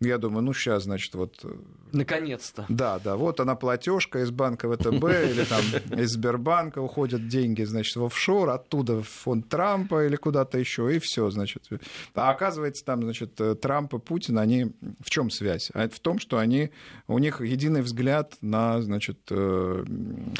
я 0.00 0.18
думаю, 0.18 0.42
ну 0.42 0.52
сейчас, 0.52 0.84
значит, 0.84 1.14
вот... 1.14 1.44
Э, 1.94 1.98
Наконец-то. 1.98 2.66
Да, 2.68 2.98
да, 2.98 3.16
вот 3.16 3.40
она 3.40 3.54
платежка 3.54 4.20
из 4.20 4.30
банка 4.30 4.70
ВТБ 4.70 4.84
или 5.30 5.44
там 5.44 5.62
из 5.98 6.12
Сбербанка 6.12 6.80
уходят 6.80 7.28
деньги, 7.28 7.62
значит, 7.62 7.96
в 7.96 8.04
офшор, 8.04 8.50
оттуда 8.50 9.02
в 9.02 9.08
фонд 9.08 9.48
Трампа 9.48 10.06
или 10.06 10.16
куда-то 10.16 10.58
еще, 10.58 10.94
и 10.94 10.98
все, 10.98 11.30
значит. 11.30 11.68
А 12.14 12.30
оказывается, 12.30 12.84
там, 12.84 13.02
значит, 13.02 13.40
Трамп 13.60 13.94
и 13.94 13.98
Путин, 13.98 14.38
они 14.38 14.72
в 15.00 15.10
чем 15.10 15.30
связь? 15.30 15.70
А 15.74 15.84
это 15.84 15.96
в 15.96 16.00
том, 16.00 16.18
что 16.18 16.38
они, 16.38 16.70
у 17.06 17.18
них 17.18 17.40
единый 17.40 17.82
взгляд 17.82 18.34
на, 18.40 18.82
значит, 18.82 19.18
э, 19.30 19.84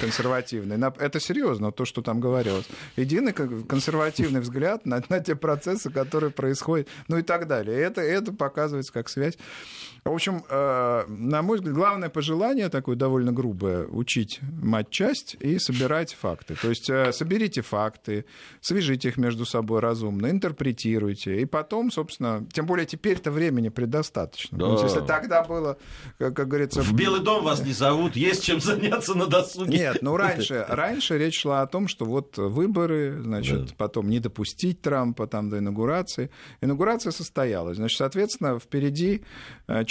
консервативный. 0.00 0.76
Это 0.98 1.20
серьезно, 1.20 1.72
то, 1.72 1.84
что 1.84 2.02
там 2.02 2.20
говорилось. 2.20 2.66
Единый 2.96 3.32
консервативный 3.32 4.40
взгляд 4.40 4.86
на, 4.86 5.02
на 5.09 5.20
те 5.20 5.34
процессы, 5.34 5.90
которые 5.90 6.30
происходят, 6.30 6.88
ну 7.09 7.18
и 7.18 7.22
так 7.22 7.46
далее. 7.46 7.78
Это, 7.78 8.00
это 8.00 8.32
показывается 8.32 8.92
как 8.92 9.09
связь. 9.09 9.38
В 10.05 10.12
общем, 10.12 10.44
э, 10.50 11.05
на 11.09 11.40
мой 11.40 11.57
взгляд, 11.57 11.74
главное 11.74 12.11
пожелание 12.11 12.68
такое 12.68 12.94
довольно 12.94 13.32
грубое— 13.32 13.86
учить 13.88 14.38
матчасть 14.42 15.34
и 15.40 15.59
собирать 15.59 16.12
факты. 16.12 16.57
То 16.61 16.68
есть 16.68 16.90
э, 16.90 17.11
соберите 17.12 17.62
факты, 17.62 18.26
свяжите 18.61 19.09
их 19.09 19.16
между 19.16 19.46
собой 19.46 19.80
разумно, 19.80 20.28
интерпретируйте, 20.28 21.40
и 21.40 21.46
потом, 21.46 21.90
собственно, 21.90 22.46
тем 22.52 22.66
более 22.66 22.84
теперь-то 22.84 23.30
времени 23.30 23.70
предостаточно. 23.70 24.59
Да. 24.59 24.72
Есть, 24.72 24.82
если 24.82 25.00
тогда 25.00 25.42
было, 25.42 25.78
как, 26.18 26.36
как 26.36 26.48
говорится... 26.48 26.82
В 26.82 26.92
Белый 26.92 27.22
дом 27.22 27.42
вас 27.42 27.64
не 27.64 27.72
зовут, 27.72 28.14
есть 28.14 28.44
чем 28.44 28.61
заняться 28.61 29.14
на 29.14 29.26
досуге. 29.26 29.78
Нет, 29.78 29.98
ну 30.02 30.18
раньше, 30.18 30.66
раньше 30.68 31.16
речь 31.16 31.40
шла 31.40 31.62
о 31.62 31.66
том, 31.66 31.88
что 31.88 32.05
вот 32.05 32.36
выборы, 32.36 33.22
значит, 33.22 33.68
да. 33.68 33.74
потом 33.78 34.11
не 34.11 34.18
допустить 34.18 34.82
Трампа 34.82 35.26
там 35.26 35.48
до 35.48 35.61
инаугурации. 35.61 36.28
Инаугурация 36.61 37.11
состоялась. 37.11 37.78
Значит, 37.78 37.96
соответственно, 37.96 38.59
впереди 38.59 39.22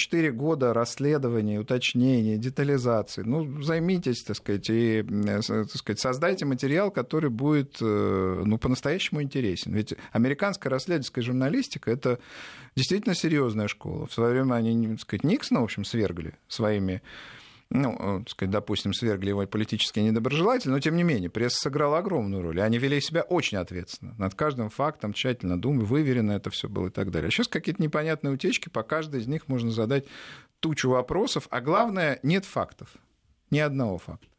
4 0.04 0.32
года 0.32 0.74
расследований, 0.74 1.58
уточнений, 1.58 2.38
детализации. 2.38 3.24
Ну, 3.24 3.62
займитесь, 3.62 4.24
так 4.24 4.36
сказать, 4.36 4.70
и 4.70 5.00
э, 5.00 5.42
так 5.42 5.76
сказать, 5.76 6.00
создайте 6.00 6.46
материал, 6.46 6.92
который 6.92 7.30
будет 7.30 7.78
э, 7.80 8.44
ну, 8.46 8.58
по-настоящему 8.58 9.22
интересен. 9.22 9.74
Ведь 9.74 9.94
американская 10.12 10.70
расследовательская 10.70 11.24
журналистика— 11.24 11.90
это 11.92 12.20
действительно 12.76 13.16
серьезная 13.16 13.70
школа. 13.70 14.06
В 14.06 14.14
свое 14.14 14.34
время 14.34 14.56
они, 14.56 14.90
так 14.90 15.00
сказать, 15.00 15.24
Никсона, 15.24 15.62
в 15.62 15.64
общем, 15.64 15.86
свергли 15.86 16.34
своими 16.50 17.02
ну, 17.74 17.98
э, 18.00 18.20
так 18.20 18.30
сказать, 18.30 18.52
допустим, 18.52 18.94
свергли 18.94 19.30
его 19.30 19.46
политические 19.48 20.06
недоброжелатели, 20.06 20.72
но 20.72 20.80
тем 20.80 20.96
не 20.96 21.04
менее, 21.04 21.30
пресса 21.30 21.58
сыграла 21.58 21.98
огромную 21.98 22.44
роль. 22.44 22.62
Они 22.62 22.78
вели 22.78 23.02
себя 23.02 23.24
очень 23.24 23.58
ответственно. 23.58 24.14
Над 24.18 24.36
каждым 24.36 24.70
фактом 24.70 25.14
тщательно 25.14 25.60
думали, 25.60 25.84
выверено 25.84 26.34
это 26.34 26.50
все 26.52 26.70
было 26.70 26.88
и 26.88 26.92
так 26.92 27.12
далее. 27.12 27.30
А 27.30 27.32
сейчас 27.32 27.48
какие-то 27.48 27.82
непонятные 27.82 28.34
утечки, 28.34 28.70
по 28.70 28.84
каждой 28.84 29.22
из 29.22 29.28
них 29.28 29.48
можно 29.48 29.72
задать 29.72 30.06
тучу 30.60 30.90
вопросов, 30.90 31.48
а 31.50 31.62
главное, 31.62 32.20
нет 32.22 32.46
фактов. 32.46 32.90
Ни 33.50 33.60
одного 33.60 33.98
факта. 33.98 34.33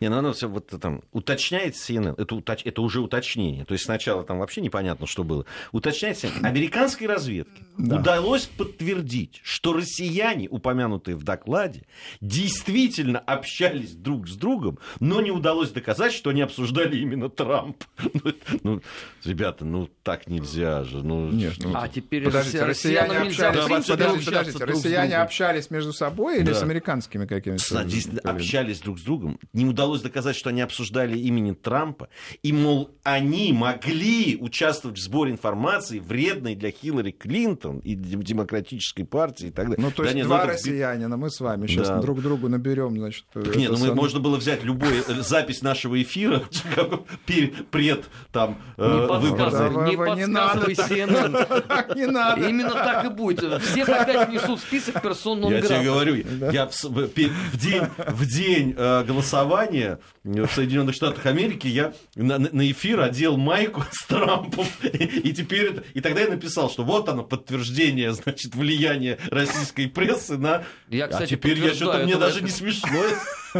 Не, 0.00 0.08
ну 0.08 0.18
оно 0.18 0.32
все 0.32 0.48
вот 0.48 0.68
там 0.80 1.02
уточняет 1.12 1.74
CNN, 1.74 2.14
это, 2.20 2.34
уточ, 2.34 2.62
это 2.64 2.82
уже 2.82 3.00
уточнение. 3.00 3.64
То 3.64 3.72
есть 3.72 3.84
сначала 3.84 4.24
там 4.24 4.38
вообще 4.38 4.60
непонятно, 4.60 5.06
что 5.06 5.24
было. 5.24 5.44
Уточняет 5.72 6.16
CNN. 6.16 6.44
Американской 6.44 7.06
разведке 7.06 7.62
да. 7.78 7.96
удалось 7.96 8.46
подтвердить, 8.46 9.40
что 9.42 9.72
россияне, 9.72 10.48
упомянутые 10.48 11.16
в 11.16 11.24
докладе, 11.24 11.82
действительно 12.20 13.18
общались 13.18 13.92
друг 13.92 14.28
с 14.28 14.36
другом, 14.36 14.78
но 15.00 15.20
не 15.20 15.30
удалось 15.30 15.70
доказать, 15.70 16.12
что 16.12 16.30
они 16.30 16.42
обсуждали 16.42 16.96
именно 16.98 17.28
Трамп. 17.28 17.84
Ну, 18.22 18.32
ну 18.62 18.82
ребята, 19.24 19.64
ну 19.64 19.88
так 20.02 20.26
нельзя 20.26 20.84
же. 20.84 21.02
Ну, 21.02 21.30
Нет, 21.30 21.54
ну, 21.58 21.72
а 21.74 21.88
теперь 21.88 22.24
подождите, 22.24 22.64
россияне 22.64 23.18
общались, 23.18 23.86
подождите, 23.86 24.24
подождите, 24.24 24.64
россияне 24.64 25.16
общались 25.16 25.70
между 25.70 25.92
собой 25.92 26.38
или 26.38 26.46
Да. 26.46 26.54
с 26.54 26.62
американскими 26.62 27.26
какими-то? 27.26 27.86
Общались 28.24 28.80
друг 28.80 28.98
с 28.98 29.02
другом. 29.02 29.38
Не 29.56 29.66
удалось 29.66 30.02
доказать, 30.02 30.36
что 30.36 30.50
они 30.50 30.60
обсуждали 30.60 31.18
имени 31.18 31.52
Трампа. 31.52 32.08
И, 32.42 32.52
мол, 32.52 32.90
они 33.02 33.52
могли 33.52 34.36
участвовать 34.40 34.98
в 34.98 35.02
сборе 35.02 35.32
информации, 35.32 35.98
вредной 35.98 36.54
для 36.54 36.70
Хиллари 36.70 37.10
Клинтон 37.10 37.78
и 37.80 37.94
дем- 37.94 38.22
демократической 38.22 39.04
партии 39.04 39.48
и 39.48 39.50
так 39.50 39.70
далее. 39.70 39.82
Ну, 39.84 39.90
то 39.90 40.02
Да 40.02 40.04
есть 40.04 40.16
нет, 40.16 40.26
два 40.26 40.36
ну, 40.38 40.42
это- 40.44 40.52
россиянина, 40.52 41.16
мы 41.16 41.30
с 41.30 41.40
вами 41.40 41.66
сейчас 41.66 41.88
Да. 41.88 42.00
друг 42.00 42.20
другу 42.22 42.48
наберем, 42.48 42.96
значит... 42.98 43.24
Так 43.32 43.56
нет, 43.56 43.70
ну, 43.70 43.76
мы- 43.78 43.86
самое- 43.86 43.94
можно 43.94 44.20
было 44.20 44.36
взять 44.36 44.62
любой 44.62 44.98
э, 45.08 45.14
запись 45.22 45.62
нашего 45.62 46.00
эфира, 46.02 46.42
пред 47.70 48.04
там 48.32 48.58
э, 48.76 49.00
Не 49.00 49.06
подсказывай, 49.08 49.90
не 49.90 49.96
подсказывай 49.96 50.74
CNN. 50.74 51.94
Не 51.96 52.06
надо. 52.06 52.48
Именно 52.48 52.70
так 52.70 53.04
и 53.06 53.08
будет. 53.08 53.62
Всех 53.62 53.88
опять 53.88 54.28
внесут 54.28 54.60
в 54.60 54.62
список 54.62 55.02
персон 55.02 55.40
Я 55.50 55.62
тебе 55.62 55.82
говорю, 55.82 56.16
я 56.52 56.66
в, 56.66 57.56
день, 57.58 57.82
в 58.08 58.26
день 58.26 58.74
э, 58.76 59.04
голосования 59.46 59.98
в 60.24 60.46
Соединенных 60.48 60.94
Штатах 60.94 61.26
Америки 61.26 61.66
я 61.66 61.92
на, 62.14 62.38
на- 62.38 62.70
эфир 62.70 63.00
одел 63.00 63.36
майку 63.36 63.84
с 63.90 64.04
Трампом. 64.06 64.66
И, 64.82 64.88
и 65.28 65.32
теперь 65.32 65.66
это- 65.72 65.84
и 65.94 66.00
тогда 66.00 66.22
я 66.22 66.28
написал, 66.28 66.70
что 66.70 66.84
вот 66.84 67.08
оно 67.08 67.22
подтверждение, 67.22 68.12
значит, 68.12 68.54
влияния 68.54 69.18
российской 69.30 69.86
прессы 69.88 70.36
на. 70.36 70.64
Я, 70.88 71.06
кстати, 71.08 71.34
а 71.34 71.36
теперь 71.36 71.58
я 71.58 71.74
что-то 71.74 71.98
мне 71.98 72.12
это- 72.12 72.20
даже 72.20 72.42
не 72.42 72.50
смешно. 72.50 72.90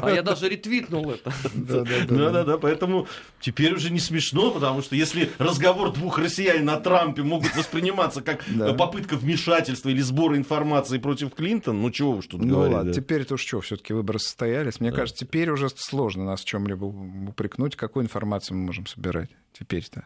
А 0.02 0.10
я 0.10 0.22
даже 0.22 0.48
ретвитнул 0.48 1.10
это. 1.10 1.32
Да, 1.54 1.82
да, 1.82 1.90
да. 2.08 2.14
Да, 2.16 2.30
да, 2.30 2.44
да, 2.44 2.58
поэтому 2.58 3.06
теперь 3.40 3.74
уже 3.74 3.90
не 3.90 3.98
смешно, 4.00 4.50
потому 4.50 4.82
что 4.82 4.96
если 4.96 5.30
разговор 5.38 5.92
двух 5.92 6.18
россиян 6.18 6.64
на 6.64 6.78
Трампе 6.80 7.22
могут 7.22 7.54
восприниматься 7.56 8.22
как 8.22 8.44
попытка 8.76 9.16
вмешательства 9.16 9.88
или 9.88 10.00
сбора 10.00 10.36
информации 10.36 10.98
против 10.98 11.34
Клинтон, 11.34 11.80
ну 11.82 11.90
чего 11.90 12.12
уж 12.12 12.26
тут 12.26 12.42
Ну 12.42 12.54
говорить. 12.54 12.74
ладно, 12.74 12.92
да. 12.92 13.00
теперь-то 13.00 13.34
уж 13.34 13.42
что, 13.46 13.60
все-таки 13.60 13.92
выборы 13.92 14.18
состоялись. 14.18 14.80
Мне 14.80 14.92
кажется, 14.92 15.24
теперь 15.24 15.50
уже 15.50 15.68
сложно 15.76 16.24
нас 16.24 16.40
в 16.40 16.44
чем-либо 16.44 16.84
упрекнуть. 16.84 17.76
Какую 17.76 18.04
информацию 18.04 18.56
мы 18.56 18.64
можем 18.64 18.86
собирать 18.86 19.30
теперь-то? 19.58 20.04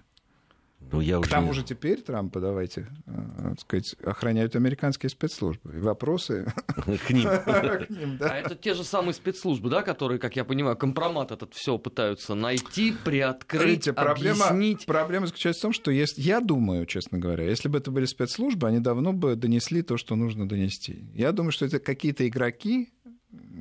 Ну, 0.93 1.01
я 1.01 1.17
К 1.17 1.21
уже 1.21 1.31
тому 1.31 1.53
же 1.53 1.63
теперь 1.63 2.01
Трампа, 2.01 2.41
давайте, 2.41 2.89
э, 3.07 3.51
так 3.51 3.61
сказать, 3.61 3.95
охраняют 4.05 4.57
американские 4.57 5.11
спецслужбы. 5.11 5.77
И 5.77 5.79
вопросы 5.79 6.53
к 7.07 7.11
ним. 7.11 7.29
А 8.21 8.37
это 8.37 8.55
те 8.55 8.75
же 8.75 8.85
самые 8.85 9.15
спецслужбы, 9.15 9.71
да, 9.71 9.83
которые, 9.83 10.19
как 10.19 10.37
я 10.37 10.45
понимаю, 10.45 10.77
компромат 10.77 11.31
этот 11.31 11.55
все 11.55 11.79
пытаются 11.79 12.35
найти, 12.35 12.93
приоткрыть, 13.05 13.89
объяснить. 13.89 14.87
проблема 14.87 15.27
заключается 15.27 15.61
в 15.61 15.63
том, 15.63 15.73
что 15.73 15.91
есть, 15.91 16.19
я 16.19 16.41
думаю, 16.41 16.87
честно 16.87 17.19
говоря, 17.19 17.45
если 17.45 17.69
бы 17.69 17.79
это 17.79 17.91
были 17.91 18.05
спецслужбы, 18.05 18.69
они 18.69 18.81
давно 18.81 19.13
бы 19.13 19.37
донесли 19.37 19.83
то, 19.83 19.97
что 19.97 20.17
нужно 20.17 20.49
донести. 20.49 21.05
Я 21.15 21.33
думаю, 21.33 21.53
что 21.53 21.67
это 21.67 21.79
какие-то 21.79 22.27
игроки, 22.27 22.93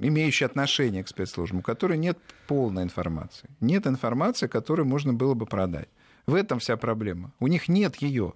имеющие 0.01 0.45
отношение 0.45 1.03
к 1.03 1.07
спецслужбам, 1.07 1.59
у 1.59 1.63
которых 1.63 1.97
нет 1.97 2.17
полной 2.47 2.83
информации. 2.83 3.49
Нет 3.59 3.87
информации, 3.87 4.47
которую 4.47 4.87
можно 4.87 5.13
было 5.13 5.33
бы 5.33 5.45
продать. 5.45 5.89
В 6.29 6.35
этом 6.35 6.59
вся 6.59 6.77
проблема. 6.77 7.33
У 7.39 7.47
них 7.47 7.67
нет 7.69 7.95
ее. 7.97 8.33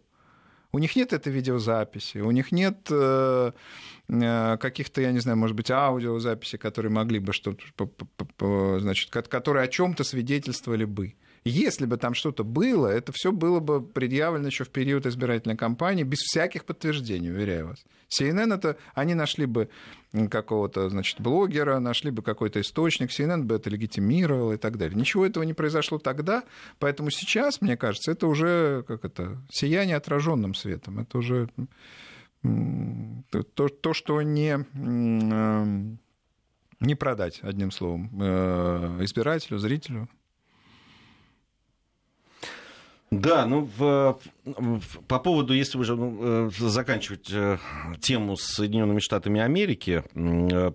У 0.71 0.79
них 0.79 0.95
нет 0.95 1.13
этой 1.13 1.31
видеозаписи, 1.31 2.17
у 2.17 2.31
них 2.31 2.51
нет 2.51 2.87
э, 2.89 3.51
э, 4.09 4.57
каких-то, 4.57 5.01
я 5.01 5.11
не 5.11 5.19
знаю, 5.19 5.37
может 5.37 5.55
быть, 5.55 5.69
аудиозаписей, 5.69 6.57
которые 6.57 6.91
могли 6.91 7.19
бы 7.19 7.31
что-то, 7.31 7.63
значит, 8.79 9.11
ко- 9.11 9.21
которые 9.21 9.65
о 9.65 9.67
чем-то 9.67 10.03
свидетельствовали 10.03 10.85
бы. 10.85 11.13
Если 11.45 11.85
бы 11.85 11.97
там 11.97 12.13
что-то 12.13 12.43
было, 12.45 12.87
это 12.87 13.11
все 13.11 13.33
было 13.33 13.59
бы 13.59 13.81
предъявлено 13.81 14.47
еще 14.47 14.63
в 14.63 14.69
период 14.69 15.05
избирательной 15.05 15.57
кампании 15.57 16.03
без 16.03 16.19
всяких 16.19 16.63
подтверждений, 16.63 17.31
уверяю 17.31 17.67
вас. 17.67 17.83
CNN 18.17 18.53
это, 18.55 18.77
они 18.93 19.13
нашли 19.13 19.45
бы 19.45 19.69
какого-то, 20.29 20.89
значит, 20.89 21.19
блогера, 21.19 21.79
нашли 21.79 22.11
бы 22.11 22.21
какой-то 22.21 22.61
источник, 22.61 23.09
CNN 23.09 23.43
бы 23.43 23.55
это 23.55 23.69
легитимировал 23.69 24.53
и 24.53 24.57
так 24.57 24.77
далее. 24.77 24.97
Ничего 24.97 25.25
этого 25.25 25.43
не 25.43 25.53
произошло 25.53 25.97
тогда, 25.97 26.43
поэтому 26.79 27.09
сейчас, 27.11 27.59
мне 27.59 27.75
кажется, 27.75 28.11
это 28.11 28.27
уже, 28.27 28.85
как 28.87 29.03
это, 29.03 29.41
сияние 29.49 29.97
отраженным 29.97 30.53
светом. 30.53 30.99
Это 30.99 31.17
уже 31.17 31.49
то, 32.41 33.67
то 33.67 33.93
что 33.93 34.21
не, 34.21 34.65
м, 34.73 35.33
э, 35.33 35.97
не 36.81 36.95
продать, 36.95 37.39
одним 37.41 37.71
словом, 37.71 38.11
э, 38.21 38.99
избирателю, 39.01 39.57
зрителю. 39.57 40.09
Да, 43.21 43.45
ну, 43.45 43.69
в- 43.77 44.17
в- 44.45 44.99
по 45.07 45.19
поводу, 45.19 45.53
если 45.53 45.77
уже 45.77 45.95
ну, 45.95 46.47
э, 46.47 46.49
заканчивать 46.57 47.29
э, 47.31 47.57
тему 48.01 48.35
с 48.37 48.43
Соединенными 48.43 48.99
Штатами 48.99 49.41
Америки, 49.41 50.03
э, 50.15 50.71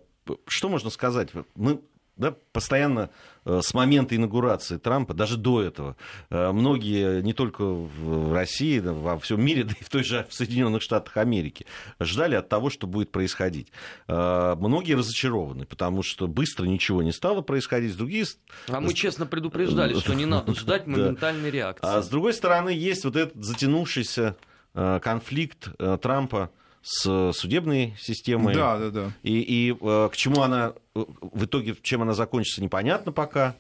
что 0.47 0.69
можно 0.69 0.91
сказать? 0.91 1.31
Мы 1.55 1.81
да, 2.19 2.35
постоянно 2.53 3.11
э, 3.45 3.61
с 3.63 3.73
момента 3.73 4.15
инаугурации 4.17 4.77
Трампа, 4.77 5.15
даже 5.15 5.37
до 5.37 5.63
этого, 5.63 5.97
э, 6.31 6.53
многие, 6.53 7.23
не 7.23 7.33
только 7.33 7.65
в 7.65 8.35
России, 8.35 8.81
во 8.81 9.19
всем 9.19 9.43
мире, 9.43 9.65
да 9.65 9.75
и 9.81 9.85
в 9.85 9.89
той 9.89 10.03
же 10.05 10.27
в 10.29 10.35
Соединенных 10.35 10.83
Штатах 10.83 11.17
Америки, 11.17 11.67
ждали 12.01 12.35
от 12.35 12.49
того, 12.49 12.71
что 12.71 12.87
будет 12.87 13.11
происходить. 13.11 13.73
Э, 14.09 14.57
Многие 14.59 14.95
разочарованы, 14.95 15.65
потому 15.65 16.03
что 16.03 16.27
быстро 16.27 16.67
ничего 16.67 17.03
не 17.03 17.13
стало 17.13 17.41
происходить. 17.41 17.97
Другие 17.97 18.27
А 18.69 18.81
мы 18.81 18.93
честно 18.93 19.27
предупреждали, 19.27 19.95
что 19.99 20.15
не 20.15 20.27
надо 20.27 20.55
ждать 20.59 20.85
Да. 20.85 20.91
моментальной 20.91 21.49
а 21.49 21.53
реакции. 21.53 22.01
с 22.03 22.09
другой 22.09 22.35
стороны, 22.35 22.71
есть 22.71 23.05
вот 23.05 23.17
этот 23.17 23.43
затянувшийся 23.43 24.37
конфликт 24.75 25.69
Трампа 26.03 26.51
с 26.83 27.33
судебной 27.33 27.95
системой. 27.99 28.55
Да, 28.55 28.79
да, 28.79 28.91
да. 28.91 29.13
И, 29.23 29.41
и 29.41 29.77
э, 29.79 30.09
к 30.13 30.17
чему 30.17 30.43
она 30.43 30.75
э, 30.95 31.05
в 31.21 31.45
итоге, 31.45 31.77
чем 31.83 32.03
она 32.03 32.15
закончится, 32.15 32.63
непонятно 32.63 33.13
пока. 33.13 33.57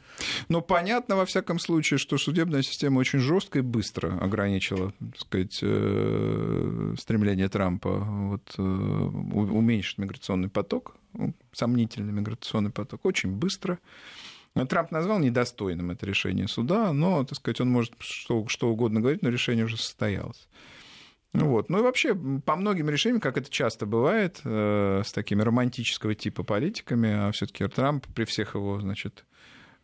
Но 0.48 0.60
понятно, 0.60 1.16
во 1.16 1.26
всяком 1.26 1.58
случае, 1.58 1.98
что 1.98 2.16
судебная 2.18 2.62
система 2.62 3.00
очень 3.00 3.18
жестко 3.18 3.58
и 3.58 3.62
быстро 3.62 4.16
ограничила, 4.18 4.92
так 4.98 5.20
сказать, 5.20 5.58
э, 5.62 6.94
стремление 6.98 7.48
Трампа 7.48 7.98
вот, 7.98 8.54
э, 8.56 8.62
уменьшить 8.62 9.98
миграционный 9.98 10.48
поток, 10.48 10.96
ну, 11.12 11.34
сомнительный 11.52 12.12
миграционный 12.12 12.70
поток, 12.70 13.04
очень 13.04 13.30
быстро. 13.30 13.78
Трамп 14.68 14.90
назвал 14.90 15.18
недостойным 15.18 15.90
это 15.90 16.06
решение 16.06 16.48
суда, 16.48 16.92
но, 16.92 17.24
так 17.24 17.36
сказать, 17.36 17.60
он 17.60 17.70
может 17.70 17.92
что, 18.00 18.46
что 18.48 18.68
угодно 18.68 19.00
говорить, 19.00 19.22
но 19.22 19.28
решение 19.28 19.64
уже 19.64 19.76
состоялось. 19.76 20.48
Ну 21.34 21.50
Вот. 21.50 21.68
Ну 21.68 21.78
и 21.78 21.82
вообще, 21.82 22.14
по 22.14 22.56
многим 22.56 22.88
решениям, 22.88 23.20
как 23.20 23.36
это 23.36 23.50
часто 23.50 23.86
бывает, 23.86 24.40
э, 24.44 25.02
с 25.04 25.12
такими 25.12 25.42
романтического 25.42 26.14
типа 26.14 26.42
политиками, 26.42 27.28
а 27.28 27.32
все-таки 27.32 27.66
Трамп 27.68 28.06
при 28.14 28.24
всех 28.24 28.54
его, 28.54 28.80
значит, 28.80 29.24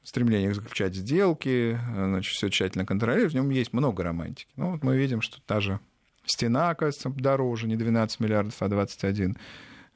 стремлениях 0.02 0.54
заключать 0.54 0.94
сделки, 0.94 1.78
э, 1.80 2.04
значит, 2.06 2.34
все 2.34 2.48
тщательно 2.48 2.86
контролировать, 2.86 3.32
в 3.32 3.36
нем 3.36 3.50
есть 3.50 3.72
много 3.72 4.02
романтики. 4.02 4.50
Ну, 4.56 4.72
вот 4.72 4.84
мы 4.84 4.96
видим, 4.96 5.20
что 5.20 5.40
та 5.42 5.60
же 5.60 5.80
стена, 6.26 6.70
оказывается, 6.70 7.10
дороже, 7.10 7.66
не 7.66 7.76
12 7.76 8.20
миллиардов, 8.20 8.60
а 8.60 8.68
21. 8.68 9.36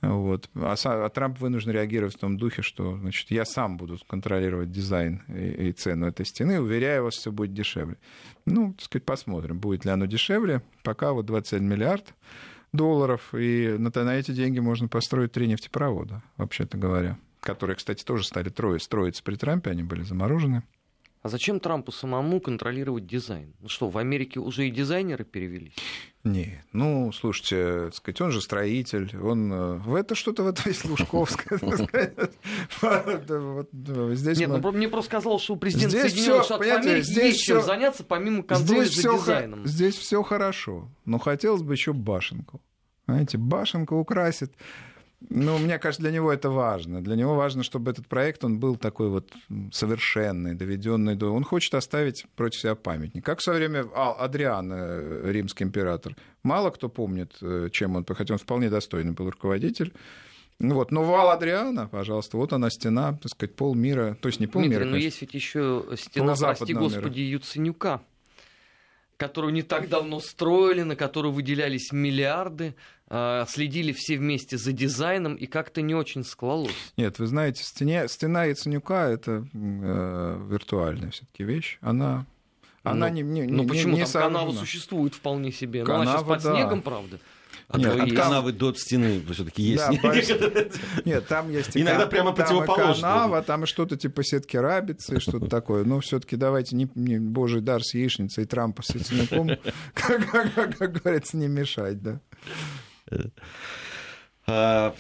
Вот. 0.01 0.49
А, 0.55 0.75
а 0.85 1.09
Трамп 1.09 1.41
вынужден 1.41 1.73
реагировать 1.73 2.15
в 2.15 2.19
том 2.19 2.37
духе, 2.37 2.63
что 2.63 2.97
значит, 2.99 3.31
я 3.31 3.45
сам 3.45 3.77
буду 3.77 3.99
контролировать 4.07 4.71
дизайн 4.71 5.23
и, 5.29 5.69
и 5.69 5.73
цену 5.73 6.07
этой 6.07 6.25
стены, 6.25 6.61
уверяю 6.61 7.05
вас, 7.05 7.15
все 7.15 7.33
будет 7.33 7.53
дешевле. 7.53 7.97
Ну, 8.47 8.75
так 8.75 8.85
сказать, 8.85 9.05
посмотрим, 9.05 9.59
будет 9.59 9.85
ли 9.85 9.91
оно 9.91 10.07
дешевле. 10.07 10.63
Пока 10.85 11.13
вот 11.13 11.27
21 11.27 11.69
миллиард 11.69 12.15
долларов, 12.73 13.35
и 13.35 13.75
на, 13.79 13.91
на 13.93 14.15
эти 14.17 14.31
деньги 14.31 14.61
можно 14.61 14.87
построить 14.89 15.33
три 15.33 15.49
нефтепровода, 15.49 16.23
вообще-то 16.37 16.79
говоря, 16.79 17.19
которые, 17.41 17.77
кстати, 17.77 18.05
тоже 18.05 18.25
стали 18.25 18.51
строиться 18.79 19.23
при 19.23 19.35
Трампе, 19.35 19.71
они 19.71 19.83
были 19.83 20.03
заморожены. 20.03 20.63
А 21.23 21.29
зачем 21.29 21.59
Трампу 21.59 21.91
самому 21.91 22.41
контролировать 22.41 23.07
дизайн? 23.07 23.53
Ну 23.61 23.69
что, 23.69 23.89
в 23.89 23.99
Америке 23.99 24.39
уже 24.41 24.69
и 24.69 24.71
дизайнеры 24.71 25.25
перевелись? 25.25 25.75
Не, 26.25 26.63
ну, 26.73 27.11
слушайте, 27.13 27.91
сказать, 27.93 28.21
он 28.21 28.31
же 28.31 28.41
строитель, 28.41 29.17
он... 29.21 29.53
э, 29.53 29.75
В 29.79 29.95
это 29.95 30.15
что-то 30.15 30.43
в 30.45 30.49
этом 30.49 30.65
есть 30.67 30.85
Лужковское. 30.85 31.59
так 31.59 31.75
сказать. 31.89 32.15
Вот, 32.81 33.69
э, 33.73 34.11
Здесь 34.15 34.39
Нет, 34.39 34.51
ну 34.51 34.73
мне 34.73 34.89
просто 34.89 35.11
сказал, 35.11 35.39
что 35.39 35.55
у 35.55 35.57
президента 35.57 35.99
Соединенных 36.09 36.45
Штатов 36.45 36.67
Америки 36.67 37.19
есть 37.19 37.41
чем 37.43 37.63
заняться, 37.63 38.05
помимо 38.05 38.43
контроля 38.43 38.85
за 38.85 39.13
дизайном. 39.13 39.67
здесь 39.67 39.97
все 39.97 40.23
хорошо, 40.23 40.89
но 41.05 41.19
хотелось 41.19 41.63
бы 41.63 41.73
еще 41.75 41.93
башенку. 41.93 42.61
Знаете, 43.07 43.39
башенку 43.39 43.97
украсит. 43.97 44.53
Ну, 45.31 45.59
мне 45.59 45.79
кажется, 45.79 46.03
для 46.03 46.13
него 46.13 46.33
это 46.33 46.49
важно. 46.49 47.03
Для 47.03 47.17
него 47.17 47.35
важно, 47.35 47.65
чтобы 47.65 47.91
этот 47.91 48.07
проект, 48.07 48.45
он 48.45 48.61
был 48.61 48.77
такой 48.77 49.09
вот 49.09 49.33
совершенный, 49.73 50.55
доведенный 50.55 51.17
до... 51.17 51.35
Он 51.35 51.43
хочет 51.43 51.75
оставить 51.75 52.25
против 52.37 52.61
себя 52.61 52.75
памятник. 52.77 53.25
Как 53.25 53.41
в 53.41 53.43
свое 53.43 53.59
время 53.59 53.85
А- 53.95 54.13
Адриан, 54.13 54.71
э, 54.73 55.23
римский 55.33 55.65
император. 55.65 56.15
Мало 56.45 56.71
кто 56.71 56.89
помнит, 56.89 57.37
э, 57.43 57.69
чем 57.73 57.97
он, 57.97 58.07
хотя 58.09 58.35
он 58.35 58.39
вполне 58.39 58.71
достойный 58.71 59.13
был 59.13 59.29
руководитель. 59.29 59.93
Ну 60.61 60.75
Вот. 60.75 60.93
Но 60.93 61.03
вал 61.05 61.31
Адриана, 61.31 61.89
пожалуйста, 61.89 62.37
вот 62.37 62.53
она 62.53 62.71
стена, 62.71 63.19
так 63.21 63.31
сказать, 63.33 63.55
полмира, 63.57 64.17
то 64.21 64.29
есть 64.29 64.41
не 64.41 64.47
полмира, 64.47 64.71
Дмитрий, 64.71 64.85
но 64.87 64.91
конечно. 64.93 65.05
есть 65.07 65.21
ведь 65.21 65.35
еще 65.35 65.85
стена, 65.97 65.97
прости 65.97 66.21
Полузападного 66.21 66.89
мира. 66.89 67.01
господи, 67.01 67.21
Юценюка, 67.21 68.03
которую 69.19 69.53
не 69.53 69.63
так 69.63 69.89
давно 69.91 70.21
строили, 70.21 70.83
на 70.83 70.97
которую 70.97 71.33
выделялись 71.33 71.93
миллиарды, 71.93 72.75
а, 73.09 73.45
следили 73.47 73.93
все 73.93 74.17
вместе 74.17 74.57
за 74.57 74.73
дизайном, 74.73 75.35
и 75.35 75.47
как-то 75.47 75.83
не 75.83 75.95
очень 75.95 76.25
склалось. 76.25 76.93
Нет, 76.97 77.19
вы 77.19 77.27
знаете, 77.27 77.63
стене, 77.65 78.07
стена 78.09 78.45
Яценюка 78.45 79.09
это 79.11 79.45
э, 79.53 80.47
виртуальная 80.49 81.11
все-таки 81.11 81.43
вещь. 81.43 81.79
Она, 81.81 82.27
она 82.85 83.09
Ну, 83.09 83.15
не, 83.15 83.23
не, 83.23 83.43
Ну 83.43 83.63
не- 83.65 83.69
почему 83.69 83.97
не 83.97 84.05
там 84.05 84.13
канава 84.13 84.33
сооружена. 84.53 84.61
существует 84.61 85.15
вполне 85.15 85.53
себе? 85.53 85.85
ну, 85.85 85.95
она 85.95 86.05
сейчас 86.05 86.21
Канава, 86.23 86.35
под 86.35 86.43
да. 86.45 86.55
снегом, 86.55 86.83
правда. 86.83 87.19
От, 87.69 87.81
Нет, 87.81 88.01
от 88.01 88.13
канавы 88.13 88.53
до 88.53 88.73
стены 88.73 89.23
все-таки 89.31 89.63
есть. 89.63 89.85
Да, 90.03 90.15
Нет, 91.05 91.27
там 91.27 91.51
есть 91.51 91.77
и 91.77 91.83
Иногда 91.83 92.07
прямо 92.07 92.33
противоположно. 92.33 93.03
канава, 93.03 93.43
там 93.43 93.65
и 93.65 93.67
что-то 93.67 93.99
типа 93.99 94.25
сетки 94.25 94.57
рабицы, 94.57 95.17
и 95.17 95.21
что-то 95.21 95.49
такое. 95.49 95.85
Но 95.85 96.01
все-таки 96.01 96.37
давайте 96.37 96.77
не, 96.77 96.91
не 96.95 97.19
божий 97.19 97.61
дар 97.61 97.83
с 97.85 97.93
яичницей 97.93 98.45
и 98.45 98.47
Трампа 98.47 98.83
с 98.83 98.95
Яценюком, 98.95 99.51
как, 99.95 100.93
говорится, 100.93 101.37
не 101.37 101.49
мешать, 101.49 102.03
да. 102.03 102.21
А, 104.51 104.95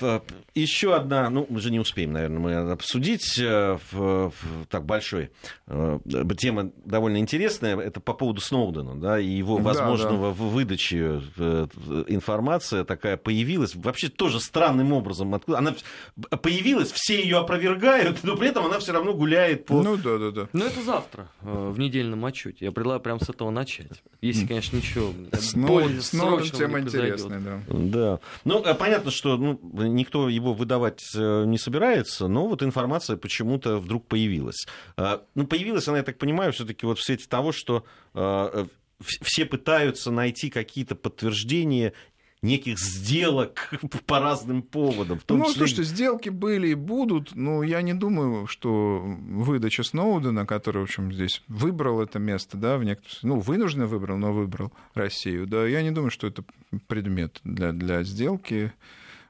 Еще 0.54 0.94
одна, 0.94 1.30
ну, 1.30 1.46
мы 1.48 1.60
же 1.60 1.70
не 1.70 1.78
успеем, 1.80 2.12
наверное, 2.12 2.38
мы 2.40 2.54
обсудить, 2.72 3.38
э, 3.38 3.78
в- 3.92 4.30
в- 4.30 4.66
так, 4.68 4.84
большой. 4.84 5.30
э, 5.68 5.98
Тема 6.36 6.70
довольно 6.84 7.18
интересная, 7.18 7.76
это 7.78 8.00
по 8.00 8.12
поводу 8.12 8.40
Сноудена, 8.40 9.00
да, 9.00 9.18
и 9.20 9.26
его 9.28 9.56
Да, 9.58 9.62
возможного 9.62 10.30
в- 10.30 10.50
выдачи 10.50 11.20
э, 11.38 11.66
информация 12.08 12.84
такая 12.84 13.16
появилась, 13.16 13.74
вообще 13.74 14.08
тоже 14.08 14.40
странным 14.40 14.92
образом. 14.92 15.32
Откуда- 15.34 15.58
Она 15.58 15.74
появилась, 16.42 16.90
все 16.92 17.20
ее 17.22 17.38
опровергают, 17.38 18.24
но 18.24 18.36
при 18.36 18.48
этом 18.48 18.66
она 18.66 18.78
все 18.80 18.92
равно 18.92 19.14
гуляет 19.14 19.64
по... 19.64 19.82
Ну, 19.82 19.96
да-да-да. 19.96 20.48
Но 20.52 20.66
это 20.66 20.82
завтра, 20.82 21.28
в 21.40 21.78
недельном 21.78 22.24
отчете. 22.26 22.66
Я 22.66 22.72
предлагаю 22.72 23.00
прямо 23.00 23.20
с 23.24 23.28
этого 23.28 23.50
начать. 23.50 24.02
Если, 24.20 24.46
конечно, 24.46 24.76
ничего 24.76 25.12
более 25.54 26.02
снова 26.02 26.40
срочного 26.40 26.58
тема 26.66 26.80
интересная, 26.80 27.40
да. 27.40 27.60
Да. 27.68 28.20
Ну, 28.44 28.62
понятно, 28.74 29.10
что 29.10 29.37
ну, 29.38 29.60
никто 29.86 30.28
его 30.28 30.52
выдавать 30.54 31.02
э, 31.14 31.44
не 31.46 31.58
собирается, 31.58 32.28
но 32.28 32.46
вот 32.48 32.62
информация 32.62 33.16
почему-то 33.16 33.78
вдруг 33.78 34.06
появилась. 34.06 34.66
А, 34.96 35.22
Ну, 35.34 35.46
появилась 35.46 35.88
она, 35.88 35.98
я 35.98 36.04
так 36.04 36.18
понимаю, 36.18 36.52
все-таки 36.52 36.84
вот 36.86 36.98
в 36.98 37.02
свете 37.04 37.26
того, 37.28 37.52
что 37.52 37.84
э, 38.14 38.18
в- 39.00 39.24
все 39.24 39.44
пытаются 39.46 40.10
найти 40.10 40.50
какие-то 40.50 40.94
подтверждения 40.94 41.92
неких 42.40 42.78
сделок 42.78 43.74
по 44.06 44.20
разным 44.20 44.62
поводам. 44.62 45.18
В 45.18 45.24
том 45.24 45.38
Ну, 45.38 45.44
числе... 45.46 45.58
слушайте, 45.58 45.82
сделки 45.82 46.28
были 46.28 46.68
и 46.68 46.74
будут, 46.74 47.34
но 47.34 47.64
я 47.64 47.82
не 47.82 47.94
думаю, 47.94 48.46
что 48.46 49.00
выдача 49.02 49.82
Сноудена, 49.82 50.46
который, 50.46 50.78
в 50.78 50.84
общем, 50.84 51.12
здесь 51.12 51.42
выбрал 51.48 52.00
это 52.00 52.20
место, 52.20 52.56
да, 52.56 52.76
в 52.78 52.82
смысле, 52.84 52.98
ну, 53.22 53.40
вынужденно 53.40 53.86
выбрал, 53.86 54.18
но 54.18 54.32
выбрал 54.32 54.72
Россию, 54.94 55.48
да, 55.48 55.66
я 55.66 55.82
не 55.82 55.90
думаю, 55.90 56.12
что 56.12 56.28
это 56.28 56.44
предмет 56.86 57.40
для, 57.42 57.72
для 57.72 58.04
сделки. 58.04 58.72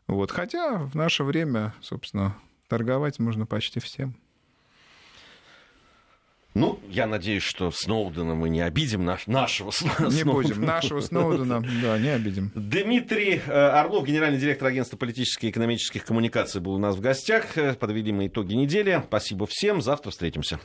Вот. 0.08 0.30
Хотя 0.30 0.78
в 0.78 0.94
наше 0.94 1.22
время, 1.22 1.74
собственно, 1.80 2.36
торговать 2.66 3.18
можно 3.18 3.46
почти 3.46 3.78
всем. 3.78 4.16
Ну, 6.54 6.80
я 6.88 7.06
надеюсь, 7.06 7.44
что 7.44 7.70
Сноудена 7.70 8.34
мы 8.34 8.48
не 8.48 8.62
обидим, 8.62 9.04
наш, 9.04 9.28
нашего 9.28 9.70
Сноудена. 9.70 10.08
Не 10.08 10.24
будем. 10.24 10.64
Нашего 10.64 11.00
Сноудена, 11.00 11.62
да, 11.82 11.98
не 11.98 12.08
обидим. 12.08 12.50
Дмитрий 12.54 13.40
э, 13.46 13.52
Орлов, 13.52 14.06
генеральный 14.06 14.38
директор 14.38 14.66
агентства 14.66 14.96
политических 14.96 15.44
и 15.44 15.50
экономических 15.50 16.04
коммуникаций, 16.04 16.60
был 16.60 16.74
у 16.74 16.78
нас 16.78 16.96
в 16.96 17.00
гостях. 17.00 17.44
Подвели 17.78 18.10
мы 18.12 18.26
итоги 18.26 18.54
недели. 18.54 19.00
Спасибо 19.06 19.46
всем. 19.46 19.82
Завтра 19.82 20.10
встретимся. 20.10 20.58